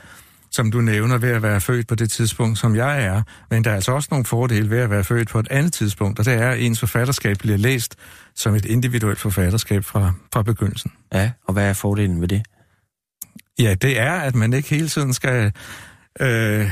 som 0.54 0.72
du 0.72 0.82
nævner, 0.82 1.18
ved 1.18 1.30
at 1.30 1.42
være 1.42 1.62
født 1.62 1.88
på 1.88 1.96
det 1.96 2.12
tidspunkt, 2.12 2.58
som 2.60 2.76
jeg 2.76 3.04
er. 3.06 3.22
Men 3.50 3.64
der 3.64 3.72
er 3.72 3.76
altså 3.76 3.92
også 3.92 4.08
nogle 4.12 4.26
fordele 4.26 4.70
ved 4.70 4.80
at 4.80 4.90
være 4.90 5.04
født 5.04 5.30
på 5.30 5.40
et 5.40 5.48
andet 5.52 5.74
tidspunkt, 5.74 6.20
og 6.20 6.26
det 6.26 6.34
er, 6.34 6.50
at 6.50 6.60
ens 6.60 6.80
forfatterskab 6.80 7.38
bliver 7.38 7.58
læst 7.58 7.96
som 8.36 8.56
et 8.56 8.66
individuelt 8.66 9.20
forfatterskab 9.20 9.86
fra, 9.86 10.14
fra 10.34 10.44
begyndelsen. 10.44 10.92
Ja, 11.14 11.32
og 11.48 11.54
hvad 11.54 11.70
er 11.70 11.74
fordelen 11.74 12.22
ved 12.22 12.28
det? 12.28 12.44
Ja, 13.60 13.74
det 13.74 14.00
er, 14.00 14.14
at 14.14 14.36
man 14.36 14.54
ikke 14.54 14.70
hele 14.70 14.88
tiden 14.88 15.14
skal... 15.14 15.52
Øh, 16.20 16.72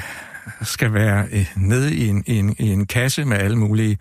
skal 0.62 0.94
være 0.94 1.28
øh, 1.32 1.52
nede 1.56 1.96
i 1.96 2.08
en, 2.08 2.24
i, 2.28 2.36
en, 2.36 2.56
i 2.60 2.68
en 2.70 2.86
kasse 2.88 3.26
med 3.26 3.38
alle 3.38 3.58
mulige 3.58 3.98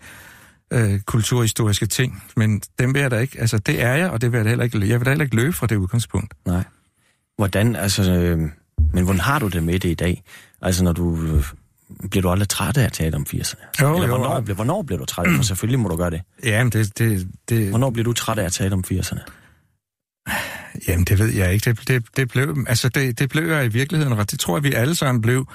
øh, 0.73 0.99
kulturhistoriske 0.99 1.85
ting. 1.85 2.23
Men 2.35 2.61
dem 2.79 2.93
vil 2.93 3.01
jeg 3.01 3.11
da 3.11 3.17
ikke, 3.17 3.39
altså 3.39 3.57
det 3.57 3.81
er 3.81 3.93
jeg, 3.93 4.09
og 4.09 4.21
det 4.21 4.31
vil 4.31 4.37
jeg 4.37 4.45
da 4.45 4.49
heller 4.49 4.65
ikke, 4.65 4.87
jeg 4.87 4.99
vil 4.99 5.05
da 5.05 5.11
heller 5.11 5.25
ikke 5.25 5.35
løbe 5.35 5.53
fra 5.53 5.67
det 5.67 5.75
udgangspunkt. 5.75 6.33
Nej. 6.45 6.63
Hvordan, 7.37 7.75
altså, 7.75 8.11
øh, 8.11 8.49
men 8.93 9.03
hvordan 9.03 9.19
har 9.19 9.39
du 9.39 9.47
det 9.47 9.63
med 9.63 9.79
det 9.79 9.89
i 9.89 9.93
dag? 9.93 10.23
Altså, 10.61 10.83
når 10.83 10.93
du, 10.93 11.21
øh, 11.21 11.43
bliver 12.09 12.21
du 12.21 12.29
aldrig 12.29 12.49
træt 12.49 12.77
af 12.77 12.85
at 12.85 12.93
tale 12.93 13.15
om 13.15 13.25
80'erne? 13.29 13.65
Jo, 13.81 13.93
Eller 13.93 14.07
jo, 14.07 14.17
hvornår, 14.17 14.41
bliver, 14.41 14.55
hvornår 14.55 14.81
bliver 14.81 14.99
du 14.99 15.05
træt? 15.05 15.27
For 15.35 15.43
selvfølgelig 15.43 15.79
må 15.79 15.89
du 15.89 15.95
gøre 15.95 16.09
det. 16.09 16.21
Jamen, 16.43 16.71
det, 16.71 16.97
det, 16.97 17.27
det, 17.49 17.69
Hvornår 17.69 17.89
bliver 17.89 18.03
du 18.03 18.13
træt 18.13 18.39
af 18.39 18.45
at 18.45 18.51
tale 18.51 18.73
om 18.73 18.83
80'erne? 18.91 19.21
jamen, 20.87 21.05
det 21.05 21.19
ved 21.19 21.27
jeg 21.27 21.53
ikke. 21.53 21.69
Det, 21.69 21.87
det, 21.87 22.17
det, 22.17 22.29
blev, 22.29 22.65
altså 22.67 22.89
det, 22.89 23.19
det 23.19 23.29
blev 23.29 23.51
jeg 23.51 23.65
i 23.65 23.67
virkeligheden 23.67 24.17
ret. 24.17 24.31
Det 24.31 24.39
tror 24.39 24.57
jeg, 24.57 24.63
vi 24.63 24.73
alle 24.73 24.95
sammen 24.95 25.21
blev 25.21 25.47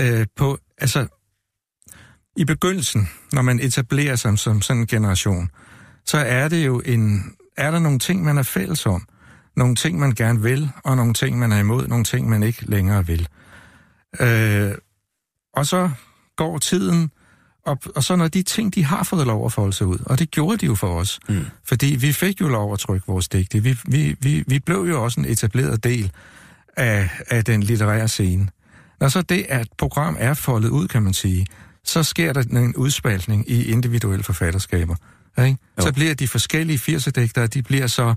øh, 0.00 0.26
på, 0.36 0.58
altså 0.78 1.06
i 2.36 2.44
begyndelsen, 2.44 3.08
når 3.32 3.42
man 3.42 3.60
etablerer 3.60 4.16
sig 4.16 4.38
som 4.38 4.62
sådan 4.62 4.80
en 4.80 4.86
generation, 4.86 5.50
så 6.06 6.18
er 6.18 6.48
det 6.48 6.66
jo 6.66 6.82
en, 6.84 7.32
er 7.56 7.70
der 7.70 7.78
nogle 7.78 7.98
ting, 7.98 8.24
man 8.24 8.38
er 8.38 8.42
fælles 8.42 8.86
om. 8.86 9.06
Nogle 9.56 9.74
ting, 9.76 9.98
man 9.98 10.12
gerne 10.14 10.42
vil, 10.42 10.70
og 10.84 10.96
nogle 10.96 11.14
ting, 11.14 11.38
man 11.38 11.52
er 11.52 11.58
imod, 11.58 11.86
nogle 11.88 12.04
ting, 12.04 12.28
man 12.28 12.42
ikke 12.42 12.64
længere 12.70 13.06
vil. 13.06 13.28
Øh, 14.20 14.72
og 15.54 15.66
så 15.66 15.90
går 16.36 16.58
tiden, 16.58 17.10
og, 17.66 17.78
og 17.96 18.04
så 18.04 18.16
når 18.16 18.28
de 18.28 18.42
ting, 18.42 18.74
de 18.74 18.84
har 18.84 19.02
fået 19.02 19.26
lov 19.26 19.46
at 19.46 19.52
folde 19.52 19.72
sig 19.72 19.86
ud, 19.86 19.98
og 20.06 20.18
det 20.18 20.30
gjorde 20.30 20.56
de 20.56 20.66
jo 20.66 20.74
for 20.74 20.98
os, 21.00 21.20
Mm. 21.28 21.44
fordi 21.64 21.86
vi 21.86 22.12
fik 22.12 22.40
jo 22.40 22.48
lov 22.48 22.72
at 22.72 22.78
trykke 22.78 23.06
vores 23.06 23.28
digte. 23.28 23.62
Vi, 23.62 23.78
vi, 23.86 24.16
vi, 24.20 24.44
vi 24.46 24.58
blev 24.58 24.86
jo 24.88 25.04
også 25.04 25.20
en 25.20 25.26
etableret 25.26 25.84
del 25.84 26.12
af, 26.76 27.10
af 27.30 27.44
den 27.44 27.62
litterære 27.62 28.08
scene. 28.08 28.48
Når 29.00 29.08
så 29.08 29.22
det, 29.22 29.46
at 29.48 29.68
program 29.78 30.16
er 30.18 30.34
foldet 30.34 30.68
ud, 30.68 30.88
kan 30.88 31.02
man 31.02 31.12
sige, 31.14 31.46
så 31.84 32.02
sker 32.02 32.32
der 32.32 32.42
en 32.42 32.76
udspaltning 32.76 33.50
i 33.50 33.64
individuelle 33.64 34.24
forfatterskaber. 34.24 34.94
Ikke? 35.38 35.58
Jo. 35.78 35.82
Så 35.82 35.92
bliver 35.92 36.14
de 36.14 36.28
forskellige 36.28 36.78
80'er-digtere, 36.78 37.46
de 37.46 37.62
bliver 37.62 37.86
så 37.86 38.14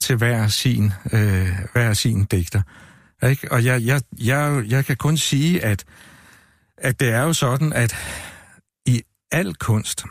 til 0.00 0.16
hver 0.16 0.48
sin, 0.48 0.92
øh, 1.12 1.48
hver 1.72 1.92
sin 1.94 2.24
digter. 2.24 2.62
Ikke? 3.22 3.52
Og 3.52 3.64
jeg, 3.64 3.82
jeg, 3.82 4.02
jeg, 4.18 4.64
jeg 4.68 4.84
kan 4.84 4.96
kun 4.96 5.16
sige, 5.16 5.64
at, 5.64 5.84
at 6.78 7.00
det 7.00 7.08
er 7.08 7.22
jo 7.22 7.32
sådan, 7.32 7.72
at 7.72 7.96
i 8.86 9.02
al 9.32 9.54
kunst, 9.54 10.04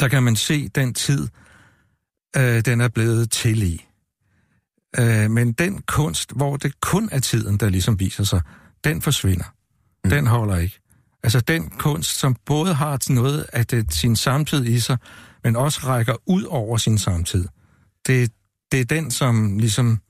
der 0.00 0.08
kan 0.08 0.22
man 0.22 0.36
se 0.36 0.68
den 0.68 0.94
tid, 0.94 1.28
øh, 2.36 2.64
den 2.64 2.80
er 2.80 2.88
blevet 2.88 3.30
til 3.30 3.62
i. 3.62 3.84
Øh, 4.98 5.30
men 5.30 5.52
den 5.52 5.82
kunst, 5.82 6.32
hvor 6.36 6.56
det 6.56 6.80
kun 6.80 7.08
er 7.12 7.20
tiden, 7.20 7.56
der 7.56 7.68
ligesom 7.68 8.00
viser 8.00 8.24
sig, 8.24 8.40
den 8.84 9.02
forsvinder. 9.02 9.54
Mm. 10.04 10.10
Den 10.10 10.26
holder 10.26 10.56
ikke. 10.56 10.80
Altså 11.22 11.40
den 11.40 11.70
kunst, 11.70 12.18
som 12.18 12.36
både 12.46 12.74
har 12.74 13.12
noget 13.12 13.46
af 13.52 13.66
det, 13.66 13.94
sin 13.94 14.16
samtid 14.16 14.64
i 14.64 14.80
sig, 14.80 14.98
men 15.44 15.56
også 15.56 15.80
rækker 15.86 16.14
ud 16.26 16.42
over 16.42 16.76
sin 16.76 16.98
samtid. 16.98 17.48
Det, 18.06 18.32
det 18.72 18.80
er 18.80 18.84
den, 18.84 19.10
som 19.10 19.58
ligesom 19.58 20.00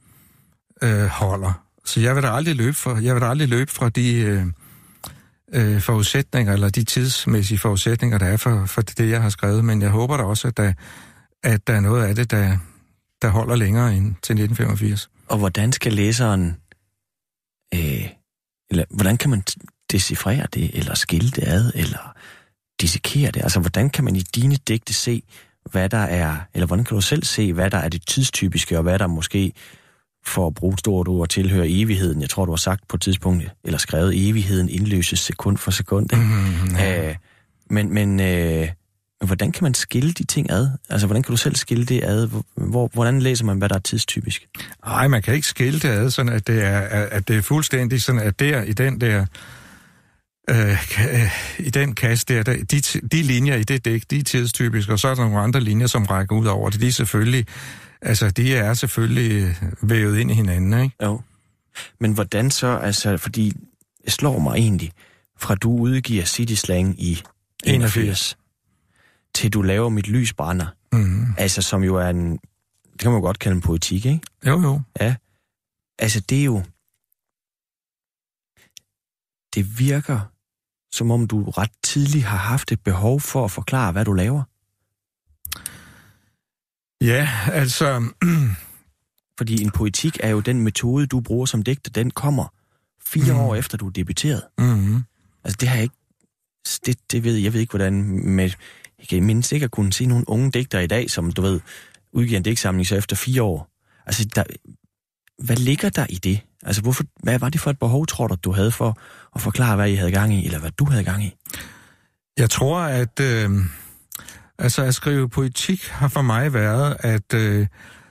øh, 0.83 1.07
holder. 1.07 1.64
Så 1.85 2.01
jeg 2.01 2.14
vil 2.14 2.23
da 2.23 2.29
aldrig 2.29 2.57
løbe 2.57 2.75
fra, 2.75 3.03
jeg 3.03 3.14
vil 3.14 3.23
da 3.23 3.27
aldrig 3.27 3.49
løbe 3.49 3.71
fra 3.71 3.88
de 3.88 4.14
øh, 4.14 4.47
øh, 5.53 5.81
forudsætninger, 5.81 6.53
eller 6.53 6.68
de 6.68 6.85
tidsmæssige 6.85 7.59
forudsætninger, 7.59 8.18
der 8.18 8.27
er 8.27 8.37
for, 8.37 8.66
for 8.66 8.83
det, 8.83 9.11
jeg 9.11 9.23
har 9.23 9.29
skrevet. 9.29 9.64
Men 9.64 9.83
jeg 9.83 9.90
håber 9.90 10.16
da 10.16 10.23
også, 10.23 10.49
at 10.49 10.57
der, 10.57 10.73
at 11.42 11.66
der 11.66 11.75
er 11.75 11.81
noget 11.81 12.05
af 12.05 12.14
det, 12.14 12.31
der, 12.31 12.59
der 13.23 13.29
holder 13.29 13.57
længere 13.57 13.97
end 13.97 14.05
til 14.05 14.33
1985. 14.33 15.11
Og 15.29 15.38
hvordan 15.38 15.73
skal 15.73 15.92
læseren... 15.92 16.57
Øh, 17.75 18.09
eller 18.71 18.85
hvordan 18.90 19.16
kan 19.16 19.31
man 19.31 19.42
decifrere 19.92 20.47
det, 20.55 20.71
eller 20.79 20.94
skille 20.94 21.31
det 21.31 21.44
ad, 21.47 21.73
eller 21.75 22.14
dissekere 22.81 23.31
det? 23.31 23.42
Altså, 23.42 23.61
hvordan 23.61 23.90
kan 23.90 24.05
man 24.05 24.16
i 24.16 24.21
dine 24.21 24.57
digte 24.68 24.94
se, 24.94 25.23
hvad 25.71 25.88
der 25.88 25.99
er... 25.99 26.37
Eller 26.55 26.66
hvordan 26.66 26.85
kan 26.85 26.94
du 26.94 27.01
selv 27.01 27.25
se, 27.25 27.53
hvad 27.53 27.71
der 27.71 27.79
er 27.79 27.88
det 27.88 28.03
tidstypiske, 28.07 28.77
og 28.77 28.83
hvad 28.83 28.99
der 28.99 29.07
måske, 29.07 29.53
for 30.27 30.47
at 30.47 30.55
bruge 30.55 30.73
et 30.73 30.79
stort 30.79 31.09
ord, 31.09 31.29
tilhører 31.29 31.66
evigheden? 31.68 32.21
Jeg 32.21 32.31
tror, 32.31 32.44
du 32.44 32.53
har 32.53 32.57
sagt 32.57 32.88
på 32.88 32.97
et 32.97 33.01
tidspunkt, 33.01 33.44
eller 33.64 33.79
skrevet, 33.79 34.29
evigheden 34.29 34.68
indløses 34.68 35.21
sekund 35.21 35.57
for 35.57 35.71
sekund. 35.71 36.12
Ikke? 36.12 36.25
Mm, 36.25 37.09
Øh, 37.09 37.14
men 37.71 37.94
men 37.94 38.21
øh, 38.21 38.68
hvordan 39.25 39.53
kan 39.53 39.62
man 39.64 39.75
skille 39.75 40.12
de 40.12 40.25
ting 40.25 40.51
ad? 40.51 40.68
Altså, 40.90 41.07
hvordan 41.07 41.23
kan 41.23 41.33
du 41.33 41.37
selv 41.37 41.57
skille 41.57 41.85
det 41.85 42.05
ad? 42.05 42.27
Hvor, 42.27 42.44
hvor, 42.55 42.90
hvordan 42.92 43.23
læser 43.23 43.44
man, 43.44 43.59
hvad 43.59 43.68
der 43.68 43.75
er 43.75 43.79
tidstypisk? 43.81 44.47
Nej, 44.87 45.09
man 45.09 45.23
kan 45.23 45.35
ikke 45.35 45.47
skille 45.47 45.81
det 45.81 45.88
ad, 45.88 46.11
sådan 46.11 46.33
at 46.33 46.47
det 46.47 46.64
er, 46.64 46.79
at 47.11 47.29
det 47.29 47.37
er 47.37 47.42
fuldstændig 47.42 48.03
sådan, 48.03 48.21
at 48.21 48.38
der 48.38 48.62
i 48.62 48.73
den 48.73 49.01
der 49.01 49.27
øh, 50.51 50.71
øh, 51.15 51.31
i 51.67 51.71
den 51.71 51.95
kasse 51.95 52.27
der, 52.29 52.43
der 52.43 52.65
de, 52.65 52.81
de 53.09 53.23
linjer 53.23 53.57
i 53.57 53.63
det 53.65 53.85
dæk, 53.85 54.03
de 54.11 54.19
er 54.19 54.23
tidstypiske, 54.25 54.93
og 54.93 54.99
så 54.99 55.09
er 55.09 55.15
der 55.15 55.23
nogle 55.23 55.41
andre 55.41 55.61
linjer, 55.61 55.87
som 55.87 56.05
rækker 56.05 56.37
ud 56.37 56.47
over 56.47 56.71
det. 56.71 56.81
De 56.81 56.87
er 56.89 56.93
selvfølgelig, 56.93 57.47
altså 58.03 58.31
de 58.31 58.55
er 58.57 58.75
selvfølgelig 58.75 59.43
øh, 59.63 59.91
vævet 59.91 60.19
ind 60.19 60.31
i 60.31 60.35
hinanden, 60.35 60.83
ikke? 60.83 60.97
Jo. 61.03 61.21
Men 62.01 62.13
hvordan 62.13 62.51
så, 62.51 62.67
altså, 62.67 63.17
fordi 63.17 63.53
det 64.05 64.13
slår 64.13 64.39
mig 64.39 64.55
egentlig, 64.57 64.93
fra 65.39 65.55
du 65.55 65.71
udgiver 65.71 66.25
City 66.25 66.55
Slang 66.55 67.03
i 67.03 67.23
81, 67.67 68.37
til 69.35 69.53
du 69.53 69.63
laver 69.63 69.89
Mit 69.89 70.09
Lys 70.09 70.33
Brænder, 70.33 70.67
Mm. 70.93 71.27
altså 71.39 71.63
som 71.63 71.83
jo 71.83 71.97
er 71.97 72.09
en, 72.09 72.31
det 72.93 73.01
kan 73.01 73.11
man 73.11 73.19
jo 73.21 73.25
godt 73.25 73.39
kalde 73.39 73.55
en 73.55 73.61
poetik, 73.61 74.07
ikke? 74.07 74.21
Jo, 74.47 74.61
jo. 74.63 74.81
Ja. 75.01 75.15
Altså, 75.99 76.21
det 76.21 76.41
er 76.41 76.45
jo... 76.45 76.63
Det 79.55 79.79
virker, 79.79 80.21
som 80.92 81.11
om 81.11 81.27
du 81.27 81.51
ret 81.51 81.70
tidligt 81.83 82.24
har 82.24 82.37
haft 82.38 82.72
et 82.72 82.81
behov 82.81 83.20
for 83.20 83.44
at 83.44 83.51
forklare, 83.51 83.92
hvad 83.92 84.05
du 84.05 84.12
laver. 84.12 84.42
Ja, 87.01 87.29
altså, 87.53 88.05
Fordi 89.38 89.63
en 89.63 89.71
poetik 89.71 90.17
er 90.23 90.29
jo 90.29 90.40
den 90.40 90.60
metode, 90.60 91.06
du 91.06 91.21
bruger 91.21 91.46
som 91.46 91.63
digter, 91.63 91.90
den 91.90 92.10
kommer 92.10 92.46
fire 93.06 93.33
Mm. 93.33 93.40
år 93.40 93.54
efter, 93.54 93.79
du 93.79 93.87
er 93.87 93.90
debuteret. 93.90 94.42
mm. 94.58 95.02
Altså, 95.44 95.56
det 95.60 95.69
har 95.69 95.77
jeg 95.77 95.83
ikke... 95.83 95.94
Det, 96.87 96.98
det 97.13 97.25
ved 97.25 97.37
jeg, 97.37 97.52
ved 97.52 97.60
ikke, 97.60 97.71
hvordan... 97.71 97.94
Med, 98.31 98.50
jeg 98.98 99.08
kan 99.08 99.23
mindst 99.25 99.52
ikke 99.52 99.65
at 99.65 99.71
kunne 99.71 99.92
se 99.92 100.06
nogle 100.06 100.29
unge 100.29 100.50
digtere 100.50 100.85
i 100.85 100.87
dag, 100.87 101.10
som, 101.10 101.33
du 101.33 101.42
ved, 101.42 101.60
udgiver 102.13 102.37
en 102.37 102.42
digtsamling 102.42 102.87
så 102.87 102.96
efter 102.96 103.17
fire 103.17 103.42
år. 103.42 103.71
Altså, 104.06 104.25
der, 104.35 104.44
hvad 105.45 105.57
ligger 105.57 105.89
der 105.89 106.07
i 106.11 106.15
det? 106.15 106.41
Altså, 106.67 106.83
hvorfor, 106.83 107.05
hvad 107.23 107.39
var 107.39 107.49
det 107.49 107.61
for 107.61 107.71
et 107.71 107.79
behov, 107.79 108.07
tror 108.07 108.27
du, 108.27 108.35
du 108.35 108.53
havde 108.53 108.71
for 108.71 108.99
at 109.35 109.41
forklare, 109.41 109.77
hvad 109.77 109.91
I 109.91 109.95
havde 109.95 110.13
gang 110.13 110.35
i, 110.35 110.45
eller 110.47 110.59
hvad 110.59 110.71
du 110.71 110.85
havde 110.85 111.05
gang 111.05 111.25
i? 111.25 111.35
Jeg 112.39 112.51
tror, 112.51 112.81
at 112.81 113.21
øh, 113.21 113.51
altså 114.59 114.83
at 114.83 114.95
skrive 114.95 115.29
poetik 115.29 115.87
har 115.89 116.09
for 116.09 116.23
mig 116.23 116.53
været, 116.55 116.97
at 117.01 117.35
øh, 117.35 117.67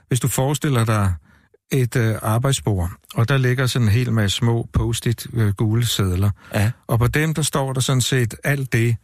hvis 0.07 0.19
du 0.19 0.27
forestiller 0.27 0.85
dig 0.85 1.13
et 1.71 1.95
øh, 1.95 2.15
arbejdsbord, 2.21 2.89
og 3.13 3.29
der 3.29 3.37
ligger 3.37 3.67
sådan 3.67 3.87
en 3.87 3.91
hel 3.93 4.13
masse 4.13 4.37
små 4.37 4.69
post-it 4.73 5.27
øh, 5.33 5.53
gule 5.53 5.85
sædler, 5.85 6.29
Ja. 6.53 6.71
og 6.87 6.99
på 6.99 7.07
dem 7.07 7.33
der 7.33 7.41
står 7.41 7.73
der 7.73 7.81
sådan 7.81 8.01
set 8.01 8.35
alt 8.43 8.73
det, 8.73 8.95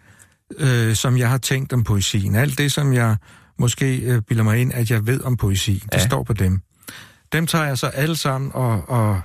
øh, 0.58 0.96
som 0.96 1.18
jeg 1.18 1.30
har 1.30 1.38
tænkt 1.38 1.74
om 1.74 1.84
poesien. 1.84 2.36
Alt 2.36 2.58
det, 2.58 2.72
som 2.72 2.94
jeg 2.94 3.16
måske 3.60 3.98
øh, 3.98 4.22
bilder 4.22 4.44
mig 4.44 4.58
ind, 4.62 4.74
at 4.74 4.92
jeg 4.92 5.08
ved 5.08 5.22
om 5.22 5.38
poesi, 5.38 5.74
det 5.92 5.98
Ja. 5.98 6.06
står 6.06 6.24
på 6.24 6.34
dem. 6.34 6.62
Dem 7.34 7.48
tager 7.48 7.66
jeg 7.66 7.78
så 7.78 7.88
alle 7.88 8.16
sammen 8.16 8.52
og, 8.54 8.90
og, 8.90 9.22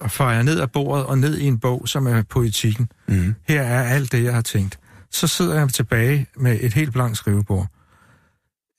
og 0.00 0.10
fejrer 0.10 0.42
ned 0.42 0.60
af 0.60 0.70
bordet 0.72 1.06
og 1.06 1.18
ned 1.18 1.38
i 1.38 1.44
en 1.44 1.58
bog, 1.58 1.88
som 1.88 2.06
er 2.06 2.22
poetikken. 2.22 2.90
Mm. 3.08 3.34
Her 3.48 3.62
er 3.62 3.82
alt 3.82 4.12
det, 4.12 4.24
jeg 4.24 4.34
har 4.34 4.42
tænkt. 4.42 4.78
Så 5.10 5.26
sidder 5.26 5.58
jeg 5.58 5.68
tilbage 5.68 6.26
med 6.36 6.58
et 6.60 6.74
helt 6.74 6.92
blankt 6.92 7.16
skrivebord. 7.16 7.66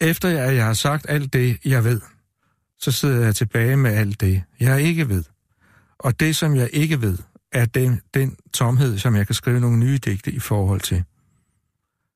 Efter 0.02 0.42
at 0.44 0.56
jeg 0.56 0.66
har 0.66 0.74
sagt 0.74 1.06
alt 1.10 1.34
det, 1.34 1.58
jeg 1.66 1.84
ved, 1.84 2.02
så 2.80 2.92
sidder 2.92 3.26
jeg 3.26 3.36
tilbage 3.36 3.78
med 3.78 3.92
alt 3.92 4.22
det, 4.22 4.44
jeg 4.60 4.82
ikke 4.82 5.10
ved. 5.10 5.24
Og 6.00 6.20
det, 6.20 6.36
som 6.36 6.56
jeg 6.56 6.70
ikke 6.74 7.02
ved, 7.02 7.18
er 7.52 7.66
den, 7.66 8.02
den 8.14 8.36
tomhed, 8.54 8.98
som 8.98 9.16
jeg 9.16 9.26
kan 9.26 9.36
skrive 9.36 9.60
nogle 9.60 9.78
nye 9.78 9.98
digte 9.98 10.32
i 10.32 10.40
forhold 10.40 10.82
til. 10.82 11.04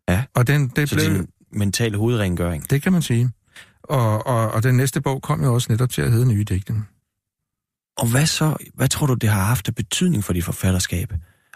Ja. 0.09 0.23
Og 0.33 0.47
den, 0.47 0.67
det, 0.67 0.89
Så 0.89 0.95
blev, 0.95 1.05
det 1.09 1.15
er 1.15 1.19
en 1.19 1.27
mental 1.51 1.95
hovedrengøring. 1.95 2.69
det 2.69 2.81
kan 2.81 2.91
man 2.91 3.01
sige. 3.01 3.29
Og, 3.89 4.27
og, 4.27 4.51
og 4.51 4.63
den 4.63 4.77
næste 4.77 5.01
bog 5.01 5.21
kom 5.21 5.43
jo 5.43 5.53
også 5.53 5.71
netop 5.71 5.89
til 5.89 6.01
at 6.01 6.11
hedde 6.11 6.25
Nye 6.25 6.43
Digte. 6.43 6.73
Og 7.97 8.11
hvad 8.11 8.25
så? 8.25 8.55
Hvad 8.73 8.87
tror 8.87 9.07
du, 9.07 9.13
det 9.13 9.29
har 9.29 9.43
haft 9.43 9.67
af 9.67 9.75
betydning 9.75 10.23
for 10.23 10.33
dit 10.33 10.43
forfatterskab? 10.43 11.13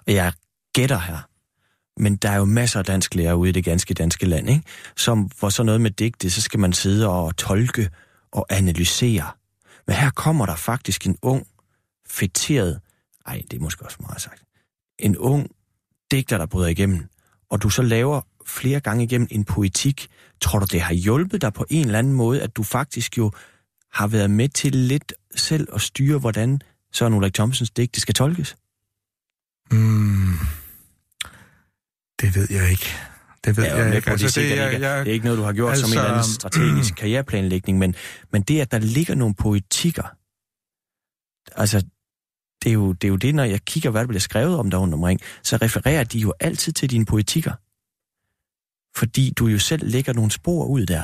Og 0.07 0.13
jeg 0.13 0.33
gætter 0.73 0.99
her. 0.99 1.17
Men 2.01 2.15
der 2.15 2.29
er 2.29 2.37
jo 2.37 2.45
masser 2.45 2.79
af 2.79 2.85
dansk 2.85 3.15
lærer 3.15 3.33
ude 3.33 3.49
i 3.49 3.51
det 3.51 3.63
ganske 3.63 3.93
danske 3.93 4.25
land, 4.25 4.49
ikke? 4.49 4.63
Som, 4.97 5.31
hvor 5.39 5.49
så 5.49 5.63
noget 5.63 5.81
med 5.81 5.91
digte, 5.91 6.29
så 6.29 6.41
skal 6.41 6.59
man 6.59 6.73
sidde 6.73 7.09
og 7.09 7.37
tolke 7.37 7.89
og 8.31 8.45
analysere. 8.49 9.31
Men 9.87 9.95
her 9.95 10.09
kommer 10.09 10.45
der 10.45 10.55
faktisk 10.55 11.07
en 11.07 11.17
ung, 11.21 11.47
fætteret, 12.07 12.79
ej, 13.25 13.41
det 13.51 13.57
er 13.57 13.61
måske 13.61 13.85
også 13.85 13.97
meget 13.99 14.21
sagt, 14.21 14.43
en 14.99 15.17
ung 15.17 15.47
digter, 16.11 16.37
der 16.37 16.45
bryder 16.45 16.67
igennem, 16.67 17.07
og 17.49 17.61
du 17.61 17.69
så 17.69 17.81
laver 17.81 18.21
flere 18.49 18.79
gange 18.79 19.03
igennem 19.03 19.27
en 19.31 19.45
poetik. 19.45 20.07
Tror 20.41 20.59
du, 20.59 20.65
det 20.71 20.81
har 20.81 20.93
hjulpet 20.93 21.41
dig 21.41 21.53
på 21.53 21.65
en 21.69 21.85
eller 21.85 21.99
anden 21.99 22.13
måde, 22.13 22.41
at 22.41 22.55
du 22.55 22.63
faktisk 22.63 23.17
jo 23.17 23.31
har 23.93 24.07
været 24.07 24.31
med 24.31 24.49
til 24.49 24.75
lidt 24.75 25.13
selv 25.35 25.67
at 25.73 25.81
styre, 25.81 26.19
hvordan 26.19 26.61
Søren 26.93 27.13
Ulrik 27.13 27.33
Thomsens 27.33 27.69
digte 27.71 28.01
skal 28.01 28.13
tolkes? 28.15 28.55
Mm, 29.71 30.33
det 32.21 32.35
ved 32.35 32.47
jeg 32.49 32.71
ikke. 32.71 32.95
Det 33.45 33.57
ved 33.57 33.63
Ja, 33.63 33.77
jeg 33.77 33.87
jeg 33.87 33.95
ikke. 33.95 34.11
altså, 34.11 34.41
det, 34.41 34.49
det, 34.49 34.57
jeg, 34.57 34.81
jeg, 34.81 35.05
det 35.05 35.09
er 35.09 35.13
ikke 35.13 35.25
noget, 35.25 35.39
du 35.39 35.43
har 35.43 35.53
gjort 35.53 35.71
altså, 35.71 35.85
som 35.85 35.91
en 35.91 35.97
altså, 35.97 36.07
eller 36.07 36.19
anden 36.19 36.33
strategisk 36.33 36.95
karriereplanlægning, 36.95 37.77
men, 37.77 37.95
men 38.31 38.41
det, 38.41 38.61
at 38.61 38.71
der 38.71 38.79
ligger 38.79 39.15
nogle 39.15 39.35
poetikker, 39.35 40.15
altså, 41.61 41.83
det 42.63 42.69
er, 42.69 42.73
jo, 42.73 42.93
det 42.93 43.03
er 43.03 43.09
jo 43.09 43.15
det, 43.15 43.35
når 43.35 43.43
jeg 43.43 43.61
kigger, 43.65 43.89
hvad 43.89 44.01
der 44.01 44.07
bliver 44.07 44.19
skrevet 44.19 44.57
om 44.57 44.69
dig 44.69 44.79
rundt 44.79 44.93
omkring, 44.93 45.19
så 45.43 45.57
refererer 45.57 46.03
de 46.03 46.19
jo 46.19 46.33
altid 46.39 46.73
til 46.73 46.89
dine 46.89 47.05
poetikker. 47.05 47.53
Fordi 48.95 49.33
du 49.37 49.47
jo 49.47 49.59
selv 49.59 49.89
lægger 49.89 50.13
nogle 50.13 50.31
spor 50.31 50.65
ud 50.65 50.85
der. 50.85 51.03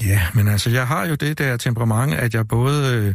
Ja, 0.00 0.22
men 0.34 0.48
altså, 0.48 0.70
jeg 0.70 0.86
har 0.86 1.06
jo 1.06 1.14
det 1.14 1.38
der 1.38 1.56
temperament, 1.56 2.14
at 2.14 2.34
jeg 2.34 2.48
både, 2.48 2.94
øh, 2.94 3.14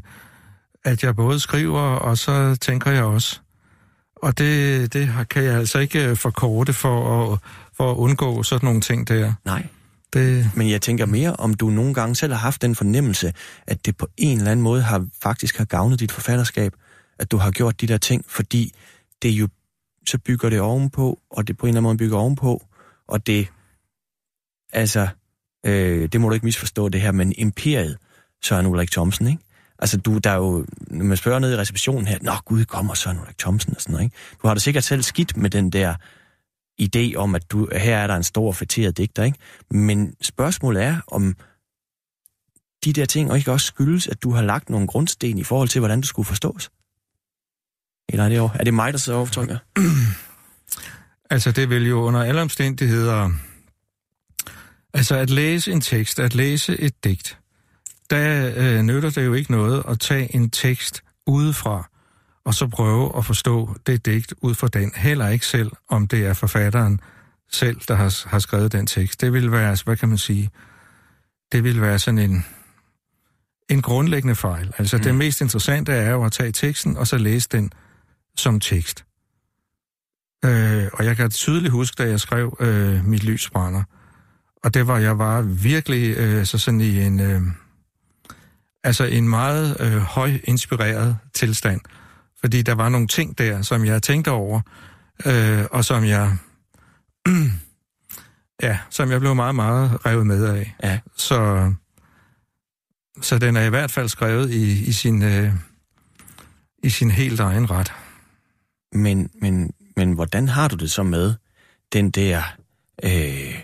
at 0.86 1.04
jeg 1.04 1.16
både 1.16 1.40
skriver, 1.40 1.82
og 1.82 2.18
så 2.18 2.56
tænker 2.56 2.92
jeg 2.92 3.04
også. 3.04 3.40
Og 4.16 4.38
det, 4.38 4.94
det 4.94 5.10
kan 5.30 5.44
jeg 5.44 5.56
altså 5.56 5.80
ikke 5.80 6.10
øh, 6.10 6.16
forkorte 6.16 6.74
for 6.74 7.34
at, 7.34 7.40
for 7.78 7.92
at 7.92 7.96
undgå 7.96 8.44
sådan 8.44 8.66
nogle 8.66 8.82
ting 8.82 9.08
der. 9.08 9.34
Nej. 9.46 9.68
Det, 10.14 10.52
Men 10.56 10.70
jeg 10.70 10.82
tænker 10.82 11.06
mere, 11.06 11.36
om 11.36 11.54
du 11.54 11.70
nogle 11.70 11.94
gange 11.94 12.16
selv 12.16 12.34
har 12.34 12.40
haft 12.40 12.62
den 12.62 12.76
fornemmelse, 12.76 13.34
at 13.68 13.86
det 13.86 13.98
på 13.98 14.08
en 14.18 14.38
eller 14.38 14.52
anden 14.52 14.64
måde 14.64 14.82
har 14.82 15.08
faktisk 15.22 15.58
har 15.58 15.66
gavnet 15.66 16.00
dit 16.00 16.12
forfatterskab, 16.12 16.74
at 17.20 17.32
du 17.32 17.38
har 17.38 17.52
gjort 17.52 17.82
de 17.82 17.88
der 17.88 17.98
ting, 17.98 18.26
fordi 18.28 18.74
det 19.22 19.30
jo, 19.30 19.48
så 20.08 20.18
bygger 20.18 20.50
det 20.50 20.60
ovenpå, 20.60 21.20
og 21.32 21.48
det 21.48 21.58
på 21.58 21.66
en 21.66 21.70
eller 21.70 21.80
anden 21.80 21.84
måde 21.84 21.98
bygger 21.98 22.18
ovenpå, 22.18 22.69
og 23.10 23.28
det, 23.28 23.48
altså, 24.74 25.08
øh, 25.66 26.10
det 26.12 26.22
må 26.22 26.30
du 26.30 26.34
ikke 26.34 26.46
misforstå 26.46 26.90
det 26.90 27.02
her, 27.02 27.12
men 27.12 27.34
imperiet, 27.38 27.98
Søren 28.44 28.66
Ulrik 28.66 28.92
Thomsen, 28.92 29.28
ikke? 29.28 29.44
Altså, 29.80 29.98
du, 29.98 30.18
der 30.18 30.30
er 30.30 30.36
jo, 30.36 30.66
når 30.88 31.06
man 31.06 31.18
spørger 31.18 31.40
ned 31.40 31.54
i 31.54 31.58
receptionen 31.58 32.08
her, 32.08 32.18
nå 32.22 32.32
gud, 32.46 32.66
kommer 32.66 32.94
Søren 32.94 33.20
Ulrik 33.20 33.38
Thomsen 33.38 33.76
og 33.76 33.82
sådan 33.82 33.94
noget, 33.94 34.06
ikke? 34.06 34.16
Du 34.42 34.48
har 34.48 34.54
da 34.54 34.60
sikkert 34.60 34.84
selv 34.84 35.02
skidt 35.02 35.38
med 35.38 35.50
den 35.50 35.70
der 35.70 35.96
idé 36.82 37.16
om, 37.16 37.36
at 37.36 37.52
du, 37.52 37.70
her 37.72 37.98
er 37.98 38.08
der 38.08 38.16
en 38.16 38.24
stor 38.24 38.52
fætteret 38.52 38.98
digter, 38.98 39.24
ikke? 39.24 39.38
Men 39.72 40.16
spørgsmålet 40.22 40.84
er, 40.84 41.02
om 41.08 41.36
de 42.86 42.94
der 42.94 43.06
ting 43.06 43.36
ikke 43.36 43.52
også 43.52 43.68
skyldes, 43.68 44.08
at 44.08 44.24
du 44.24 44.32
har 44.32 44.42
lagt 44.42 44.70
nogle 44.70 44.88
grundsten 44.88 45.38
i 45.38 45.44
forhold 45.44 45.70
til, 45.70 45.80
hvordan 45.80 46.02
du 46.02 46.08
skulle 46.08 46.26
forstås? 46.26 46.72
Eller 48.10 48.26
er 48.26 48.30
det, 48.30 48.38
jo, 48.38 48.50
er 48.54 48.64
det 48.64 48.74
mig, 48.74 48.94
der 48.94 49.00
sidder 49.00 49.20
og? 49.20 49.28
altså, 51.30 51.52
det 51.52 51.70
vil 51.70 51.88
jo 51.88 52.02
under 52.02 52.24
alle 52.24 52.42
omstændigheder... 52.42 53.30
Altså, 54.94 55.16
at 55.16 55.30
læse 55.30 55.72
en 55.72 55.82
tekst, 55.82 56.20
at 56.20 56.36
læse 56.36 56.80
et 56.80 57.04
digt, 57.04 57.38
der 58.10 58.54
øh, 58.56 58.82
nytter 58.82 59.10
det 59.10 59.26
jo 59.26 59.34
ikke 59.34 59.52
noget 59.52 59.84
at 59.88 60.00
tage 60.00 60.36
en 60.36 60.50
tekst 60.50 61.04
udefra, 61.28 61.90
og 62.46 62.54
så 62.54 62.68
prøve 62.68 63.18
at 63.18 63.26
forstå 63.26 63.76
det 63.88 64.06
digt 64.06 64.34
ud 64.42 64.56
fra 64.56 64.68
den. 64.68 64.92
Heller 64.96 65.28
ikke 65.28 65.46
selv, 65.46 65.72
om 65.90 66.08
det 66.08 66.26
er 66.26 66.34
forfatteren 66.34 67.00
selv, 67.52 67.82
der 67.88 67.96
har, 67.96 68.30
har 68.30 68.40
skrevet 68.40 68.72
den 68.72 68.88
tekst. 68.88 69.22
Det 69.22 69.34
vil 69.34 69.52
være, 69.52 69.78
hvad 69.86 69.98
kan 69.98 70.10
man 70.10 70.18
sige, 70.18 70.50
det 71.52 71.64
vil 71.64 71.82
være 71.82 72.00
sådan 72.00 72.20
en, 72.20 72.46
en 73.70 73.82
grundlæggende 73.82 74.36
fejl. 74.36 74.74
Altså 74.78 74.98
mm. 74.98 75.04
det 75.04 75.16
mest 75.16 75.42
interessante 75.42 75.92
er 75.92 76.12
jo 76.12 76.24
at 76.24 76.32
tage 76.32 76.52
teksten, 76.52 76.98
og 76.98 77.08
så 77.08 77.18
læse 77.18 77.50
den 77.52 77.72
som 78.36 78.60
tekst. 78.60 79.06
Øh, 80.46 80.88
og 80.94 81.06
jeg 81.06 81.18
kan 81.18 81.30
tydeligt 81.30 81.72
huske, 81.72 82.04
da 82.04 82.10
jeg 82.10 82.20
skrev 82.20 82.58
øh, 82.60 83.06
Mit 83.06 83.24
lys 83.24 83.50
brænder, 83.50 83.84
og 84.64 84.74
det 84.74 84.88
var, 84.88 84.98
jeg 84.98 85.20
var 85.20 85.42
virkelig 85.42 86.18
øh, 86.18 86.46
så 86.46 86.58
sådan 86.58 86.82
i 86.82 87.02
en, 87.02 87.20
øh, 87.20 87.42
altså 88.84 89.04
en 89.04 89.30
meget 89.30 89.78
øh, 89.80 89.98
høj 89.98 90.40
inspireret 90.44 91.18
tilstand. 91.34 91.82
Fordi 92.40 92.62
der 92.62 92.76
var 92.76 92.90
nogle 92.90 93.08
ting 93.08 93.38
der, 93.38 93.62
som 93.62 93.86
jeg 93.86 94.04
tænkte 94.04 94.32
over, 94.32 94.62
øh, 95.26 95.66
og 95.72 95.86
som 95.86 96.06
jeg, 96.06 96.38
ja, 98.64 98.80
som 98.90 99.12
jeg 99.12 99.20
blev 99.20 99.36
meget, 99.36 99.56
meget 99.56 100.06
revet 100.06 100.28
med 100.28 100.46
af. 100.46 100.76
Ja. 100.84 101.00
Så, 101.18 101.74
så 103.22 103.40
den 103.40 103.56
er 103.56 103.64
i 103.64 103.70
hvert 103.70 103.92
fald 103.92 104.10
skrevet 104.10 104.52
i, 104.52 104.86
i, 104.86 104.92
sin, 104.92 105.24
øh, 105.24 105.54
i 106.84 106.90
sin 106.90 107.12
helt 107.12 107.40
egen 107.40 107.72
ret. 107.72 107.94
Men, 108.94 109.30
men, 109.42 109.74
men 110.00 110.14
hvordan 110.14 110.48
har 110.48 110.68
du 110.68 110.76
det 110.76 110.92
så 110.92 111.04
med 111.04 111.34
den 111.94 112.12
der 112.12 112.42
øh, 113.04 113.64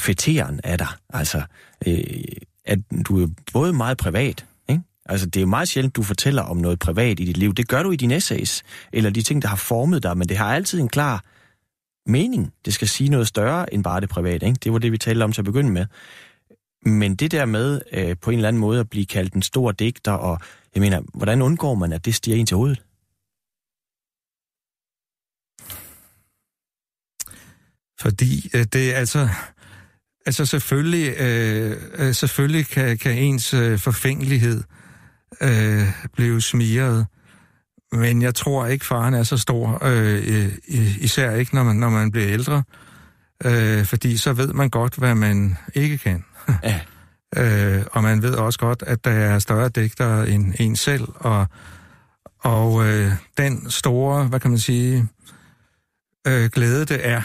fætteren 0.00 0.60
af 0.64 0.78
dig? 0.78 0.88
Altså, 1.12 1.42
øh, 1.86 2.24
at 2.64 2.78
du 3.08 3.22
er 3.22 3.28
både 3.52 3.72
meget 3.72 3.98
privat, 3.98 4.46
ikke? 4.68 4.82
Altså, 5.06 5.26
det 5.26 5.36
er 5.36 5.40
jo 5.40 5.46
meget 5.46 5.68
sjældent, 5.68 5.96
du 5.96 6.02
fortæller 6.02 6.42
om 6.42 6.56
noget 6.56 6.78
privat 6.78 7.20
i 7.20 7.24
dit 7.24 7.36
liv. 7.36 7.54
Det 7.54 7.68
gør 7.68 7.82
du 7.82 7.90
i 7.90 7.96
dine 7.96 8.16
essays, 8.16 8.62
eller 8.92 9.10
de 9.10 9.22
ting, 9.22 9.42
der 9.42 9.48
har 9.48 9.56
formet 9.56 10.02
dig, 10.02 10.18
men 10.18 10.28
det 10.28 10.36
har 10.36 10.54
altid 10.54 10.80
en 10.80 10.88
klar 10.88 11.24
mening. 12.06 12.52
Det 12.64 12.74
skal 12.74 12.88
sige 12.88 13.10
noget 13.10 13.26
større 13.26 13.74
end 13.74 13.84
bare 13.84 14.00
det 14.00 14.08
private, 14.08 14.46
ikke? 14.46 14.58
Det 14.64 14.72
var 14.72 14.78
det, 14.78 14.92
vi 14.92 14.98
talte 14.98 15.22
om 15.22 15.32
til 15.32 15.40
at 15.40 15.44
begynde 15.44 15.70
med. 15.70 15.86
Men 16.84 17.14
det 17.14 17.30
der 17.30 17.44
med 17.44 17.80
øh, 17.92 18.16
på 18.22 18.30
en 18.30 18.36
eller 18.36 18.48
anden 18.48 18.60
måde 18.60 18.80
at 18.80 18.90
blive 18.90 19.06
kaldt 19.06 19.34
en 19.34 19.42
stor 19.42 19.72
digter, 19.72 20.12
og 20.12 20.40
jeg 20.74 20.80
mener, 20.80 21.00
hvordan 21.14 21.42
undgår 21.42 21.74
man, 21.74 21.92
at 21.92 22.04
det 22.04 22.14
stiger 22.14 22.36
ind 22.36 22.46
til 22.46 22.56
hovedet? 22.56 22.82
Fordi 28.00 28.50
øh, 28.54 28.64
det 28.72 28.94
er 28.94 28.98
altså... 28.98 29.28
Altså 30.26 30.46
selvfølgelig, 30.46 31.20
øh, 31.20 31.76
øh, 31.94 32.14
selvfølgelig 32.14 32.66
kan, 32.66 32.98
kan 32.98 33.18
ens 33.18 33.54
øh, 33.54 33.78
forfængelighed 33.78 34.62
øh, 35.40 35.88
blive 36.12 36.40
smiret, 36.40 37.06
men 37.92 38.22
jeg 38.22 38.34
tror 38.34 38.66
ikke, 38.66 38.84
faren 38.84 39.14
er 39.14 39.22
så 39.22 39.36
stor, 39.36 39.84
øh, 39.84 40.48
øh, 40.68 40.98
især 40.98 41.30
ikke, 41.30 41.54
når 41.54 41.62
man, 41.64 41.76
når 41.76 41.90
man 41.90 42.10
bliver 42.10 42.28
ældre, 42.28 42.62
øh, 43.44 43.84
fordi 43.84 44.16
så 44.16 44.32
ved 44.32 44.52
man 44.52 44.70
godt, 44.70 44.96
hvad 44.96 45.14
man 45.14 45.56
ikke 45.74 45.98
kan. 45.98 46.24
Ja. 46.62 46.80
Øh, 47.36 47.84
og 47.92 48.02
man 48.02 48.22
ved 48.22 48.34
også 48.34 48.58
godt, 48.58 48.82
at 48.86 49.04
der 49.04 49.10
er 49.10 49.38
større 49.38 49.68
digtere 49.68 50.28
end 50.28 50.54
en 50.58 50.76
selv, 50.76 51.08
og, 51.14 51.46
og 52.38 52.86
øh, 52.86 53.12
den 53.38 53.70
store, 53.70 54.24
hvad 54.24 54.40
kan 54.40 54.50
man 54.50 54.58
sige, 54.58 55.08
øh, 56.26 56.50
glæde 56.50 56.84
det 56.84 57.08
er 57.08 57.22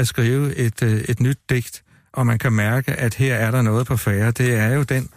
at 0.00 0.08
skrive 0.08 0.56
et, 0.56 0.82
øh, 0.82 1.00
et 1.00 1.20
nyt 1.20 1.38
digt, 1.48 1.82
og 2.12 2.26
man 2.26 2.38
kan 2.38 2.52
mærke, 2.52 2.92
at 2.92 3.14
her 3.14 3.34
er 3.34 3.50
der 3.50 3.62
noget 3.62 3.86
på 3.86 3.96
færre, 3.96 4.30
det 4.30 4.54
er 4.54 4.68
jo 4.68 4.82
den, 4.82 5.08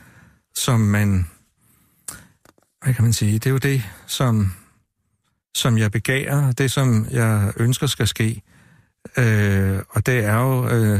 som 0.55 0.79
man, 0.79 1.27
hvad 2.83 2.93
kan 2.93 3.03
man 3.03 3.13
sige, 3.13 3.33
det 3.33 3.45
er 3.45 3.51
jo 3.51 3.57
det, 3.57 3.83
som, 4.07 4.53
som 5.55 5.77
jeg 5.77 5.91
begærer, 5.91 6.51
det 6.51 6.71
som 6.71 7.07
jeg 7.11 7.53
ønsker 7.57 7.87
skal 7.87 8.07
ske, 8.07 8.41
øh, 9.17 9.79
og 9.89 10.05
det 10.05 10.25
er 10.25 10.35
jo 10.35 10.69
øh, 10.69 10.99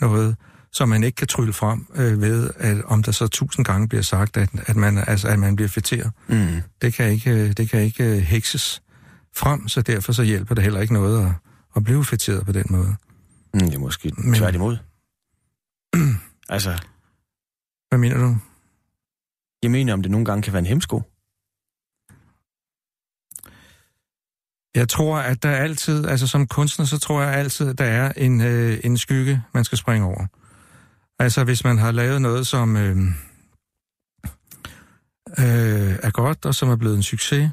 noget, 0.00 0.36
som 0.72 0.88
man 0.88 1.04
ikke 1.04 1.16
kan 1.16 1.26
trylle 1.26 1.52
frem 1.52 1.86
øh, 1.94 2.20
ved, 2.20 2.50
at 2.56 2.84
om 2.84 3.02
der 3.02 3.12
så 3.12 3.28
tusind 3.28 3.64
gange 3.64 3.88
bliver 3.88 4.02
sagt, 4.02 4.36
at, 4.36 4.48
at, 4.66 4.76
man, 4.76 4.98
altså, 5.06 5.28
at 5.28 5.38
man 5.38 5.56
bliver 5.56 5.68
fætteret. 5.68 6.10
Mm. 6.28 6.62
Det 6.82 6.94
kan 6.94 7.10
ikke, 7.10 7.30
øh, 7.30 7.52
det 7.52 7.70
kan 7.70 7.80
ikke 7.80 8.04
øh, 8.04 8.18
hekses 8.18 8.82
frem, 9.36 9.68
så 9.68 9.82
derfor 9.82 10.12
så 10.12 10.22
hjælper 10.22 10.54
det 10.54 10.64
heller 10.64 10.80
ikke 10.80 10.94
noget 10.94 11.26
at, 11.26 11.32
at 11.76 11.84
blive 11.84 12.04
fætteret 12.04 12.46
på 12.46 12.52
den 12.52 12.66
måde. 12.70 12.96
Mm, 13.56 13.66
det 13.66 13.74
er 13.74 13.78
måske 13.78 14.10
Men- 14.16 14.30
Men... 14.30 14.38
tværtimod. 14.40 14.76
altså, 16.54 16.70
Hvad 17.88 17.98
mener 17.98 18.18
du? 18.18 18.36
jeg 19.62 19.70
mener, 19.70 19.92
om 19.92 20.02
det 20.02 20.10
nogle 20.10 20.24
gange 20.26 20.42
kan 20.42 20.52
være 20.52 20.60
en 20.60 20.66
hemsko. 20.66 21.02
Jeg 24.74 24.88
tror, 24.88 25.16
at 25.18 25.42
der 25.42 25.50
altid, 25.50 26.06
altså 26.06 26.26
som 26.26 26.46
kunstner, 26.46 26.86
så 26.86 26.98
tror 26.98 27.22
jeg 27.22 27.34
altid, 27.34 27.68
at 27.68 27.78
der 27.78 27.84
er 27.84 28.12
en, 28.16 28.40
øh, 28.40 28.80
en 28.84 28.98
skygge, 28.98 29.42
man 29.54 29.64
skal 29.64 29.78
springe 29.78 30.06
over. 30.06 30.26
Altså 31.18 31.44
hvis 31.44 31.64
man 31.64 31.78
har 31.78 31.90
lavet 31.92 32.22
noget, 32.22 32.46
som 32.46 32.76
øh, 32.76 32.96
øh, 35.38 35.96
er 36.02 36.10
godt, 36.10 36.44
og 36.44 36.54
som 36.54 36.68
er 36.68 36.76
blevet 36.76 36.96
en 36.96 37.02
succes, 37.02 37.50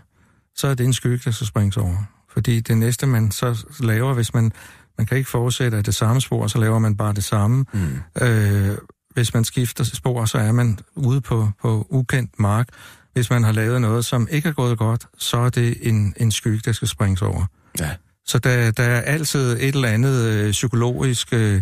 så 0.55 0.67
er 0.67 0.75
det 0.75 0.85
en 0.85 0.93
skygge, 0.93 1.21
der 1.25 1.31
skal 1.31 1.47
springes 1.47 1.77
over. 1.77 1.97
Fordi 2.29 2.59
det 2.59 2.77
næste, 2.77 3.07
man 3.07 3.31
så 3.31 3.65
laver, 3.79 4.13
hvis 4.13 4.33
man, 4.33 4.51
man 4.97 5.07
kan 5.07 5.17
ikke 5.17 5.29
fortsætte 5.29 5.77
af 5.77 5.83
det 5.83 5.95
samme 5.95 6.21
spor, 6.21 6.47
så 6.47 6.57
laver 6.57 6.79
man 6.79 6.97
bare 6.97 7.13
det 7.13 7.23
samme. 7.23 7.65
Mm. 7.73 8.25
Øh, 8.27 8.77
hvis 9.13 9.33
man 9.33 9.43
skifter 9.43 9.83
spor, 9.83 10.25
så 10.25 10.37
er 10.37 10.51
man 10.51 10.79
ude 10.95 11.21
på, 11.21 11.49
på 11.61 11.87
ukendt 11.89 12.39
mark. 12.39 12.67
Hvis 13.13 13.29
man 13.29 13.43
har 13.43 13.51
lavet 13.51 13.81
noget, 13.81 14.05
som 14.05 14.27
ikke 14.31 14.49
er 14.49 14.53
gået 14.53 14.77
godt, 14.77 15.05
så 15.17 15.37
er 15.37 15.49
det 15.49 15.77
en, 15.81 16.13
en 16.17 16.31
skygge, 16.31 16.61
der 16.65 16.71
skal 16.71 16.87
springes 16.87 17.21
over. 17.21 17.45
Ja. 17.79 17.91
Så 18.25 18.39
der, 18.39 18.71
der 18.71 18.83
er 18.83 19.01
altid 19.01 19.51
et 19.51 19.75
eller 19.75 19.87
andet 19.87 20.25
øh, 20.25 20.51
psykologisk 20.51 21.33
øh, 21.33 21.61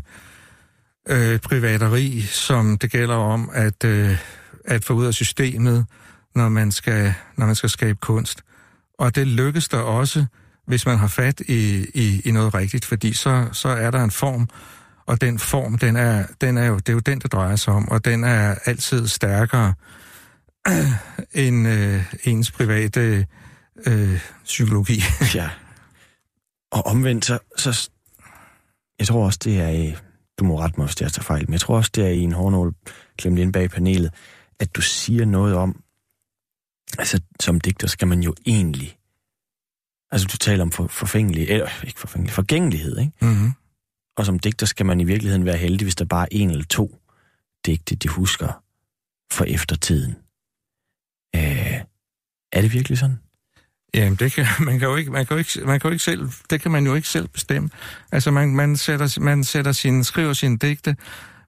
øh, 1.09 1.39
privateri, 1.39 2.21
som 2.21 2.77
det 2.77 2.91
gælder 2.91 3.15
om 3.15 3.49
at, 3.53 3.83
øh, 3.83 4.17
at 4.65 4.85
få 4.85 4.93
ud 4.93 5.05
af 5.05 5.13
systemet, 5.13 5.85
når 6.35 6.49
man, 6.49 6.71
skal, 6.71 7.13
når 7.37 7.45
man 7.45 7.55
skal 7.55 7.69
skabe 7.69 7.97
kunst. 8.01 8.41
Og 8.99 9.15
det 9.15 9.27
lykkes 9.27 9.67
der 9.67 9.79
også, 9.79 10.25
hvis 10.71 10.85
man 10.85 10.97
har 10.97 11.07
fat 11.07 11.39
i, 11.39 11.85
i, 11.93 12.21
i 12.25 12.31
noget 12.31 12.53
rigtigt, 12.53 12.85
fordi 12.85 13.13
så, 13.13 13.49
så 13.51 13.69
er 13.69 13.91
der 13.91 14.03
en 14.03 14.11
form, 14.11 14.49
og 15.05 15.21
den 15.21 15.39
form, 15.39 15.77
den 15.77 15.95
er, 15.95 16.25
den 16.41 16.57
er 16.57 16.65
jo, 16.65 16.75
det 16.75 16.89
er 16.89 16.93
jo 16.93 16.99
den, 16.99 17.19
det 17.19 17.31
drejer 17.31 17.55
sig 17.55 17.73
om, 17.73 17.89
og 17.89 18.05
den 18.05 18.23
er 18.23 18.55
altid 18.65 19.07
stærkere 19.07 19.73
end 21.33 21.67
øh, 21.67 22.13
ens 22.23 22.51
private 22.51 23.27
øh, 23.87 24.19
psykologi. 24.43 25.01
ja. 25.39 25.49
Og 26.71 26.85
omvendt, 26.85 27.25
så, 27.25 27.39
så... 27.57 27.89
Jeg 28.99 29.07
tror 29.07 29.25
også, 29.25 29.39
det 29.43 29.59
er... 29.59 29.95
Du 30.39 30.43
må 30.43 30.59
rette 30.59 30.77
mig, 30.77 30.85
hvis 30.85 31.01
jeg 31.01 31.11
tager 31.11 31.23
fejl, 31.23 31.45
men 31.47 31.53
jeg 31.53 31.61
tror 31.61 31.77
også, 31.77 31.91
det 31.95 32.05
er 32.05 32.09
i 32.09 32.19
en 32.19 32.31
hårnål 32.31 32.73
klemt 33.17 33.39
ind 33.39 33.53
bag 33.53 33.69
panelet, 33.69 34.13
at 34.59 34.75
du 34.75 34.81
siger 34.81 35.25
noget 35.25 35.55
om... 35.55 35.83
Altså, 36.97 37.19
som 37.39 37.59
digter 37.59 37.87
skal 37.87 38.07
man 38.07 38.19
jo 38.23 38.35
egentlig... 38.45 38.97
Altså, 40.11 40.27
du 40.31 40.37
taler 40.37 40.63
om 40.63 40.71
for, 40.71 40.87
forfængelig... 40.87 41.49
Eller, 41.49 41.67
ikke 41.83 41.99
forfængelig, 41.99 42.33
forgængelighed, 42.33 42.99
ikke? 42.99 43.11
Mm-hmm. 43.21 43.51
Og 44.17 44.25
som 44.25 44.39
digter 44.39 44.65
skal 44.65 44.85
man 44.85 44.99
i 44.99 45.03
virkeligheden 45.03 45.45
være 45.45 45.57
heldig, 45.57 45.85
hvis 45.85 45.95
der 45.95 46.05
bare 46.05 46.23
er 46.23 46.27
en 46.37 46.49
eller 46.49 46.65
to 46.65 47.01
digte, 47.65 47.95
de 47.95 48.07
husker 48.07 48.63
for 49.31 49.45
eftertiden. 49.45 50.15
Øh, 51.35 51.81
er 52.51 52.61
det 52.61 52.73
virkelig 52.73 52.97
sådan? 52.97 53.19
Jamen, 53.93 54.15
det 54.15 54.33
kan, 54.33 54.45
man 54.59 54.79
kan 54.79 54.87
jo 54.87 54.95
ikke, 54.95 55.11
man 55.11 55.25
kan 55.25 55.35
jo 55.35 55.37
ikke, 55.37 55.65
man 55.65 55.79
kan 55.79 55.89
jo 55.89 55.91
ikke 55.91 56.03
selv, 56.03 56.29
det 56.49 56.61
kan 56.61 56.71
man 56.71 56.85
jo 56.85 56.95
ikke 56.95 57.07
selv 57.07 57.27
bestemme. 57.27 57.69
Altså, 58.11 58.31
man, 58.31 58.55
man, 58.55 58.77
sætter, 58.77 59.19
man 59.21 59.43
sætter 59.43 59.71
sin, 59.71 60.03
skriver 60.03 60.33
sine 60.33 60.57
digte, 60.57 60.95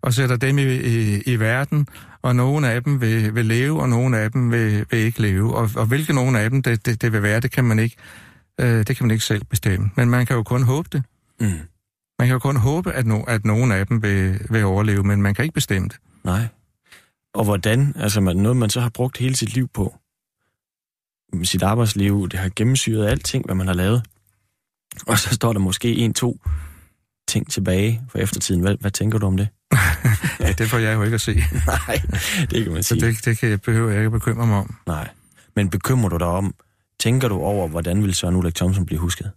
og 0.01 0.14
sætter 0.14 0.36
dem 0.36 0.57
i, 0.57 0.64
i, 0.64 1.22
i 1.22 1.36
verden, 1.36 1.88
og 2.22 2.36
nogle 2.36 2.70
af 2.70 2.84
dem 2.84 3.01
vil, 3.01 3.36
vil 3.36 3.45
leve, 3.45 3.82
og 3.82 3.89
nogle 3.89 4.18
af 4.18 4.32
dem 4.32 4.51
vil, 4.51 4.86
vil 4.91 4.99
ikke 4.99 5.22
leve. 5.22 5.55
Og, 5.55 5.70
og 5.76 5.86
hvilke 5.86 6.14
nogle 6.14 6.39
af 6.39 6.49
dem 6.49 6.61
det, 6.64 6.86
det, 6.86 7.01
det 7.01 7.11
vil 7.14 7.24
være, 7.24 7.39
det 7.39 7.51
kan 7.51 7.64
man 7.64 7.80
ikke, 7.80 7.95
øh, 8.60 8.88
det 8.88 8.97
kan 8.97 9.06
man 9.08 9.12
ikke 9.12 9.26
selv 9.26 9.45
bestemme. 9.45 9.91
Men 9.95 10.10
man 10.10 10.26
kan 10.26 10.36
jo 10.36 10.43
kun 10.43 10.64
håbe 10.64 10.89
det. 10.91 11.04
Mm. 11.39 11.47
Man 12.20 12.28
kan 12.28 12.30
jo 12.34 12.39
kun 12.39 12.58
håbe, 12.58 12.91
at, 12.91 13.06
no, 13.06 13.22
at 13.22 13.45
nogle 13.45 13.76
af 13.76 13.88
dem 13.88 14.04
vil, 14.04 14.39
vil 14.49 14.64
overleve, 14.66 15.04
men 15.04 15.22
man 15.22 15.34
kan 15.34 15.43
ikke 15.45 15.54
bestemme 15.54 15.88
det. 15.88 15.97
Nej. 16.24 16.47
Og 17.34 17.43
hvordan? 17.43 17.93
Altså 17.95 18.22
man, 18.22 18.38
noget, 18.38 18.58
man 18.58 18.70
så 18.70 18.82
har 18.82 18.89
brugt 18.89 19.18
hele 19.18 19.36
sit 19.36 19.54
liv 19.54 19.68
på. 19.74 19.95
Sit 21.43 21.64
arbejdsliv, 21.64 22.30
det 22.30 22.39
har 22.39 22.51
gennemsyret 22.56 23.08
alting, 23.08 23.45
hvad 23.45 23.56
man 23.56 23.68
har 23.68 23.74
lavet. 23.74 24.04
Og 25.08 25.20
så 25.20 25.36
står 25.36 25.54
der 25.54 25.60
måske 25.60 25.95
en, 25.95 26.14
to 26.14 26.39
ting 27.28 27.51
tilbage 27.51 28.01
for 28.10 28.18
eftertiden. 28.18 28.62
Hvad, 28.62 28.76
hvad 28.80 28.91
tænker 28.91 29.18
du 29.20 29.26
om 29.28 29.38
det? 29.38 29.47
Ja, 30.39 30.51
det 30.51 30.70
får 30.70 30.78
jeg 30.78 30.93
jo 30.95 31.04
ikke 31.04 31.16
at 31.16 31.22
se. 31.22 31.34
Nej, 31.68 32.01
det 32.51 32.64
kan 32.64 32.74
man 32.74 32.84
Så 32.84 32.88
sige. 32.88 33.08
det, 33.08 33.26
det 33.26 33.38
kan 33.38 33.49
jeg, 33.49 33.62
behøver 33.62 33.89
jeg 33.89 33.99
ikke 33.99 34.06
at 34.06 34.12
bekymre 34.12 34.47
mig 34.47 34.58
om. 34.58 34.76
Nej. 34.88 35.10
Men 35.56 35.70
bekymrer 35.70 36.10
du 36.10 36.18
dig 36.18 36.28
om, 36.28 36.56
tænker 37.04 37.28
du 37.28 37.39
over, 37.39 37.68
hvordan 37.68 38.04
vil 38.04 38.14
Søren 38.14 38.36
Ulrik 38.36 38.56
Thomsen 38.56 38.86
blive 38.86 38.99
husket? 38.99 39.32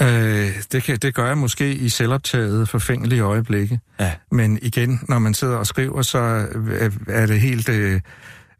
Øh, 0.00 0.62
det, 0.72 0.82
kan, 0.82 0.98
det 0.98 1.14
gør 1.14 1.26
jeg 1.26 1.38
måske 1.38 1.74
i 1.74 1.88
selvoptaget 1.88 2.68
forfængelige 2.68 3.20
øjeblikke. 3.20 3.80
Ja. 4.00 4.12
Men 4.30 4.58
igen, 4.62 5.00
når 5.08 5.18
man 5.18 5.34
sidder 5.34 5.56
og 5.56 5.66
skriver, 5.66 6.02
så 6.02 6.18
er- 6.18 6.90
er 7.08 7.26
det 7.26 7.40
helt... 7.40 7.68
Øh, 7.68 8.00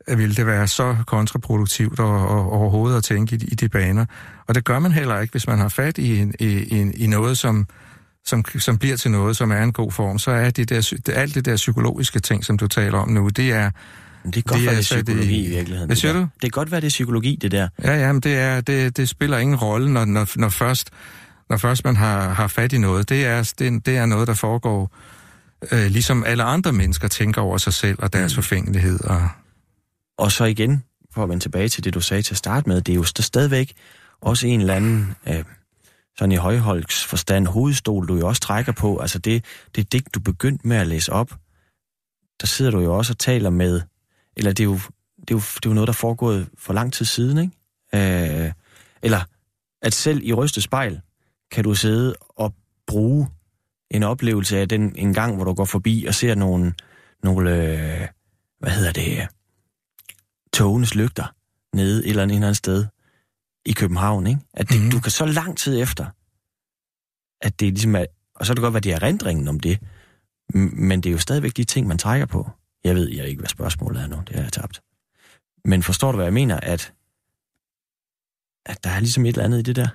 vil 0.09 0.37
det 0.37 0.47
være 0.47 0.69
så 0.69 0.97
kontraproduktivt 1.07 2.01
og, 2.01 2.29
og 2.29 2.53
overhovedet 2.53 2.97
at 2.97 3.05
tænke 3.05 3.37
i, 3.37 3.39
i 3.39 3.55
de 3.55 3.69
baner. 3.69 4.07
Og 4.49 4.55
det 4.55 4.65
gør 4.65 4.79
man 4.79 4.93
heller 4.93 5.21
ikke, 5.21 5.33
hvis 5.33 5.47
man 5.47 5.59
har 5.59 5.69
fat 5.69 5.99
i, 5.99 6.19
en, 6.19 6.35
i, 6.41 6.47
i, 6.47 6.91
i 7.05 7.07
noget, 7.07 7.39
som, 7.39 7.67
som, 8.25 8.45
som 8.59 8.79
bliver 8.79 8.97
til 8.97 9.11
noget, 9.11 9.37
som 9.37 9.51
er 9.53 9.63
en 9.63 9.73
god 9.73 9.93
form. 9.93 10.19
Så 10.19 10.31
er 10.31 10.51
det 10.51 10.69
der, 10.69 11.13
alt 11.15 11.35
det 11.35 11.45
der 11.45 11.57
psykologiske 11.57 12.21
ting, 12.21 12.45
som 12.45 12.59
du 12.59 12.69
taler 12.69 12.99
om 12.99 13.09
nu, 13.09 13.29
det 13.29 13.53
er... 13.53 13.71
Det 14.25 14.33
kan 14.35 14.43
godt 14.43 14.59
Det 14.59 14.67
være, 14.67 14.75
det 14.75 14.79
er 14.81 14.85
så 14.85 14.97
det- 14.97 15.05
psykologi 15.05 15.45
i 15.45 15.49
virkeligheden. 15.49 15.87
Hvad 15.89 15.97
det 15.97 16.01
siger 16.01 16.13
du? 16.13 16.19
Det 16.21 16.41
kan 16.43 16.51
godt 16.51 16.71
være, 16.71 16.81
det 16.81 16.87
er 16.87 16.91
psykologi, 16.91 17.37
det 17.41 17.51
der. 17.51 17.69
Ja, 17.85 17.97
ja, 18.07 18.13
men 18.13 18.21
det, 18.23 18.35
er, 18.35 18.61
det, 18.61 18.97
det 18.97 19.09
spiller 19.09 19.39
ingen 19.39 19.57
rolle, 19.57 19.93
når, 19.93 20.05
når, 20.05 20.29
når, 20.37 20.49
først, 20.49 20.91
når 21.51 21.57
først 21.57 21.85
man 21.85 21.97
har, 21.97 22.29
har 22.33 22.49
fat 22.49 22.73
i 22.73 22.79
noget. 22.79 23.09
Det 23.09 23.27
er, 23.27 23.53
det, 23.59 23.87
det 23.87 23.97
er 23.97 24.07
noget, 24.07 24.29
der 24.29 24.35
foregår, 24.35 24.91
øh, 25.73 25.87
ligesom 25.87 26.25
alle 26.25 26.43
andre 26.43 26.73
mennesker 26.73 27.09
tænker 27.09 27.41
over 27.41 27.59
sig 27.59 27.73
selv 27.75 27.99
og 28.03 28.13
deres 28.13 28.35
forfængelighed. 28.35 29.01
Og, 29.05 29.29
Og 30.19 30.33
så 30.33 30.45
igen, 30.45 30.83
for 31.15 31.23
at 31.23 31.29
vende 31.29 31.45
tilbage 31.45 31.69
til 31.69 31.85
det, 31.85 31.95
du 31.95 32.01
sagde 32.01 32.23
til 32.23 32.35
at 32.35 32.39
starte 32.39 32.69
med, 32.69 32.81
det 32.81 32.93
er 32.93 32.97
jo 32.97 33.03
st- 33.05 33.23
stadigvæk 33.23 33.73
også 34.21 34.47
en 34.47 34.61
eller 34.61 34.75
anden, 34.75 35.15
øh, 35.29 35.45
sådan 36.19 36.33
i 36.33 36.37
højholds 36.37 37.05
forstand, 37.05 37.47
hovedstol, 37.47 38.09
du 38.09 38.17
jo 38.17 38.29
også 38.29 38.41
trækker 38.41 38.73
på. 38.73 38.99
Altså 38.99 39.19
det, 39.19 39.45
det 39.77 39.93
digt, 39.93 40.15
du 40.15 40.21
begyndte 40.21 40.69
med 40.69 40.77
at 40.77 40.87
læse 40.87 41.13
op, 41.13 41.31
der 42.41 42.47
sidder 42.47 42.71
du 42.71 42.81
jo 42.81 42.97
også 42.99 43.13
og 43.13 43.19
taler 43.19 43.51
med, 43.51 43.81
eller 44.37 44.53
det 44.53 44.61
er 44.61 44.65
jo, 44.65 44.79
det 45.21 45.31
er 45.31 45.35
jo, 45.35 45.39
det 45.39 45.67
er 45.67 45.71
jo 45.71 45.75
noget, 45.75 45.87
der 45.87 45.93
er 45.93 45.97
foregået 45.97 46.49
for 46.59 46.73
lang 46.73 46.93
tid 46.93 47.07
siden, 47.07 47.39
ikke? 47.39 48.45
Øh, 48.45 48.53
eller 49.03 49.21
at 49.83 49.95
selv 49.95 50.21
i 50.25 50.33
rystet 50.33 50.63
spejl, 50.63 51.01
kan 51.51 51.65
du 51.65 51.75
sidde 51.75 52.15
og 52.29 52.55
bruge 52.87 53.29
en 53.91 54.03
oplevelse 54.03 54.59
af 54.59 54.69
den 54.69 54.97
en 54.97 55.15
gang, 55.15 55.37
hvor 55.37 55.45
du 55.45 55.55
går 55.55 55.65
forbi 55.65 56.05
og 56.09 56.15
ser 56.15 56.35
nogle, 56.35 56.75
nogle 57.23 57.51
øh, 57.51 58.09
hvad 58.59 58.71
hedder 58.71 58.93
det, 58.93 59.29
togenes 60.53 60.95
lygter 60.95 61.35
nede 61.73 62.05
et 62.05 62.09
eller 62.09 62.23
andet, 62.23 62.35
et 62.35 62.37
eller 62.37 62.47
andet 62.47 62.57
sted 62.57 62.87
i 63.67 63.73
København, 63.73 64.27
ikke? 64.27 64.41
At 64.55 64.69
det, 64.69 64.83
mm. 64.83 64.91
du 64.91 65.01
kan 65.01 65.11
så 65.11 65.27
lang 65.27 65.59
tid 65.59 65.81
efter, 65.81 66.07
at 67.41 67.61
det 67.61 67.69
ligesom 67.69 67.95
er, 67.95 68.05
og 68.35 68.47
så 68.47 68.53
er 68.53 68.55
det 68.55 68.63
godt 68.63 68.75
være, 68.75 68.81
det 68.81 68.93
er 68.93 68.97
erindringen 68.97 69.49
om 69.49 69.61
det, 69.61 69.79
men 70.55 71.01
det 71.01 71.11
er 71.11 71.13
jo 71.13 71.19
stadigvæk 71.19 71.57
de 71.57 71.65
ting, 71.65 71.87
man 71.87 71.99
trækker 71.99 72.27
på. 72.27 72.51
Jeg 72.85 72.95
ved 72.95 73.09
jeg 73.09 73.29
ikke, 73.29 73.41
hvad 73.41 73.49
spørgsmålet 73.49 74.03
er 74.03 74.07
nu, 74.07 74.23
det 74.29 74.37
har 74.37 74.43
jeg 74.43 74.53
tabt. 74.53 74.83
Men 75.65 75.83
forstår 75.83 76.13
du, 76.13 76.17
hvad 76.17 76.27
jeg 76.27 76.33
mener, 76.33 76.61
at, 76.61 76.93
at 78.67 78.85
der 78.85 78.91
er 78.91 79.01
ligesom 79.01 79.25
et 79.25 79.29
eller 79.29 79.45
andet 79.45 79.59
i 79.59 79.63
det 79.63 79.77
der? 79.77 79.89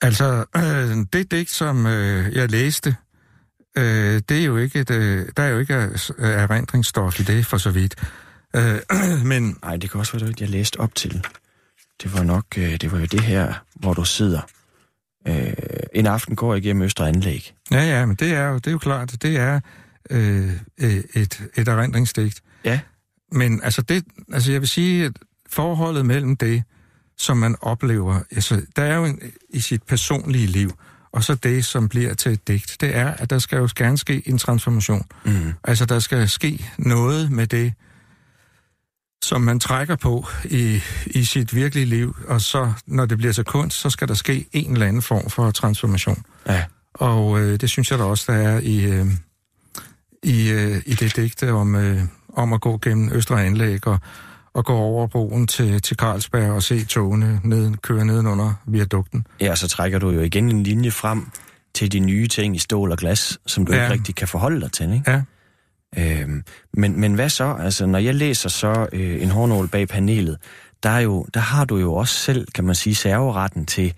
altså, 0.00 0.44
øh, 0.56 1.06
det 1.12 1.30
digt, 1.30 1.50
som 1.50 1.86
øh, 1.86 2.36
jeg 2.36 2.50
læste, 2.50 2.96
øh, 3.76 4.22
det 4.28 4.40
er 4.40 4.44
jo 4.44 4.56
ikke 4.56 4.80
et, 4.80 4.90
øh, 4.90 5.26
der 5.36 5.42
er 5.42 5.48
jo 5.48 5.58
ikke 5.58 5.74
øh, 5.74 6.30
erindringsstof 6.30 7.20
i 7.20 7.22
det, 7.22 7.46
for 7.46 7.58
så 7.58 7.70
vidt. 7.70 7.94
Øh, 8.56 8.78
men 9.30 9.58
Nej, 9.62 9.76
det 9.76 9.90
kan 9.90 10.00
også 10.00 10.18
være, 10.18 10.28
det 10.28 10.40
jeg 10.40 10.48
læste 10.48 10.80
op 10.80 10.94
til. 10.94 11.26
Det 12.02 12.14
var 12.14 12.22
nok, 12.22 12.44
øh, 12.58 12.80
det 12.80 12.92
var 12.92 12.98
jo 12.98 13.06
det 13.06 13.20
her, 13.20 13.54
hvor 13.74 13.94
du 13.94 14.04
sidder. 14.04 14.40
Øh, 15.28 15.52
en 15.92 16.06
aften 16.06 16.36
går 16.36 16.54
jeg 16.54 16.64
igennem 16.64 16.82
Østre 16.82 17.08
Anlæg. 17.08 17.54
Ja, 17.70 17.82
ja, 17.82 18.06
men 18.06 18.16
det 18.16 18.32
er 18.32 18.48
jo, 18.48 18.54
det 18.54 18.66
er 18.66 18.70
jo 18.70 18.78
klart, 18.78 19.22
det 19.22 19.36
er 19.36 19.60
øh, 20.10 20.50
øh, 20.78 21.02
et, 21.14 21.42
et 21.56 21.68
erindringsdigt. 21.68 22.42
Ja. 22.64 22.80
Men 23.32 23.60
altså, 23.62 23.82
det, 23.82 24.04
altså 24.32 24.52
jeg 24.52 24.60
vil 24.60 24.68
sige, 24.68 25.04
at 25.04 25.12
forholdet 25.50 26.06
mellem 26.06 26.36
det, 26.36 26.62
som 27.18 27.36
man 27.36 27.56
oplever, 27.60 28.20
altså, 28.30 28.62
der 28.76 28.82
er 28.82 28.96
jo 28.96 29.04
en, 29.04 29.20
i 29.50 29.60
sit 29.60 29.82
personlige 29.82 30.46
liv, 30.46 30.72
og 31.12 31.24
så 31.24 31.34
det, 31.34 31.64
som 31.64 31.88
bliver 31.88 32.14
til 32.14 32.32
et 32.32 32.48
digt, 32.48 32.76
det 32.80 32.96
er, 32.96 33.08
at 33.08 33.30
der 33.30 33.38
skal 33.38 33.58
jo 33.58 33.68
gerne 33.76 33.98
ske 33.98 34.22
en 34.26 34.38
transformation. 34.38 35.06
Mm. 35.24 35.52
Altså, 35.64 35.84
der 35.86 35.98
skal 35.98 36.28
ske 36.28 36.70
noget 36.78 37.30
med 37.30 37.46
det, 37.46 37.72
som 39.24 39.40
man 39.40 39.60
trækker 39.60 39.96
på 39.96 40.26
i, 40.44 40.80
i 41.06 41.24
sit 41.24 41.54
virkelige 41.54 41.86
liv, 41.86 42.16
og 42.28 42.40
så, 42.40 42.72
når 42.86 43.06
det 43.06 43.18
bliver 43.18 43.32
til 43.32 43.44
kunst, 43.44 43.80
så 43.80 43.90
skal 43.90 44.08
der 44.08 44.14
ske 44.14 44.46
en 44.52 44.72
eller 44.72 44.86
anden 44.86 45.02
form 45.02 45.30
for 45.30 45.50
transformation. 45.50 46.22
Ja. 46.46 46.64
Og 46.94 47.40
øh, 47.40 47.60
det 47.60 47.70
synes 47.70 47.90
jeg 47.90 47.98
da 47.98 48.04
også, 48.04 48.32
der 48.32 48.38
er 48.38 48.60
i, 48.60 48.84
øh, 48.84 49.06
i, 50.22 50.50
øh, 50.50 50.82
i 50.86 50.94
det 50.94 51.16
digte 51.16 51.52
om, 51.52 51.74
øh, 51.74 52.00
om 52.32 52.52
at 52.52 52.60
gå 52.60 52.78
gennem 52.78 53.12
Østre 53.12 53.44
Anlæg 53.44 53.86
og, 53.86 53.98
og 54.54 54.64
gå 54.64 54.74
over 54.76 55.06
broen 55.06 55.46
til, 55.46 55.82
til 55.82 55.96
Carlsberg 55.96 56.50
og 56.50 56.62
se 56.62 56.84
togene 56.84 57.40
ned, 57.44 57.76
køre 57.76 58.04
nedenunder 58.04 58.54
viadukten. 58.66 59.26
Ja, 59.40 59.54
så 59.54 59.68
trækker 59.68 59.98
du 59.98 60.10
jo 60.10 60.20
igen 60.20 60.50
en 60.50 60.62
linje 60.62 60.90
frem 60.90 61.26
til 61.74 61.92
de 61.92 61.98
nye 61.98 62.28
ting 62.28 62.56
i 62.56 62.58
stål 62.58 62.92
og 62.92 62.98
glas, 62.98 63.38
som 63.46 63.66
du 63.66 63.72
ja. 63.72 63.82
ikke 63.82 63.92
rigtig 63.92 64.14
kan 64.14 64.28
forholde 64.28 64.60
dig 64.60 64.72
til, 64.72 64.92
ikke? 64.92 65.10
Ja. 65.10 65.22
Øhm, 65.98 66.42
men, 66.72 67.00
men 67.00 67.14
hvad 67.14 67.28
så? 67.28 67.56
Altså, 67.60 67.86
når 67.86 67.98
jeg 67.98 68.14
læser 68.14 68.48
så 68.48 68.86
øh, 68.92 69.22
en 69.22 69.30
hårnål 69.30 69.68
bag 69.68 69.88
panelet, 69.88 70.36
der, 70.82 70.90
er 70.90 71.00
jo, 71.00 71.26
der 71.34 71.40
har 71.40 71.64
du 71.64 71.76
jo 71.76 71.94
også 71.94 72.14
selv, 72.14 72.46
kan 72.54 72.64
man 72.64 72.74
sige, 72.74 72.94
serveretten 72.94 73.66
til, 73.66 73.94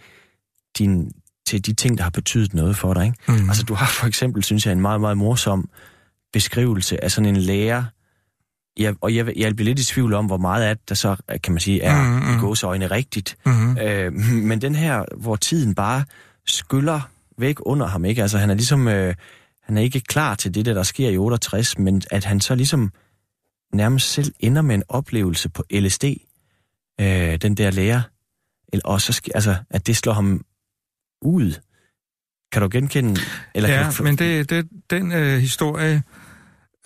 din, 0.78 1.12
til 1.46 1.66
de 1.66 1.72
ting, 1.72 1.98
der 1.98 2.02
har 2.02 2.10
betydet 2.10 2.54
noget 2.54 2.76
for 2.76 2.94
dig. 2.94 3.04
Ikke? 3.04 3.42
Mm. 3.42 3.48
Altså, 3.48 3.62
du 3.62 3.74
har 3.74 3.86
for 3.86 4.06
eksempel, 4.06 4.44
synes 4.44 4.66
jeg, 4.66 4.72
en 4.72 4.80
meget, 4.80 5.00
meget 5.00 5.16
morsom 5.16 5.68
beskrivelse 6.32 7.04
af 7.04 7.10
sådan 7.10 7.28
en 7.28 7.36
lærer, 7.36 7.84
Ja, 8.78 8.92
og 9.00 9.14
jeg, 9.14 9.38
jeg 9.38 9.56
bliver 9.56 9.64
lidt 9.64 9.80
i 9.80 9.84
tvivl 9.84 10.14
om, 10.14 10.26
hvor 10.26 10.36
meget 10.36 10.62
af 10.62 10.76
det, 10.76 10.88
der 10.88 10.94
så, 10.94 11.16
kan 11.42 11.52
man 11.52 11.60
sige, 11.60 11.82
er 11.82 12.02
mm, 12.02 12.26
mm. 12.26 12.36
i 12.36 12.40
gåseøjne 12.40 12.86
rigtigt. 12.86 13.36
Mm. 13.46 13.78
Øh, 13.78 14.12
men 14.48 14.60
den 14.60 14.74
her, 14.74 15.04
hvor 15.16 15.36
tiden 15.36 15.74
bare 15.74 16.04
skyller 16.46 17.00
væk 17.38 17.56
under 17.60 17.86
ham, 17.86 18.04
ikke? 18.04 18.22
Altså, 18.22 18.38
han 18.38 18.50
er 18.50 18.54
ligesom, 18.54 18.88
øh, 18.88 19.14
han 19.62 19.76
er 19.76 19.82
ikke 19.82 20.00
klar 20.00 20.34
til 20.34 20.54
det, 20.54 20.66
der, 20.66 20.74
der 20.74 20.82
sker 20.82 21.08
i 21.08 21.16
68, 21.16 21.78
men 21.78 22.02
at 22.10 22.24
han 22.24 22.40
så 22.40 22.54
ligesom 22.54 22.92
nærmest 23.72 24.12
selv 24.12 24.32
ender 24.40 24.62
med 24.62 24.74
en 24.74 24.82
oplevelse 24.88 25.48
på 25.48 25.64
LSD, 25.72 26.04
øh, 27.00 27.36
den 27.36 27.54
der 27.54 27.70
lærer, 27.70 28.02
og 28.84 29.00
så, 29.00 29.20
altså, 29.34 29.56
at 29.70 29.86
det 29.86 29.96
slår 29.96 30.12
ham 30.12 30.44
ud. 31.22 31.54
Kan 32.52 32.62
du 32.62 32.68
genkende? 32.72 33.20
Eller 33.54 33.70
ja, 33.70 33.82
kan 33.82 33.92
du... 33.92 34.02
men 34.02 34.16
det, 34.16 34.50
det, 34.50 34.68
den 34.90 35.12
øh, 35.12 35.38
historie, 35.38 36.02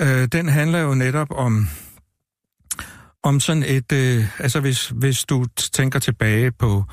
øh, 0.00 0.28
den 0.32 0.48
handler 0.48 0.78
jo 0.78 0.94
netop 0.94 1.28
om, 1.30 1.68
om 3.22 3.40
sådan 3.40 3.62
et, 3.62 3.92
øh, 3.92 4.24
altså 4.38 4.60
hvis, 4.60 4.88
hvis 4.88 5.24
du 5.24 5.44
tænker 5.72 5.98
tilbage 5.98 6.52
på 6.52 6.84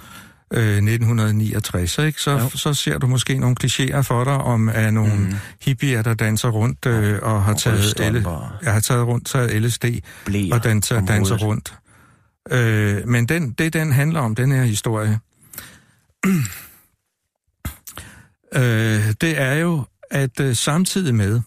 øh, 0.54 0.78
1969, 0.78 1.98
ikke? 1.98 2.22
Så, 2.22 2.52
så 2.56 2.74
ser 2.74 2.98
du 2.98 3.08
måske 3.08 3.38
nogle 3.38 3.56
klichéer 3.64 4.02
for 4.02 4.24
dig 4.24 4.34
om 4.34 4.70
at 4.70 4.94
nogle 4.94 5.16
mm. 5.16 5.34
hippier, 5.62 6.02
der 6.02 6.14
danser 6.14 6.50
rundt 6.50 6.86
øh, 6.86 7.20
og 7.22 7.44
har 7.44 7.54
og 7.54 7.60
taget, 7.60 8.14
L, 8.14 8.28
jeg 8.64 8.74
har 8.74 8.80
taget 8.80 9.08
rundt, 9.08 9.28
taget 9.28 9.62
LSD 9.62 9.86
Blæer 10.26 10.56
og 10.56 10.64
danser, 10.64 11.06
danser 11.06 11.38
rundt. 11.38 11.74
Øh, 12.52 13.08
men 13.08 13.26
den, 13.26 13.52
det, 13.52 13.74
den 13.74 13.92
handler 13.92 14.20
om, 14.20 14.36
den 14.36 14.52
her 14.52 14.64
historie, 14.64 15.20
øh, 18.56 19.14
det 19.22 19.40
er 19.42 19.54
jo, 19.54 19.84
at 20.12 20.40
øh, 20.40 20.56
samtidig 20.56 21.16
med, 21.16 21.42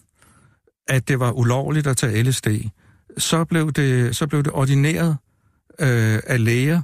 at 0.87 1.07
det 1.07 1.19
var 1.19 1.31
ulovligt 1.31 1.87
at 1.87 1.97
tage 1.97 2.23
LSD, 2.23 2.47
så 3.17 3.43
blev 3.43 3.71
det, 3.71 4.15
så 4.15 4.27
blev 4.27 4.43
det 4.43 4.51
ordineret 4.51 5.17
øh, 5.79 6.19
af 6.27 6.43
læger, 6.45 6.81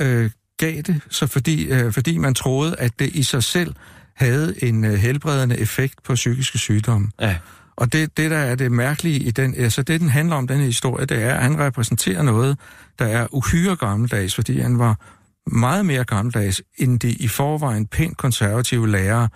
øh, 0.00 0.30
gav 0.58 0.82
det, 0.82 1.00
så 1.10 1.26
fordi, 1.26 1.66
øh, 1.66 1.92
fordi 1.92 2.18
man 2.18 2.34
troede, 2.34 2.76
at 2.78 2.98
det 2.98 3.06
i 3.14 3.22
sig 3.22 3.42
selv 3.42 3.74
havde 4.14 4.64
en 4.64 4.84
øh, 4.84 4.94
helbredende 4.94 5.58
effekt 5.58 6.02
på 6.02 6.14
psykiske 6.14 6.58
sygdomme. 6.58 7.10
Ja. 7.20 7.36
Og 7.76 7.92
det, 7.92 8.16
det, 8.16 8.30
der 8.30 8.38
er 8.38 8.54
det 8.54 8.72
mærkelige 8.72 9.18
i 9.18 9.30
den, 9.30 9.54
altså 9.54 9.82
det, 9.82 10.00
den 10.00 10.08
handler 10.08 10.36
om, 10.36 10.46
den 10.46 10.60
historie, 10.60 11.06
det 11.06 11.22
er, 11.22 11.34
at 11.34 11.42
han 11.42 11.58
repræsenterer 11.58 12.22
noget, 12.22 12.58
der 12.98 13.06
er 13.06 13.34
uhyre 13.34 13.76
gammeldags, 13.76 14.34
fordi 14.34 14.60
han 14.60 14.78
var 14.78 14.98
meget 15.46 15.86
mere 15.86 16.04
gammeldags, 16.04 16.62
end 16.78 17.00
de 17.00 17.12
i 17.12 17.28
forvejen 17.28 17.86
pænt 17.86 18.16
konservative 18.16 18.88
lærere 18.88 19.28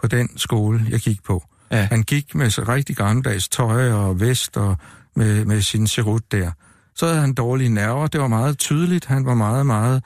på 0.00 0.06
den 0.06 0.38
skole, 0.38 0.86
jeg 0.90 1.00
gik 1.00 1.22
på. 1.24 1.44
Ja. 1.70 1.88
Han 1.90 2.02
gik 2.02 2.34
med 2.34 2.50
så 2.50 2.62
rigtig 2.62 2.96
gammeldags 2.96 3.48
tøj 3.48 3.92
og 3.92 4.20
vest 4.20 4.56
og 4.56 4.76
med, 5.16 5.44
med 5.44 5.62
sin 5.62 5.86
serut 5.86 6.32
der. 6.32 6.50
Så 6.94 7.06
havde 7.06 7.20
han 7.20 7.34
dårlige 7.34 7.68
nerver, 7.68 8.06
det 8.06 8.20
var 8.20 8.28
meget 8.28 8.58
tydeligt, 8.58 9.04
han 9.04 9.26
var 9.26 9.34
meget, 9.34 9.66
meget 9.66 10.02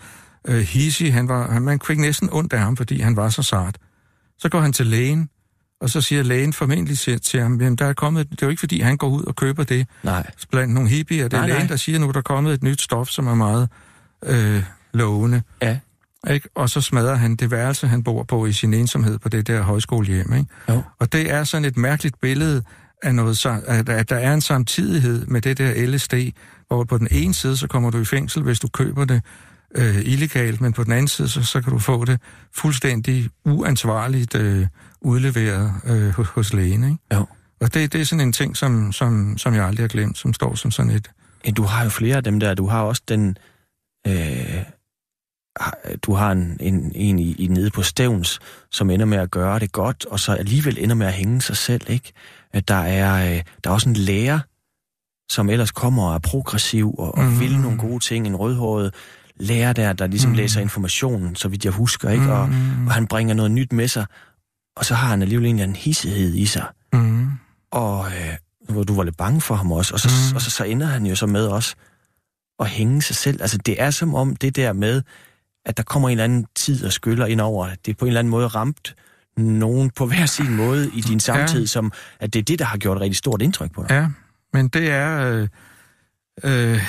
øh, 0.48 0.60
hissig, 0.60 1.14
han 1.14 1.28
var, 1.28 1.58
man 1.58 1.80
fik 1.86 1.98
næsten 1.98 2.28
ondt 2.32 2.52
af 2.52 2.60
ham, 2.60 2.76
fordi 2.76 3.00
han 3.00 3.16
var 3.16 3.28
så 3.28 3.42
sart. 3.42 3.78
Så 4.38 4.48
går 4.48 4.60
han 4.60 4.72
til 4.72 4.86
lægen, 4.86 5.28
og 5.80 5.90
så 5.90 6.00
siger 6.00 6.22
lægen 6.22 6.52
formentlig 6.52 6.98
til, 6.98 7.20
til 7.20 7.40
ham, 7.40 7.60
jamen 7.60 7.76
der 7.76 7.86
er 7.86 7.92
kommet, 7.92 8.30
det 8.30 8.42
er 8.42 8.46
jo 8.46 8.50
ikke 8.50 8.60
fordi, 8.60 8.80
han 8.80 8.96
går 8.96 9.08
ud 9.08 9.24
og 9.24 9.36
køber 9.36 9.64
det 9.64 9.86
nej. 10.02 10.30
blandt 10.50 10.74
nogle 10.74 10.88
hippier. 10.88 11.28
Det 11.28 11.32
er 11.32 11.38
nej, 11.38 11.46
lægen, 11.46 11.62
nej. 11.62 11.68
der 11.68 11.76
siger 11.76 11.98
nu, 11.98 12.10
der 12.10 12.18
er 12.18 12.22
kommet 12.22 12.54
et 12.54 12.62
nyt 12.62 12.80
stof, 12.80 13.08
som 13.08 13.26
er 13.26 13.34
meget 13.34 13.68
øh, 14.24 14.62
lovende. 14.95 15.43
Ja. 15.62 15.78
Ikke? 16.30 16.49
Og 16.55 16.70
så 16.70 16.80
smadrer 16.80 17.14
han 17.14 17.36
det 17.36 17.51
værelse, 17.51 17.86
han 17.86 18.03
bor 18.03 18.22
på 18.22 18.47
i 18.47 18.53
sin 18.53 18.74
ensomhed 18.74 19.18
på 19.18 19.28
det 19.28 19.47
der 19.47 19.62
højskolehjem. 19.62 20.32
Ikke? 20.32 20.47
Jo. 20.68 20.82
Og 20.99 21.12
det 21.12 21.30
er 21.30 21.45
sådan 21.45 21.64
et 21.64 21.76
mærkeligt 21.76 22.20
billede 22.20 22.62
af 23.03 23.14
noget, 23.14 23.47
at 23.47 24.09
der 24.09 24.16
er 24.16 24.34
en 24.34 24.40
samtidighed 24.40 25.26
med 25.26 25.40
det 25.40 25.59
der 25.59 25.86
LSD, 25.86 26.14
hvor 26.68 26.84
på 26.84 26.99
den 26.99 27.09
ene 27.11 27.34
side, 27.34 27.57
så 27.57 27.66
kommer 27.66 27.90
du 27.90 27.99
i 27.99 28.05
fængsel, 28.05 28.43
hvis 28.43 28.61
du 28.61 28.68
køber 28.68 29.05
det 29.05 29.22
øh, 29.74 29.99
illegalt, 29.99 30.61
men 30.61 30.72
på 30.72 30.84
den 30.84 30.93
anden 30.93 31.09
side, 31.09 31.28
så, 31.28 31.43
så 31.43 31.62
kan 31.62 31.72
du 31.72 31.78
få 31.78 32.05
det 32.05 32.20
fuldstændig 32.55 33.30
uansvarligt 33.45 34.34
øh, 34.34 34.66
udleveret 35.01 35.72
øh, 35.84 36.11
hos, 36.11 36.28
hos 36.28 36.53
lægen. 36.53 36.84
Ikke? 36.84 36.99
Jo. 37.14 37.26
Og 37.61 37.74
det, 37.74 37.93
det 37.93 38.01
er 38.01 38.05
sådan 38.05 38.20
en 38.20 38.32
ting, 38.32 38.57
som, 38.57 38.93
som, 38.93 39.38
som 39.38 39.55
jeg 39.55 39.64
aldrig 39.64 39.82
har 39.82 39.88
glemt, 39.88 40.18
som 40.18 40.32
står 40.32 40.55
som 40.55 40.70
sådan 40.70 40.90
et... 40.90 41.11
Du 41.57 41.62
har 41.62 41.84
jo 41.84 41.90
flere 41.90 42.16
af 42.16 42.24
dem 42.24 42.40
der. 42.40 42.55
Du 42.55 42.66
har 42.66 42.82
også 42.82 43.03
den... 43.09 43.36
Øh, 44.07 44.62
du 46.03 46.14
har 46.14 46.32
en, 46.32 46.57
en, 46.61 46.92
en 46.94 47.18
i, 47.18 47.34
i 47.34 47.46
nede 47.46 47.70
på 47.70 47.82
stævns, 47.82 48.38
som 48.70 48.90
ender 48.90 49.07
med 49.07 49.18
at 49.18 49.30
gøre 49.30 49.59
det 49.59 49.72
godt, 49.72 50.07
og 50.07 50.20
så 50.20 50.32
alligevel 50.32 50.78
ender 50.80 50.94
med 50.94 51.07
at 51.07 51.12
hænge 51.12 51.42
sig 51.42 51.57
selv, 51.57 51.82
ikke? 51.88 52.12
Der 52.68 52.74
er, 52.74 53.32
øh, 53.32 53.42
der 53.64 53.70
er 53.70 53.74
også 53.74 53.88
en 53.88 53.96
lærer, 53.96 54.40
som 55.30 55.50
ellers 55.50 55.70
kommer 55.70 56.09
og 56.09 56.14
er 56.14 56.18
progressiv 56.18 56.94
og, 56.98 57.14
og 57.14 57.24
mm. 57.24 57.40
vil 57.40 57.59
nogle 57.59 57.78
gode 57.78 58.05
ting, 58.05 58.26
en 58.26 58.36
rødhåret 58.36 58.94
lærer 59.36 59.72
der, 59.72 59.92
der 59.92 60.07
ligesom 60.07 60.30
mm. 60.30 60.36
læser 60.36 60.61
informationen, 60.61 61.36
så 61.36 61.48
vidt 61.48 61.64
jeg 61.64 61.72
husker, 61.72 62.11
ikke? 62.11 62.32
Og, 62.32 62.48
mm. 62.48 62.86
og 62.86 62.92
han 62.92 63.07
bringer 63.07 63.34
noget 63.34 63.50
nyt 63.50 63.72
med 63.72 63.88
sig, 63.88 64.07
og 64.76 64.84
så 64.84 64.94
har 64.94 65.09
han 65.09 65.22
alligevel 65.22 65.46
en 65.46 65.59
en 65.59 65.76
hissighed 65.76 66.34
i 66.34 66.46
sig. 66.46 66.66
Mm. 66.92 67.30
Og 67.70 68.07
øh, 68.07 68.84
du 68.88 68.94
var 68.94 69.03
lidt 69.03 69.16
bange 69.16 69.40
for 69.40 69.55
ham 69.55 69.72
også, 69.72 69.94
og 69.94 70.00
så, 70.00 70.09
mm. 70.09 70.34
og 70.34 70.40
så, 70.40 70.50
så 70.50 70.64
ender 70.64 70.86
han 70.86 71.07
jo 71.07 71.16
så 71.16 71.26
med 71.26 71.46
også 71.46 71.74
at 72.61 72.68
hænge 72.68 73.03
sig 73.03 73.16
selv. 73.16 73.42
Altså 73.42 73.59
det 73.59 73.82
er 73.82 73.90
som 73.90 74.14
om 74.14 74.36
det 74.36 74.57
der 74.57 74.72
med, 74.72 75.03
at 75.64 75.76
der 75.76 75.82
kommer 75.82 76.08
en 76.08 76.12
eller 76.12 76.24
anden 76.24 76.46
tid 76.54 76.84
og 76.84 76.92
skyller 76.92 77.26
ind 77.26 77.40
over, 77.40 77.68
det 77.86 77.92
er 77.92 77.96
på 77.98 78.04
en 78.04 78.08
eller 78.08 78.20
anden 78.20 78.30
måde 78.30 78.46
ramt 78.46 78.94
nogen 79.36 79.90
på 79.90 80.06
hver 80.06 80.26
sin 80.26 80.56
måde 80.56 80.90
i 80.94 81.00
din 81.00 81.20
samtid, 81.20 81.60
ja. 81.60 81.66
som 81.66 81.92
at 82.20 82.32
det 82.32 82.38
er 82.38 82.42
det, 82.42 82.58
der 82.58 82.64
har 82.64 82.78
gjort 82.78 82.96
et 82.96 83.00
rigtig 83.00 83.16
stort 83.16 83.42
indtryk 83.42 83.72
på 83.72 83.84
dig. 83.88 83.94
Ja, 83.94 84.08
men 84.52 84.68
det 84.68 84.90
er 84.90 85.30
øh, 85.30 85.48
øh, 86.44 86.82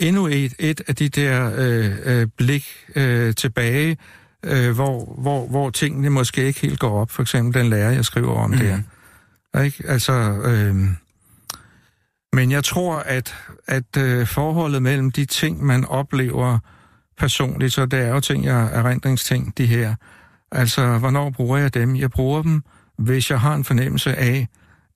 endnu 0.00 0.26
et, 0.26 0.54
et 0.58 0.80
af 0.88 0.96
de 0.96 1.08
der 1.08 1.52
øh, 1.56 1.96
øh, 2.04 2.26
blik 2.36 2.66
øh, 2.96 3.34
tilbage, 3.34 3.96
øh, 4.42 4.74
hvor, 4.74 5.14
hvor, 5.18 5.46
hvor 5.46 5.70
tingene 5.70 6.10
måske 6.10 6.44
ikke 6.44 6.60
helt 6.60 6.78
går 6.78 7.00
op. 7.00 7.10
For 7.10 7.22
eksempel 7.22 7.60
den 7.62 7.70
lærer, 7.70 7.90
jeg 7.90 8.04
skriver 8.04 8.34
om 8.34 8.50
mm. 8.50 8.58
der. 8.58 9.62
Ikke? 9.62 9.84
Altså, 9.88 10.12
øh, 10.44 10.74
men 12.32 12.50
jeg 12.50 12.64
tror, 12.64 12.96
at, 12.96 13.34
at 13.66 13.96
øh, 13.98 14.26
forholdet 14.26 14.82
mellem 14.82 15.10
de 15.10 15.24
ting, 15.24 15.64
man 15.64 15.84
oplever 15.84 16.58
personligt, 17.18 17.72
så 17.72 17.86
det 17.86 17.98
er 17.98 18.08
jo 18.08 18.20
ting, 18.20 18.44
jeg 18.44 18.70
erindringsting, 18.72 19.58
de 19.58 19.66
her. 19.66 19.94
Altså, 20.52 20.98
hvornår 20.98 21.30
bruger 21.30 21.58
jeg 21.58 21.74
dem? 21.74 21.96
Jeg 21.96 22.10
bruger 22.10 22.42
dem, 22.42 22.62
hvis 22.98 23.30
jeg 23.30 23.40
har 23.40 23.54
en 23.54 23.64
fornemmelse 23.64 24.14
af, 24.14 24.48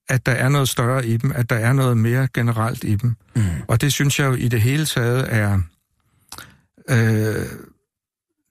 at 0.08 0.26
der 0.26 0.32
er 0.32 0.48
noget 0.48 0.68
større 0.68 1.06
i 1.06 1.16
dem, 1.16 1.32
at 1.34 1.50
der 1.50 1.56
er 1.56 1.72
noget 1.72 1.96
mere 1.96 2.28
generelt 2.34 2.84
i 2.84 2.94
dem. 2.94 3.16
Mm. 3.36 3.42
Og 3.68 3.80
det 3.80 3.92
synes 3.92 4.18
jeg 4.18 4.26
jo 4.26 4.34
i 4.34 4.48
det 4.48 4.60
hele 4.60 4.86
taget 4.86 5.26
er 5.34 5.60
øh, 6.90 7.46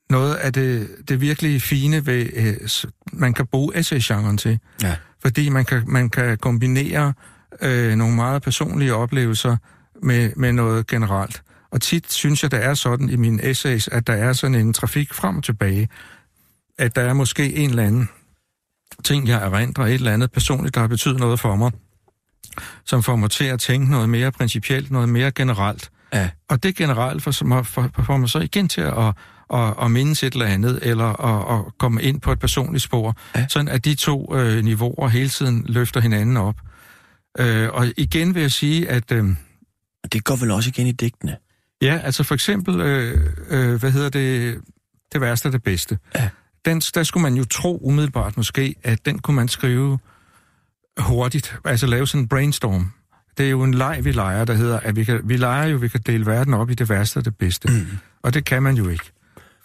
noget 0.09 0.35
af 0.35 0.53
det, 0.53 0.87
det 1.09 1.21
virkelig 1.21 1.61
fine 1.61 2.05
ved, 2.05 2.29
øh, 2.33 2.69
man 3.13 3.33
kan 3.33 3.45
bruge 3.47 3.77
essay-genren 3.77 4.37
til. 4.37 4.59
Ja. 4.83 4.95
Fordi 5.21 5.49
man 5.49 5.65
kan, 5.65 5.83
man 5.87 6.09
kan 6.09 6.37
kombinere 6.37 7.13
øh, 7.61 7.95
nogle 7.95 8.15
meget 8.15 8.41
personlige 8.41 8.95
oplevelser 8.95 9.57
med, 10.03 10.31
med 10.35 10.51
noget 10.53 10.87
generelt. 10.87 11.41
Og 11.71 11.81
tit 11.81 12.11
synes 12.11 12.43
jeg, 12.43 12.51
der 12.51 12.57
er 12.57 12.73
sådan 12.73 13.09
i 13.09 13.15
mine 13.15 13.45
essays, 13.45 13.87
at 13.87 14.07
der 14.07 14.13
er 14.13 14.33
sådan 14.33 14.55
en 14.55 14.73
trafik 14.73 15.13
frem 15.13 15.37
og 15.37 15.43
tilbage. 15.43 15.89
At 16.77 16.95
der 16.95 17.01
er 17.01 17.13
måske 17.13 17.55
en 17.55 17.69
eller 17.69 17.83
anden 17.83 18.09
ting, 19.03 19.27
jeg 19.27 19.43
erindrer, 19.43 19.85
et 19.85 19.93
eller 19.93 20.13
andet 20.13 20.31
personligt, 20.31 20.75
der 20.75 20.81
har 20.81 20.87
betydet 20.87 21.19
noget 21.19 21.39
for 21.39 21.55
mig, 21.55 21.71
som 22.85 23.03
får 23.03 23.15
mig 23.15 23.31
til 23.31 23.45
at 23.45 23.59
tænke 23.59 23.91
noget 23.91 24.09
mere 24.09 24.31
principielt, 24.31 24.91
noget 24.91 25.09
mere 25.09 25.31
generelt. 25.31 25.91
Ja. 26.13 26.29
Og 26.49 26.63
det 26.63 26.75
generelt 26.75 27.23
får, 27.23 27.31
for, 27.63 28.03
får 28.05 28.17
mig 28.17 28.29
så 28.29 28.39
igen 28.39 28.67
til 28.67 28.81
at, 28.81 29.13
at, 29.53 29.73
at 29.81 29.91
mindes 29.91 30.23
et 30.23 30.33
eller 30.33 30.45
andet, 30.45 30.79
eller 30.81 31.21
at, 31.25 31.59
at 31.59 31.77
komme 31.77 32.01
ind 32.01 32.21
på 32.21 32.31
et 32.31 32.39
personligt 32.39 32.83
spor, 32.83 33.15
ja. 33.35 33.45
sådan 33.49 33.67
at 33.67 33.85
de 33.85 33.95
to 33.95 34.35
øh, 34.35 34.63
niveauer 34.63 35.07
hele 35.07 35.29
tiden 35.29 35.65
løfter 35.67 36.01
hinanden 36.01 36.37
op. 36.37 36.55
Øh, 37.39 37.69
og 37.69 37.87
igen 37.97 38.35
vil 38.35 38.41
jeg 38.41 38.51
sige, 38.51 38.89
at... 38.89 39.11
Øh, 39.11 39.29
det 40.13 40.23
går 40.23 40.35
vel 40.35 40.51
også 40.51 40.69
igen 40.69 40.87
i 40.87 40.91
digtene? 40.91 41.37
Ja, 41.81 42.01
altså 42.03 42.23
for 42.23 42.33
eksempel, 42.33 42.81
øh, 42.81 43.33
øh, 43.49 43.79
hvad 43.79 43.91
hedder 43.91 44.09
det, 44.09 44.61
det 45.13 45.21
værste 45.21 45.45
og 45.45 45.53
det 45.53 45.63
bedste. 45.63 45.97
Ja. 46.15 46.29
Den, 46.65 46.79
der 46.79 47.03
skulle 47.03 47.21
man 47.21 47.33
jo 47.33 47.45
tro 47.45 47.79
umiddelbart 47.83 48.37
måske, 48.37 48.75
at 48.83 49.05
den 49.05 49.19
kunne 49.19 49.35
man 49.35 49.47
skrive 49.47 49.99
hurtigt, 50.97 51.59
altså 51.65 51.87
lave 51.87 52.07
sådan 52.07 52.21
en 52.21 52.27
brainstorm. 52.27 52.91
det 53.37 53.45
er 53.45 53.49
jo 53.49 53.63
en 53.63 53.73
leg, 53.73 53.99
vi 54.03 54.11
leger, 54.11 54.45
der 54.45 54.53
hedder, 54.53 54.79
at 54.79 54.95
vi, 54.95 55.03
kan, 55.03 55.21
vi 55.23 55.37
leger 55.37 55.65
jo, 55.65 55.77
vi 55.77 55.87
kan 55.87 56.01
dele 56.05 56.25
verden 56.25 56.53
op 56.53 56.69
i 56.69 56.73
det 56.73 56.89
værste 56.89 57.17
og 57.17 57.25
det 57.25 57.37
bedste. 57.37 57.71
Mm. 57.71 57.87
Og 58.23 58.33
det 58.33 58.45
kan 58.45 58.63
man 58.63 58.75
jo 58.75 58.89
ikke. 58.89 59.11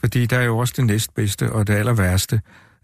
Fordi 0.01 0.27
der 0.27 0.39
er 0.39 0.45
jo 0.45 0.59
også 0.59 0.75
det 0.77 0.85
næstbedste 0.85 1.53
og 1.53 1.67
det 1.67 1.75
aller 1.75 1.93
værste. 1.93 2.41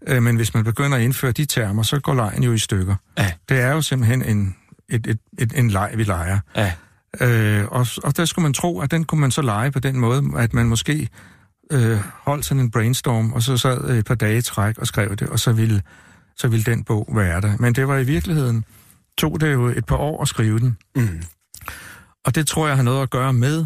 Øh, 0.07 0.23
men 0.23 0.35
hvis 0.35 0.53
man 0.53 0.63
begynder 0.63 0.97
at 0.97 1.03
indføre 1.03 1.31
de 1.31 1.45
termer, 1.45 1.83
så 1.83 1.99
går 1.99 2.13
lejen 2.13 2.43
jo 2.43 2.53
i 2.53 2.57
stykker. 2.57 2.95
Ja. 3.17 3.31
Det 3.49 3.59
er 3.59 3.71
jo 3.71 3.81
simpelthen 3.81 4.23
en, 4.23 4.55
et, 4.89 5.07
et, 5.07 5.19
et, 5.39 5.53
en 5.55 5.69
leg, 5.69 5.93
vi 5.95 6.03
leger. 6.03 6.39
Ja. 6.55 6.73
Øh, 7.21 7.65
og, 7.67 7.87
og 8.03 8.17
der 8.17 8.25
skulle 8.25 8.43
man 8.43 8.53
tro, 8.53 8.79
at 8.79 8.91
den 8.91 9.03
kunne 9.03 9.21
man 9.21 9.31
så 9.31 9.41
lege 9.41 9.71
på 9.71 9.79
den 9.79 9.99
måde, 9.99 10.23
at 10.37 10.53
man 10.53 10.65
måske 10.65 11.09
øh, 11.71 11.97
holdt 12.23 12.45
sådan 12.45 12.63
en 12.63 12.71
brainstorm, 12.71 13.33
og 13.33 13.43
så 13.43 13.57
sad 13.57 13.89
et 13.89 14.05
par 14.05 14.15
dage 14.15 14.37
i 14.37 14.41
træk 14.41 14.77
og 14.77 14.87
skrev 14.87 15.15
det, 15.15 15.29
og 15.29 15.39
så 15.39 15.51
ville, 15.51 15.81
så 16.37 16.47
ville 16.47 16.63
den 16.63 16.83
bog 16.83 17.09
være 17.15 17.41
der. 17.41 17.57
Men 17.59 17.75
det 17.75 17.87
var 17.87 17.97
i 17.97 18.03
virkeligheden, 18.03 18.65
tog 19.17 19.41
det 19.41 19.53
jo 19.53 19.65
et 19.65 19.85
par 19.85 19.97
år 19.97 20.21
at 20.21 20.27
skrive 20.27 20.59
den. 20.59 20.77
Mm. 20.95 21.23
Og 22.25 22.35
det 22.35 22.47
tror 22.47 22.67
jeg 22.67 22.75
har 22.75 22.83
noget 22.83 23.01
at 23.01 23.09
gøre 23.09 23.33
med, 23.33 23.65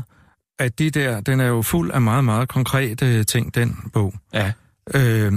at 0.60 0.80
de 0.80 0.90
der, 0.90 1.20
den 1.22 1.40
er 1.40 1.48
jo 1.48 1.62
fuld 1.62 1.92
af 1.92 2.02
meget, 2.02 2.24
meget 2.24 2.50
konkrete 2.50 3.24
ting, 3.24 3.56
den 3.56 3.78
bog. 3.94 4.14
Ja. 4.34 4.54
Øh, 4.94 5.34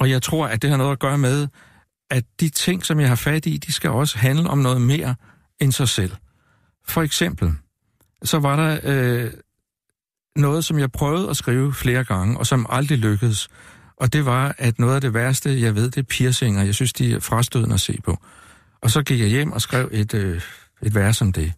og 0.00 0.10
jeg 0.10 0.22
tror, 0.22 0.46
at 0.46 0.62
det 0.62 0.70
har 0.70 0.76
noget 0.76 0.92
at 0.92 0.98
gøre 0.98 1.18
med, 1.18 1.48
at 2.10 2.24
de 2.40 2.48
ting, 2.48 2.86
som 2.86 3.00
jeg 3.00 3.08
har 3.08 3.16
fat 3.16 3.46
i, 3.46 3.56
de 3.56 3.72
skal 3.72 3.90
også 3.90 4.18
handle 4.18 4.50
om 4.50 4.58
noget 4.58 4.82
mere 4.82 5.14
end 5.60 5.72
sig 5.72 5.88
selv. 5.88 6.12
For 6.88 7.02
eksempel, 7.02 7.52
så 8.22 8.38
var 8.38 8.56
der 8.56 8.80
øh, 8.84 9.30
noget, 10.36 10.64
som 10.64 10.78
jeg 10.78 10.92
prøvede 10.92 11.30
at 11.30 11.36
skrive 11.36 11.74
flere 11.74 12.04
gange, 12.04 12.38
og 12.38 12.46
som 12.46 12.66
aldrig 12.68 12.98
lykkedes. 12.98 13.48
Og 13.96 14.12
det 14.12 14.24
var, 14.24 14.54
at 14.58 14.78
noget 14.78 14.94
af 14.94 15.00
det 15.00 15.14
værste, 15.14 15.60
jeg 15.60 15.74
ved, 15.74 15.90
det 15.90 15.98
er 15.98 16.02
piercinger. 16.02 16.62
Jeg 16.62 16.74
synes, 16.74 16.92
de 16.92 17.14
er 17.14 17.20
frastødende 17.20 17.74
at 17.74 17.80
se 17.80 18.00
på. 18.04 18.18
Og 18.80 18.90
så 18.90 19.02
gik 19.02 19.20
jeg 19.20 19.28
hjem 19.28 19.52
og 19.52 19.60
skrev 19.60 19.88
et, 19.92 20.14
øh, 20.14 20.42
et 20.82 20.94
vers 20.94 21.22
om 21.22 21.32
det. 21.32 21.52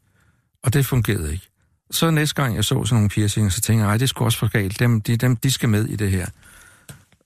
Og 0.62 0.74
det 0.74 0.86
fungerede 0.86 1.32
ikke. 1.32 1.46
Så 1.90 2.10
næste 2.10 2.42
gang 2.42 2.56
jeg 2.56 2.64
så 2.64 2.84
sådan 2.84 2.94
nogle 2.94 3.08
piercinger, 3.08 3.50
så 3.50 3.60
tænkte 3.60 3.86
jeg, 3.86 4.00
det 4.00 4.08
skulle 4.08 4.26
også 4.26 4.38
for 4.38 4.48
galt. 4.48 4.78
Dem, 4.78 5.00
de, 5.00 5.16
dem, 5.16 5.36
de 5.36 5.50
skal 5.50 5.68
med 5.68 5.84
i 5.86 5.96
det 5.96 6.10
her. 6.10 6.26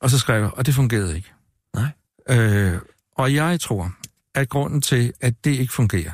Og 0.00 0.10
så 0.10 0.18
skrev 0.18 0.40
jeg, 0.42 0.50
og 0.50 0.66
det 0.66 0.74
fungerede 0.74 1.16
ikke. 1.16 1.32
Nej. 1.74 1.88
Øh, 2.30 2.78
og 3.16 3.34
jeg 3.34 3.60
tror, 3.60 3.92
at 4.34 4.48
grunden 4.48 4.80
til, 4.80 5.12
at 5.20 5.44
det 5.44 5.50
ikke 5.50 5.72
fungerer, 5.72 6.12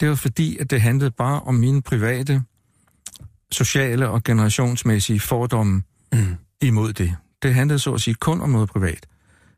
det 0.00 0.08
var 0.08 0.14
fordi, 0.14 0.56
at 0.58 0.70
det 0.70 0.80
handlede 0.80 1.10
bare 1.10 1.40
om 1.40 1.54
mine 1.54 1.82
private, 1.82 2.42
sociale 3.52 4.08
og 4.08 4.24
generationsmæssige 4.24 5.20
fordomme 5.20 5.82
Mm. 6.12 6.34
imod 6.62 6.92
det. 6.92 7.16
Det 7.42 7.54
handlede 7.54 7.78
så 7.78 7.94
at 7.94 8.00
sige 8.00 8.14
kun 8.14 8.40
om 8.40 8.50
noget 8.50 8.68
privat. 8.68 9.06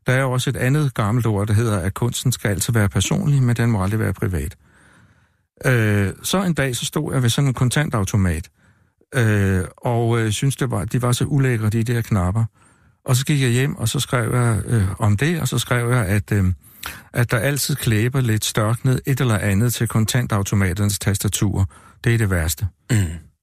Der 0.07 0.13
er 0.13 0.25
også 0.25 0.51
et 0.51 0.57
andet 0.57 0.95
gammelt 0.95 1.27
ord, 1.27 1.47
der 1.47 1.55
hedder, 1.55 1.79
at 1.79 1.95
kunsten 1.95 2.33
skal 2.33 2.49
altid 2.49 2.73
være 2.73 2.89
personlig, 2.89 3.43
men 3.43 3.57
den 3.57 3.71
må 3.71 3.83
aldrig 3.83 4.01
være 4.01 4.13
privat. 4.13 4.57
Øh, 5.67 6.13
så 6.23 6.43
en 6.45 6.55
dag, 6.55 6.77
så 6.77 6.85
stod 6.85 7.13
jeg 7.15 7.23
ved 7.23 7.31
sådan 7.31 7.49
en 7.49 7.55
kontantautomat, 7.55 8.51
øh, 9.15 9.65
og 9.77 10.21
øh, 10.21 10.31
synes 10.33 10.57
det 10.57 10.71
var, 10.71 10.85
de 10.85 11.03
var 11.03 11.13
så 11.13 11.25
ulækre, 11.25 11.71
de 11.71 11.85
der 11.85 12.03
knapper. 12.03 12.45
Og 13.05 13.17
så 13.17 13.25
gik 13.27 13.41
jeg 13.43 13.51
hjem, 13.51 13.77
og 13.77 13.89
så 13.89 14.01
skrev 14.01 14.35
jeg 14.35 14.63
øh, 14.67 15.01
om 15.01 15.17
det, 15.17 15.41
og 15.41 15.49
så 15.49 15.59
skrev 15.59 15.91
jeg, 15.91 16.07
at, 16.07 16.33
øh, 16.33 16.45
at 17.13 17.31
der 17.31 17.39
altid 17.39 17.77
klæber 17.77 18.21
lidt 18.21 18.45
størknet 18.45 19.01
et 19.07 19.21
eller 19.21 19.39
andet 19.39 19.75
til 19.75 19.89
kontantautomaternes 19.89 20.99
tastatur. 20.99 21.71
Det 22.05 22.15
er 22.15 22.19
det 22.19 22.31
værste. 22.31 22.67
Mm. 22.91 22.97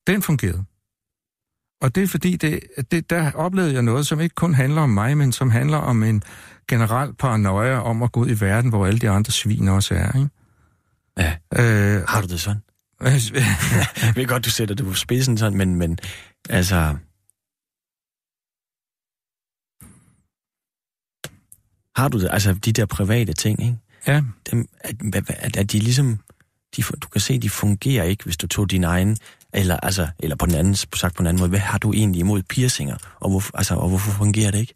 Den 0.08 0.22
fungerede. 0.22 0.64
Og 1.82 1.96
det 1.96 2.04
er 2.04 2.08
fordi, 2.08 2.36
det, 2.36 2.60
det, 2.92 3.10
der 3.10 3.32
oplevede 3.32 3.74
jeg 3.74 3.82
noget, 3.82 4.08
som 4.08 4.20
ikke 4.20 4.36
kun 4.36 4.54
handler 4.54 4.82
om 4.82 4.90
mig, 4.90 5.18
men 5.18 5.32
som 5.32 5.52
handler 5.52 5.78
om 5.78 6.04
en 6.04 6.24
generel 6.68 7.14
paranoia 7.14 7.80
om 7.80 8.04
at 8.04 8.12
gå 8.12 8.20
ud 8.20 8.30
i 8.30 8.40
verden, 8.40 8.70
hvor 8.70 8.86
alle 8.86 9.00
de 9.00 9.10
andre 9.10 9.32
svin 9.32 9.68
også 9.68 9.94
er. 9.96 10.18
Ikke? 10.18 10.30
Ja. 11.18 11.36
Øh, 11.56 12.04
Har 12.08 12.22
du 12.22 12.28
det 12.28 12.40
sådan? 12.40 12.62
Jeg 13.02 14.14
ved 14.16 14.28
godt, 14.28 14.46
du 14.46 14.50
sætter 14.50 14.76
det 14.76 14.86
på 14.86 14.94
spidsen 14.94 15.38
sådan, 15.38 15.58
men, 15.58 15.76
men 15.76 16.00
altså... 16.50 16.96
Har 22.00 22.08
du 22.08 22.20
det? 22.20 22.30
Altså, 22.32 22.54
de 22.54 22.72
der 22.72 22.86
private 22.86 23.34
ting, 23.34 23.62
ikke? 23.62 23.78
ja, 24.08 24.22
Dem, 24.52 24.68
at, 24.80 24.96
at, 25.30 25.58
at 25.58 25.72
de 25.72 25.80
ligesom... 25.80 26.20
De, 26.78 26.82
du 26.82 27.08
kan 27.08 27.22
se, 27.22 27.40
de 27.40 27.50
fungerer 27.50 28.04
ikke, 28.04 28.24
hvis 28.24 28.38
du 28.38 28.48
tog 28.48 28.72
din 28.72 28.84
egen... 28.84 29.18
Eller, 29.54 29.78
altså, 29.78 30.08
eller 30.20 30.36
på 30.36 30.46
den 30.46 30.56
anden, 30.56 30.76
sagt 30.76 31.16
på 31.16 31.24
en 31.24 31.28
anden 31.28 31.40
måde, 31.40 31.50
hvad 31.50 31.60
har 31.60 31.78
du 31.78 31.94
egentlig 31.94 32.20
imod 32.20 32.42
piercinger? 32.44 32.98
Og, 33.20 33.30
hvor, 33.30 33.44
altså, 33.54 33.76
og 33.76 33.90
hvorfor 33.90 34.12
fungerer 34.12 34.52
det 34.52 34.60
ikke? 34.60 34.74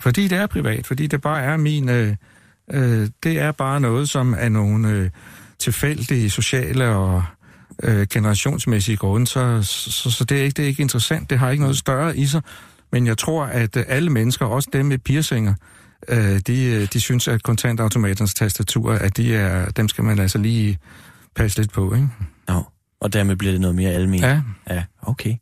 fordi 0.00 0.28
det 0.28 0.38
er 0.38 0.46
privat, 0.46 0.86
fordi 0.86 1.06
det 1.06 1.20
bare 1.20 1.42
er 1.42 1.56
min... 1.56 1.88
Øh, 1.88 2.16
øh, 2.70 3.08
det 3.22 3.38
er 3.38 3.52
bare 3.52 3.80
noget, 3.80 4.08
som 4.08 4.34
er 4.38 4.48
nogle 4.48 4.88
øh, 4.88 5.10
tilfældige 5.58 6.30
sociale 6.30 6.88
og 6.88 7.22
øh, 7.82 8.06
generationsmæssige 8.06 8.96
grunde, 8.96 9.26
så, 9.26 9.62
så, 9.62 10.10
så 10.10 10.24
det, 10.24 10.38
er 10.38 10.42
ikke, 10.42 10.54
det 10.54 10.62
er 10.62 10.68
ikke 10.68 10.82
interessant. 10.82 11.30
Det 11.30 11.38
har 11.38 11.50
ikke 11.50 11.62
noget 11.62 11.78
større 11.78 12.16
i 12.16 12.26
sig. 12.26 12.42
Men 12.92 13.06
jeg 13.06 13.18
tror, 13.18 13.44
at 13.44 13.76
øh, 13.76 13.84
alle 13.88 14.10
mennesker, 14.10 14.46
også 14.46 14.68
dem 14.72 14.86
med 14.86 14.98
piercinger, 14.98 15.54
øh, 15.54 15.77
øh, 16.08 16.40
de 16.92 17.00
synes, 17.00 17.28
at 17.28 17.42
kontantautomaternes 17.42 18.34
tastaturer, 18.34 18.98
at 18.98 19.16
de 19.16 19.36
er, 19.36 19.70
dem 19.70 19.88
skal 19.88 20.04
man 20.04 20.18
altså 20.18 20.38
lige 20.38 20.78
passe 21.34 21.58
lidt 21.58 21.72
på, 21.72 21.94
ikke? 21.94 22.08
Nå, 22.48 22.64
og 23.00 23.12
dermed 23.12 23.36
bliver 23.36 23.52
det 23.52 23.60
noget 23.60 23.76
mere 23.76 23.90
almindeligt. 23.90 24.32
Ja, 24.32 24.42
Ja, 24.74 24.84
okay. 25.02 25.36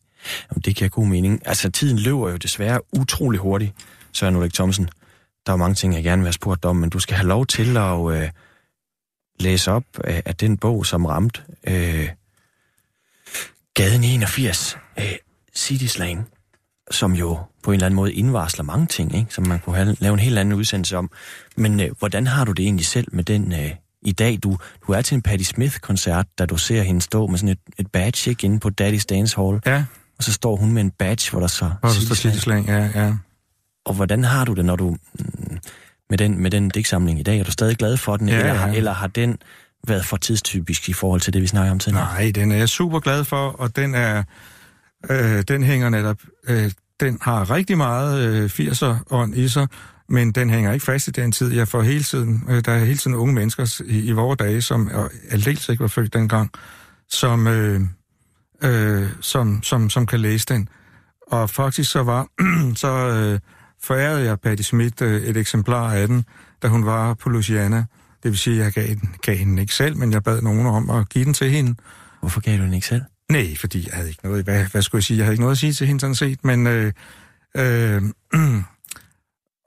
Jamen, 0.50 0.62
det 0.64 0.76
giver 0.76 0.88
god 0.88 1.06
mening. 1.06 1.42
Altså, 1.44 1.70
tiden 1.70 1.98
løber 1.98 2.30
jo 2.30 2.36
desværre 2.36 2.80
utrolig 2.92 3.40
hurtigt, 3.40 3.72
Søren 4.12 4.36
Ulrik 4.36 4.54
Thomsen. 4.54 4.88
Der 5.46 5.52
er 5.52 5.56
mange 5.56 5.74
ting, 5.74 5.94
jeg 5.94 6.02
gerne 6.04 6.22
vil 6.22 6.26
have 6.26 6.32
spurgt 6.32 6.64
om, 6.64 6.76
men 6.76 6.90
du 6.90 6.98
skal 6.98 7.16
have 7.16 7.28
lov 7.28 7.46
til 7.46 7.76
at 7.76 8.12
øh, 8.12 8.30
læse 9.40 9.72
op 9.72 9.84
af, 10.04 10.22
af 10.26 10.36
den 10.36 10.56
bog, 10.56 10.86
som 10.86 11.06
ramte 11.06 11.42
øh, 11.68 12.08
Gaden 13.74 14.04
81, 14.04 14.78
øh, 14.98 15.04
City 15.56 15.84
Slang, 15.84 16.28
som 16.90 17.12
jo 17.12 17.38
på 17.62 17.70
en 17.70 17.74
eller 17.74 17.86
anden 17.86 17.96
måde 17.96 18.12
indvarsler 18.12 18.64
mange 18.64 18.86
ting, 18.86 19.14
ikke? 19.18 19.34
som 19.34 19.46
man 19.46 19.58
kunne 19.58 19.76
have, 19.76 19.96
lave 20.00 20.12
en 20.12 20.18
helt 20.20 20.38
anden 20.38 20.54
udsendelse 20.54 20.96
om. 20.98 21.10
Men 21.56 21.80
øh, 21.80 21.90
hvordan 21.98 22.26
har 22.26 22.44
du 22.44 22.52
det 22.52 22.62
egentlig 22.62 22.86
selv 22.86 23.06
med 23.12 23.24
den 23.24 23.52
øh, 23.52 23.70
i 24.02 24.12
dag? 24.12 24.38
Du, 24.42 24.58
du 24.86 24.92
er 24.92 25.02
til 25.02 25.14
en 25.14 25.22
Patti 25.22 25.44
Smith-koncert, 25.44 26.26
da 26.38 26.46
du 26.46 26.56
ser 26.56 26.82
hende 26.82 27.00
stå 27.00 27.26
med 27.26 27.38
sådan 27.38 27.48
et, 27.48 27.58
et 27.78 27.86
badge 27.92 28.30
ikke, 28.30 28.44
inde 28.44 28.60
på 28.60 28.70
Daddy's 28.80 29.04
Dance 29.10 29.36
Hall. 29.36 29.60
ja, 29.66 29.84
Og 30.18 30.24
så 30.24 30.32
står 30.32 30.56
hun 30.56 30.72
med 30.72 30.82
en 30.82 30.90
badge, 30.90 31.30
hvor 31.30 31.40
der 31.40 31.46
så... 31.46 31.70
hvor 31.80 31.88
der 31.88 32.14
står 32.14 32.30
Slang. 32.30 32.66
Ja, 32.66 32.90
ja. 32.94 33.12
Og 33.84 33.94
hvordan 33.94 34.24
har 34.24 34.44
du 34.44 34.52
det, 34.54 34.64
når 34.64 34.76
du... 34.76 34.96
mm, 35.14 35.58
Med 36.10 36.18
den, 36.18 36.42
med 36.42 36.50
den 36.50 36.68
digtsamling 36.68 37.20
i 37.20 37.22
dag? 37.22 37.38
Er 37.38 37.44
du 37.44 37.50
stadig 37.50 37.76
glad 37.76 37.96
for 37.96 38.16
den? 38.16 38.28
Ja, 38.28 38.38
eller, 38.38 38.54
har, 38.54 38.68
ja. 38.68 38.74
eller 38.74 38.92
har 38.92 39.06
den 39.06 39.36
været 39.88 40.04
for 40.06 40.16
tidstypisk 40.16 40.88
i 40.88 40.92
forhold 40.92 41.20
til 41.20 41.32
det, 41.32 41.42
vi 41.42 41.46
snakker 41.46 41.70
om 41.72 41.78
tidligere? 41.78 42.04
Nej, 42.04 42.30
den 42.34 42.52
er 42.52 42.56
jeg 42.56 42.68
super 42.68 43.00
glad 43.00 43.24
for, 43.24 43.48
og 43.48 43.76
den 43.76 43.94
er, 43.94 44.22
øh, 45.10 45.42
den 45.48 45.62
hænger 45.62 45.88
netop, 45.88 46.16
øh, 46.48 46.70
den 47.00 47.18
har 47.22 47.50
rigtig 47.50 47.76
meget 47.76 48.28
øh, 48.28 48.44
80'er 48.44 48.94
ånd 49.10 49.36
i 49.36 49.48
sig, 49.48 49.68
men 50.08 50.32
den 50.32 50.50
hænger 50.50 50.72
ikke 50.72 50.84
fast 50.84 51.08
i 51.08 51.10
den 51.10 51.32
tid. 51.32 51.52
Jeg 51.52 51.68
får 51.68 51.82
hele 51.82 52.04
tiden, 52.04 52.44
øh, 52.48 52.64
der 52.64 52.72
er 52.72 52.84
hele 52.84 52.98
tiden 52.98 53.16
unge 53.16 53.34
mennesker 53.34 53.82
i, 53.86 54.00
i 54.00 54.12
vores 54.12 54.36
dage, 54.38 54.62
som 54.62 54.90
aldeles 55.30 55.68
ikke 55.68 55.80
var 55.80 55.88
født 55.88 56.12
dengang, 56.12 56.50
som, 57.08 57.46
øh, 57.46 57.80
øh, 58.62 59.08
som, 59.20 59.62
som, 59.62 59.90
som 59.90 60.06
kan 60.06 60.20
læse 60.20 60.46
den. 60.48 60.68
Og 61.26 61.50
faktisk 61.50 61.90
så 61.90 62.02
var, 62.02 62.26
så 62.82 62.88
øh, 62.88 63.40
forærede 63.82 64.24
jeg 64.24 64.40
Patti 64.40 64.62
Smith 64.62 65.02
øh, 65.02 65.22
et 65.22 65.36
eksemplar 65.36 65.92
af 65.92 66.08
den, 66.08 66.24
da 66.62 66.68
hun 66.68 66.86
var 66.86 67.14
på 67.14 67.28
Louisiana. 67.28 67.84
Det 68.22 68.30
vil 68.30 68.38
sige, 68.38 68.58
at 68.58 68.64
jeg 68.64 68.72
gav 68.72 68.94
den, 68.94 69.14
gav 69.22 69.36
den 69.36 69.58
ikke 69.58 69.74
selv, 69.74 69.96
men 69.96 70.12
jeg 70.12 70.22
bad 70.22 70.42
nogen 70.42 70.66
om 70.66 70.90
at 70.90 71.08
give 71.08 71.24
den 71.24 71.34
til 71.34 71.50
hende. 71.50 71.74
Hvorfor 72.20 72.40
gav 72.40 72.58
du 72.58 72.62
den 72.62 72.74
ikke 72.74 72.86
selv? 72.86 73.02
Nej, 73.32 73.56
fordi 73.60 73.86
jeg 73.86 73.94
havde 73.94 74.08
ikke 74.08 74.20
noget, 74.24 74.44
hvad, 74.44 74.64
hvad 74.66 74.82
skulle 74.82 74.98
jeg 74.98 75.04
sige, 75.04 75.16
jeg 75.16 75.24
havde 75.24 75.34
ikke 75.34 75.42
noget 75.42 75.54
at 75.54 75.58
sige 75.58 75.72
til 75.72 75.86
hende 75.86 76.00
sådan 76.00 76.14
set, 76.14 76.44
men 76.44 76.66
øh, 76.66 76.92
øh, 77.56 78.02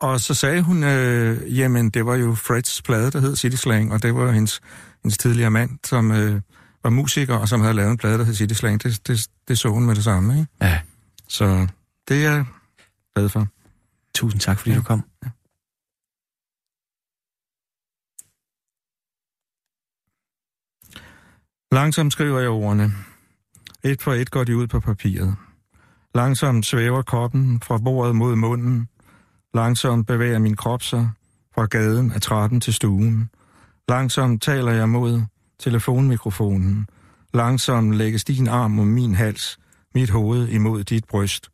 og 0.07 0.19
så 0.19 0.33
sagde 0.33 0.61
hun, 0.61 0.83
øh, 0.83 1.57
jamen 1.57 1.89
det 1.89 2.05
var 2.05 2.15
jo 2.15 2.35
Freds 2.35 2.81
plade, 2.81 3.11
der 3.11 3.19
hed 3.19 3.35
City 3.35 3.55
Slang, 3.55 3.93
og 3.93 4.03
det 4.03 4.15
var 4.15 4.31
hendes, 4.31 4.61
hendes 5.03 5.17
tidligere 5.17 5.51
mand, 5.51 5.79
som 5.83 6.11
øh, 6.11 6.41
var 6.83 6.89
musiker, 6.89 7.35
og 7.35 7.47
som 7.49 7.61
havde 7.61 7.73
lavet 7.73 7.91
en 7.91 7.97
plade, 7.97 8.17
der 8.17 8.23
hed 8.23 8.33
City 8.35 8.53
Slang. 8.53 8.83
Det, 8.83 9.07
det, 9.07 9.27
det 9.47 9.59
så 9.59 9.69
hun 9.69 9.85
med 9.85 9.95
det 9.95 10.03
samme, 10.03 10.39
ikke? 10.39 10.47
Ja. 10.61 10.81
Så 11.27 11.67
det 12.07 12.25
er 12.25 12.31
jeg 12.31 12.45
glad 13.15 13.29
for. 13.29 13.47
Tusind 14.15 14.41
tak, 14.41 14.57
fordi 14.59 14.69
Ja. 14.71 14.77
du 14.77 14.83
kom. 14.83 15.03
Langsomt 21.71 22.13
skriver 22.13 22.39
jeg 22.39 22.49
ordene. 22.49 22.91
Et 23.83 24.01
for 24.01 24.13
et 24.13 24.31
går 24.31 24.43
de 24.43 24.57
ud 24.57 24.67
på 24.67 24.79
papiret. 24.79 25.35
Langsomt 26.15 26.65
svæver 26.65 27.01
koppen 27.01 27.61
fra 27.61 27.77
bordet 27.77 28.15
mod 28.15 28.35
munden. 28.35 28.87
Langsomt 29.53 30.07
bevæger 30.07 30.39
min 30.39 30.55
krop 30.55 30.83
sig 30.83 31.09
fra 31.55 31.65
gaden 31.65 32.11
af 32.11 32.21
trappen 32.21 32.61
til 32.61 32.73
stuen. 32.73 33.29
Langsomt 33.89 34.41
taler 34.41 34.71
jeg 34.71 34.89
mod 34.89 35.21
telefonmikrofonen. 35.59 36.87
Langsomt 37.33 37.95
lægges 37.95 38.23
din 38.23 38.47
arm 38.47 38.79
om 38.79 38.87
min 38.87 39.15
hals, 39.15 39.59
mit 39.95 40.09
hoved 40.09 40.47
imod 40.47 40.83
dit 40.83 41.05
bryst. 41.05 41.49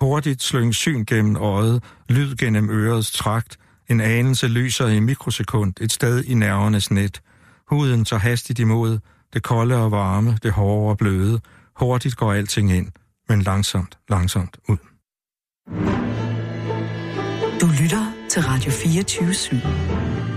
Hurtigt 0.00 0.42
slyng 0.42 0.74
syn 0.74 1.04
gennem 1.04 1.36
øjet, 1.36 1.82
lyd 2.08 2.36
gennem 2.36 2.70
ørets 2.70 3.12
trakt, 3.12 3.58
en 3.88 4.00
anelse 4.00 4.48
lyser 4.48 4.88
i 4.88 5.00
mikrosekund 5.00 5.74
et 5.80 5.92
sted 5.92 6.24
i 6.24 6.34
nervernes 6.34 6.90
net. 6.90 7.20
Huden 7.68 8.04
tager 8.04 8.20
hastigt 8.20 8.58
imod 8.58 8.98
det 9.34 9.42
kolde 9.42 9.76
og 9.76 9.90
varme, 9.90 10.38
det 10.42 10.52
hårde 10.52 10.90
og 10.90 10.98
bløde. 10.98 11.40
Hurtigt 11.76 12.16
går 12.16 12.32
alting 12.32 12.72
ind, 12.72 12.92
men 13.28 13.42
langsomt, 13.42 13.98
langsomt 14.08 14.56
ud. 14.68 14.76
Du 17.60 17.66
lytter 17.82 18.12
til 18.30 18.42
Radio 18.42 18.70
24 18.70 19.30
/7. 19.30 20.33